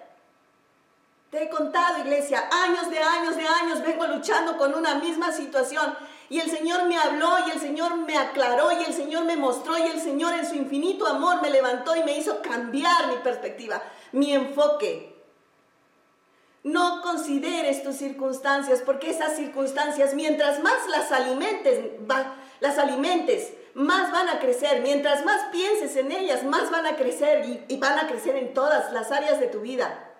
te 1.31 1.43
he 1.43 1.49
contado, 1.51 1.99
iglesia, 1.99 2.49
años 2.53 2.89
de 2.89 2.99
años 3.01 3.37
de 3.37 3.47
años 3.47 3.83
vengo 3.83 4.07
luchando 4.07 4.57
con 4.57 4.74
una 4.74 4.95
misma 4.95 5.33
situación. 5.33 5.95
Y 6.29 6.39
el 6.41 6.51
Señor 6.51 6.87
me 6.87 6.97
habló 6.97 7.31
y 7.47 7.51
el 7.51 7.61
Señor 7.61 7.97
me 7.97 8.16
aclaró 8.16 8.70
y 8.72 8.85
el 8.85 8.95
Señor 8.95 9.24
me 9.24 9.37
mostró 9.37 9.77
y 9.77 9.83
el 9.83 10.01
Señor 10.01 10.35
en 10.35 10.47
su 10.47 10.55
infinito 10.55 11.07
amor 11.07 11.43
me 11.43 11.51
levantó 11.51 11.97
y 11.97 12.05
me 12.05 12.16
hizo 12.16 12.41
cambiar 12.43 13.09
mi 13.09 13.16
perspectiva, 13.16 13.83
mi 14.12 14.33
enfoque. 14.33 15.16
No 16.67 17.01
consideres 17.01 17.85
tus 17.85 17.95
circunstancias 17.95 18.83
porque 18.85 19.11
esas 19.11 19.37
circunstancias, 19.37 20.14
mientras 20.14 20.61
más 20.64 20.89
las 20.89 21.12
alimentes, 21.12 21.93
las 22.59 22.77
alimentes, 22.77 23.53
más 23.75 24.11
van 24.11 24.29
a 24.29 24.41
crecer. 24.41 24.83
Mientras 24.83 25.25
más 25.25 25.45
pienses 25.53 25.95
en 25.95 26.11
ellas, 26.11 26.43
más 26.43 26.69
van 26.73 26.85
a 26.85 26.97
crecer 26.97 27.47
y, 27.47 27.64
y 27.69 27.77
van 27.77 28.01
a 28.01 28.09
crecer 28.09 28.35
en 28.35 28.53
todas 28.53 28.93
las 28.93 29.12
áreas 29.12 29.39
de 29.39 29.47
tu 29.47 29.61
vida. 29.61 30.12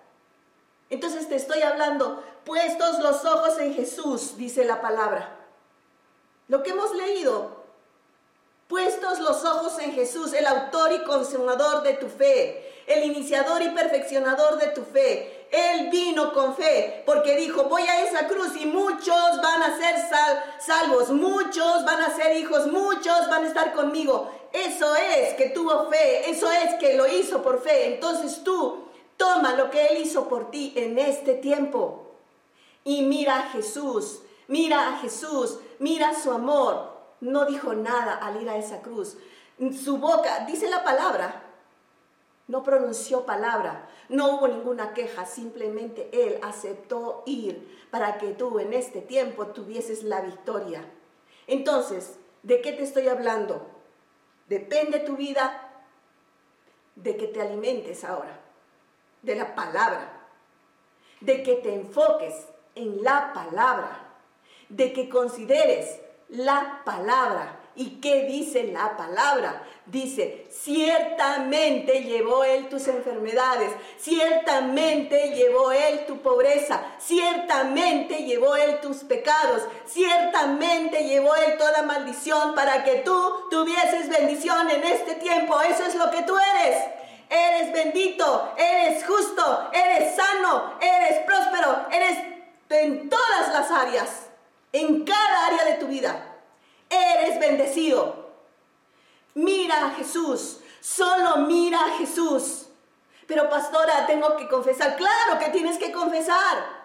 Entonces 0.89 1.27
te 1.27 1.35
estoy 1.35 1.63
hablando, 1.63 2.23
puestos 2.45 2.99
los 2.99 3.25
ojos 3.25 3.59
en 3.59 3.73
Jesús, 3.73 4.37
dice 4.37 4.63
la 4.63 4.79
palabra. 4.79 5.37
Lo 6.47 6.63
que 6.63 6.69
hemos 6.69 6.95
leído, 6.95 7.61
puestos 8.69 9.19
los 9.19 9.43
ojos 9.43 9.79
en 9.79 9.91
Jesús, 9.91 10.31
el 10.31 10.45
autor 10.45 10.93
y 10.93 11.03
consumador 11.03 11.83
de 11.83 11.95
tu 11.95 12.07
fe, 12.07 12.73
el 12.87 13.03
iniciador 13.03 13.61
y 13.61 13.69
perfeccionador 13.71 14.59
de 14.59 14.67
tu 14.67 14.83
fe. 14.83 15.36
Él 15.51 15.89
vino 15.89 16.33
con 16.33 16.55
fe 16.55 17.03
porque 17.05 17.35
dijo, 17.35 17.63
voy 17.65 17.83
a 17.83 18.03
esa 18.03 18.27
cruz 18.27 18.55
y 18.59 18.65
muchos 18.65 19.41
van 19.41 19.63
a 19.63 19.77
ser 19.77 19.95
salvos, 20.59 21.09
muchos 21.09 21.85
van 21.85 22.01
a 22.01 22.15
ser 22.15 22.35
hijos, 22.37 22.67
muchos 22.67 23.29
van 23.29 23.43
a 23.43 23.47
estar 23.47 23.73
conmigo. 23.73 24.31
Eso 24.51 24.95
es 24.95 25.33
que 25.35 25.49
tuvo 25.49 25.89
fe, 25.89 26.29
eso 26.29 26.51
es 26.51 26.75
que 26.75 26.95
lo 26.95 27.07
hizo 27.07 27.41
por 27.41 27.61
fe. 27.61 27.93
Entonces 27.93 28.43
tú 28.43 28.87
Toma 29.17 29.55
lo 29.55 29.71
que 29.71 29.87
Él 29.87 29.97
hizo 30.03 30.29
por 30.29 30.51
ti 30.51 30.73
en 30.75 30.97
este 30.99 31.33
tiempo 31.33 32.03
y 32.83 33.01
mira 33.01 33.39
a 33.39 33.49
Jesús, 33.49 34.21
mira 34.47 34.89
a 34.89 34.97
Jesús, 34.99 35.57
mira 35.79 36.13
su 36.13 36.31
amor. 36.31 36.95
No 37.19 37.45
dijo 37.45 37.73
nada 37.73 38.13
al 38.13 38.39
ir 38.39 38.47
a 38.47 38.57
esa 38.57 38.81
cruz. 38.81 39.17
Su 39.83 39.97
boca, 39.97 40.45
dice 40.45 40.69
la 40.69 40.83
palabra, 40.83 41.46
no 42.47 42.63
pronunció 42.63 43.25
palabra, 43.25 43.89
no 44.09 44.35
hubo 44.35 44.47
ninguna 44.47 44.93
queja, 44.93 45.25
simplemente 45.25 46.09
Él 46.13 46.39
aceptó 46.41 47.23
ir 47.25 47.85
para 47.91 48.17
que 48.17 48.29
tú 48.29 48.59
en 48.59 48.73
este 48.73 49.01
tiempo 49.01 49.47
tuvieses 49.47 50.03
la 50.03 50.21
victoria. 50.21 50.85
Entonces, 51.45 52.17
¿de 52.43 52.61
qué 52.61 52.71
te 52.71 52.83
estoy 52.83 53.07
hablando? 53.07 53.67
Depende 54.47 54.99
tu 54.99 55.17
vida 55.17 55.71
de 56.95 57.17
que 57.17 57.27
te 57.27 57.41
alimentes 57.41 58.03
ahora 58.03 58.39
de 59.21 59.35
la 59.35 59.55
palabra, 59.55 60.09
de 61.19 61.43
que 61.43 61.55
te 61.55 61.73
enfoques 61.73 62.47
en 62.75 63.03
la 63.03 63.33
palabra, 63.33 64.15
de 64.69 64.93
que 64.93 65.09
consideres 65.09 65.99
la 66.29 66.81
palabra. 66.85 67.56
¿Y 67.77 68.01
qué 68.01 68.23
dice 68.23 68.63
la 68.73 68.97
palabra? 68.97 69.63
Dice, 69.85 70.47
ciertamente 70.49 72.03
llevó 72.03 72.43
Él 72.43 72.67
tus 72.67 72.87
enfermedades, 72.87 73.71
ciertamente 73.99 75.29
llevó 75.29 75.71
Él 75.71 76.05
tu 76.07 76.17
pobreza, 76.17 76.81
ciertamente 76.97 78.25
llevó 78.25 78.55
Él 78.55 78.81
tus 78.81 78.97
pecados, 78.97 79.61
ciertamente 79.85 81.03
llevó 81.05 81.35
Él 81.35 81.57
toda 81.57 81.83
maldición 81.83 82.55
para 82.55 82.83
que 82.83 82.95
tú 83.05 83.47
tuvieses 83.49 84.09
bendición 84.09 84.69
en 84.71 84.83
este 84.83 85.15
tiempo. 85.15 85.61
Eso 85.61 85.85
es 85.85 85.95
lo 85.95 86.09
que 86.11 86.23
tú 86.23 86.35
eres 86.35 86.83
eres 87.29 87.73
bendito, 87.73 88.53
eres 88.57 89.05
justo, 89.05 89.69
eres 89.73 90.15
sano, 90.15 90.73
eres 90.79 91.25
próspero, 91.25 91.85
eres 91.91 92.17
en 92.69 93.09
todas 93.09 93.53
las 93.53 93.71
áreas, 93.71 94.27
en 94.71 95.03
cada 95.03 95.47
área 95.47 95.65
de 95.65 95.73
tu 95.73 95.87
vida. 95.87 96.26
Eres 96.89 97.39
bendecido. 97.39 98.27
Mira 99.33 99.87
a 99.87 99.91
Jesús, 99.91 100.59
solo 100.79 101.37
mira 101.47 101.79
a 101.79 101.97
Jesús. 101.97 102.67
Pero 103.27 103.49
pastora, 103.49 104.05
tengo 104.07 104.35
que 104.37 104.47
confesar. 104.47 104.95
Claro 104.95 105.37
que 105.39 105.49
tienes 105.49 105.77
que 105.77 105.91
confesar. 105.91 106.77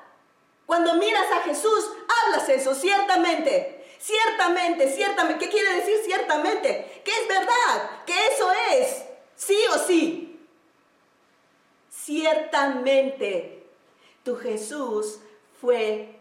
Cuando 0.67 0.95
miras 0.95 1.31
a 1.33 1.41
Jesús, 1.43 1.91
hablas 2.25 2.49
eso, 2.49 2.75
ciertamente. 2.75 3.85
Ciertamente, 3.99 4.93
ciertamente. 4.93 5.45
¿Qué 5.45 5.51
quiere 5.51 5.77
decir 5.77 5.97
ciertamente? 6.05 7.03
Que 7.05 7.11
es 7.13 7.29
verdad, 7.29 8.05
que 8.05 8.27
eso 8.27 8.53
es. 8.73 9.05
Sí 9.37 9.59
o 9.73 9.79
sí 9.79 10.33
ciertamente 12.05 13.65
tu 14.25 14.37
Jesús 14.37 15.21
fue 15.61 16.19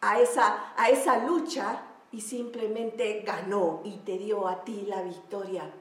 a 0.00 0.20
esa, 0.20 0.72
a 0.76 0.90
esa 0.90 1.18
lucha 1.18 1.82
y 2.12 2.20
simplemente 2.20 3.22
ganó 3.22 3.80
y 3.84 3.96
te 3.98 4.18
dio 4.18 4.46
a 4.46 4.62
ti 4.64 4.84
la 4.86 5.02
victoria. 5.02 5.72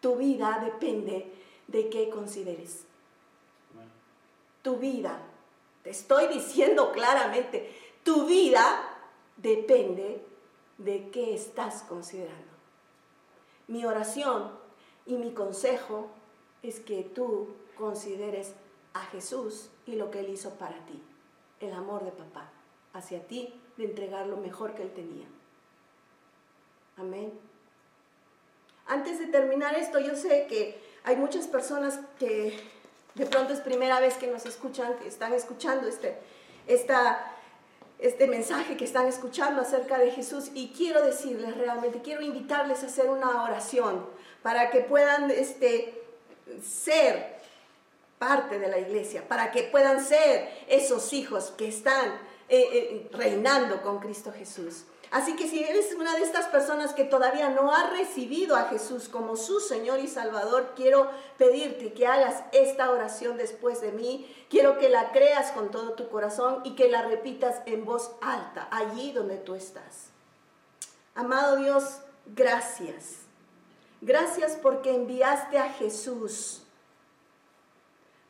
Tu 0.00 0.16
vida 0.16 0.60
depende 0.64 1.32
de 1.66 1.90
qué 1.90 2.08
consideres. 2.08 2.86
Tu 4.62 4.76
vida, 4.76 5.20
te 5.82 5.90
estoy 5.90 6.28
diciendo 6.28 6.92
claramente, 6.92 7.80
Tu 8.02 8.26
vida 8.26 8.98
depende 9.36 10.24
de 10.78 11.10
qué 11.10 11.34
estás 11.34 11.82
considerando. 11.82 12.52
Mi 13.66 13.84
oración 13.84 14.50
y 15.06 15.16
mi 15.16 15.32
consejo 15.32 16.08
es 16.62 16.80
que 16.80 17.02
tú 17.02 17.48
consideres 17.76 18.54
a 18.92 19.00
Jesús 19.06 19.70
y 19.86 19.96
lo 19.96 20.10
que 20.10 20.20
Él 20.20 20.30
hizo 20.30 20.50
para 20.54 20.84
ti, 20.86 21.02
el 21.60 21.72
amor 21.72 22.04
de 22.04 22.12
papá 22.12 22.50
hacia 22.92 23.26
ti, 23.26 23.52
de 23.76 23.84
entregar 23.84 24.26
lo 24.26 24.36
mejor 24.36 24.74
que 24.74 24.82
Él 24.82 24.92
tenía. 24.92 25.26
Amén. 26.96 27.32
Antes 28.86 29.18
de 29.18 29.26
terminar 29.26 29.74
esto, 29.74 29.98
yo 29.98 30.14
sé 30.14 30.46
que 30.48 30.80
hay 31.04 31.16
muchas 31.16 31.46
personas 31.46 32.00
que 32.18 32.58
de 33.14 33.26
pronto 33.26 33.52
es 33.52 33.60
primera 33.60 34.00
vez 34.00 34.14
que 34.14 34.26
nos 34.26 34.44
escuchan, 34.46 34.94
que 34.98 35.08
están 35.08 35.32
escuchando 35.32 35.88
este, 35.88 36.16
esta, 36.66 37.32
este 37.98 38.26
mensaje, 38.26 38.76
que 38.76 38.84
están 38.84 39.06
escuchando 39.06 39.62
acerca 39.62 39.98
de 39.98 40.10
Jesús 40.10 40.50
y 40.54 40.72
quiero 40.76 41.04
decirles 41.04 41.56
realmente, 41.56 42.02
quiero 42.02 42.22
invitarles 42.22 42.82
a 42.82 42.86
hacer 42.86 43.08
una 43.08 43.44
oración 43.44 44.06
para 44.42 44.70
que 44.70 44.80
puedan 44.80 45.30
este, 45.30 46.02
ser 46.62 47.34
parte 48.18 48.58
de 48.58 48.68
la 48.68 48.78
iglesia, 48.78 49.26
para 49.26 49.50
que 49.50 49.64
puedan 49.64 50.04
ser 50.04 50.48
esos 50.68 51.12
hijos 51.12 51.52
que 51.56 51.68
están 51.68 52.18
eh, 52.48 52.68
eh, 52.72 53.08
reinando 53.12 53.82
con 53.82 53.98
Cristo 53.98 54.32
Jesús. 54.32 54.84
Así 55.10 55.36
que 55.36 55.46
si 55.46 55.62
eres 55.62 55.94
una 55.94 56.14
de 56.16 56.22
estas 56.22 56.46
personas 56.46 56.92
que 56.92 57.04
todavía 57.04 57.48
no 57.48 57.72
ha 57.72 57.90
recibido 57.90 58.56
a 58.56 58.64
Jesús 58.64 59.08
como 59.08 59.36
su 59.36 59.60
Señor 59.60 60.00
y 60.00 60.08
Salvador, 60.08 60.72
quiero 60.74 61.08
pedirte 61.38 61.92
que 61.92 62.06
hagas 62.06 62.42
esta 62.50 62.90
oración 62.90 63.36
después 63.36 63.80
de 63.80 63.92
mí. 63.92 64.28
Quiero 64.50 64.76
que 64.76 64.88
la 64.88 65.12
creas 65.12 65.52
con 65.52 65.70
todo 65.70 65.92
tu 65.92 66.08
corazón 66.08 66.62
y 66.64 66.74
que 66.74 66.88
la 66.88 67.02
repitas 67.02 67.62
en 67.66 67.84
voz 67.84 68.10
alta, 68.20 68.66
allí 68.72 69.12
donde 69.12 69.36
tú 69.36 69.54
estás. 69.54 70.10
Amado 71.14 71.56
Dios, 71.56 72.00
gracias. 72.26 73.18
Gracias 74.00 74.58
porque 74.60 74.94
enviaste 74.94 75.58
a 75.58 75.72
Jesús 75.74 76.62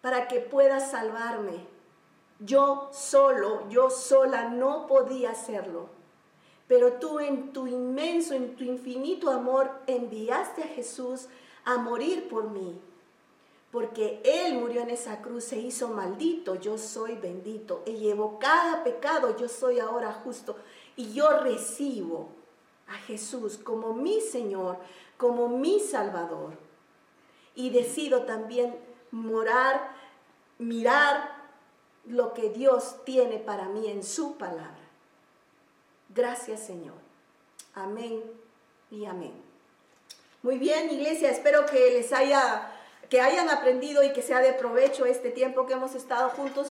para 0.03 0.29
que 0.29 0.39
pueda 0.41 0.81
salvarme. 0.81 1.74
Yo 2.45 2.91
solo, 2.93 3.69
yo 3.69 3.91
sola 3.91 4.49
no 4.49 4.87
podía 4.87 5.31
hacerlo 5.31 5.89
pero 6.67 6.95
tú 6.95 7.21
en 7.21 7.53
tu 7.53 7.67
inmenso, 7.67 8.35
en 8.35 8.57
tu 8.57 8.65
infinito 8.65 9.31
amor 9.31 9.71
enviaste 9.87 10.63
a 10.63 10.69
Jesús 10.69 11.29
a 11.65 11.77
morir 11.77 12.29
por 12.29 12.51
mí. 12.51 12.81
Porque 13.71 14.23
Él 14.25 14.55
murió 14.55 14.83
en 14.83 14.91
esa 14.91 15.21
cruz, 15.21 15.45
se 15.45 15.59
hizo 15.59 15.89
maldito, 15.89 16.55
yo 16.55 16.79
soy 16.79 17.17
bendito. 17.17 17.83
Él 17.87 17.99
llevó 17.99 18.39
cada 18.39 18.85
pecado, 18.85 19.37
yo 19.37 19.49
soy 19.49 19.81
ahora 19.81 20.13
justo. 20.13 20.57
Y 20.97 21.13
yo 21.13 21.41
recibo 21.41 22.29
a 22.87 22.95
Jesús 22.95 23.59
como 23.59 23.93
mi 23.93 24.21
Señor, 24.21 24.79
como 25.19 25.49
mi 25.49 25.81
Salvador. 25.81 26.53
Y 27.57 27.71
decido 27.71 28.23
también 28.23 28.77
morar, 29.11 29.93
mirar 30.59 31.34
lo 32.07 32.35
que 32.35 32.51
Dios 32.51 32.97
tiene 33.05 33.39
para 33.39 33.69
mí 33.69 33.89
en 33.89 34.03
su 34.03 34.37
palabra. 34.37 34.85
Gracias 36.15 36.61
Señor. 36.61 36.95
Amén 37.75 38.23
y 38.91 39.05
amén. 39.07 39.33
Muy 40.43 40.59
bien, 40.59 40.91
iglesia, 40.91 41.31
espero 41.31 41.67
que 41.67 41.91
les 41.91 42.13
haya 42.13 42.71
que 43.09 43.21
hayan 43.21 43.49
aprendido 43.51 44.03
y 44.03 44.13
que 44.13 44.23
sea 44.23 44.41
de 44.41 44.53
provecho 44.53 45.07
este 45.07 45.31
tiempo 45.31 45.67
que 45.67 45.75
hemos 45.75 45.95
estado 45.95 46.31
juntos. 46.31 46.69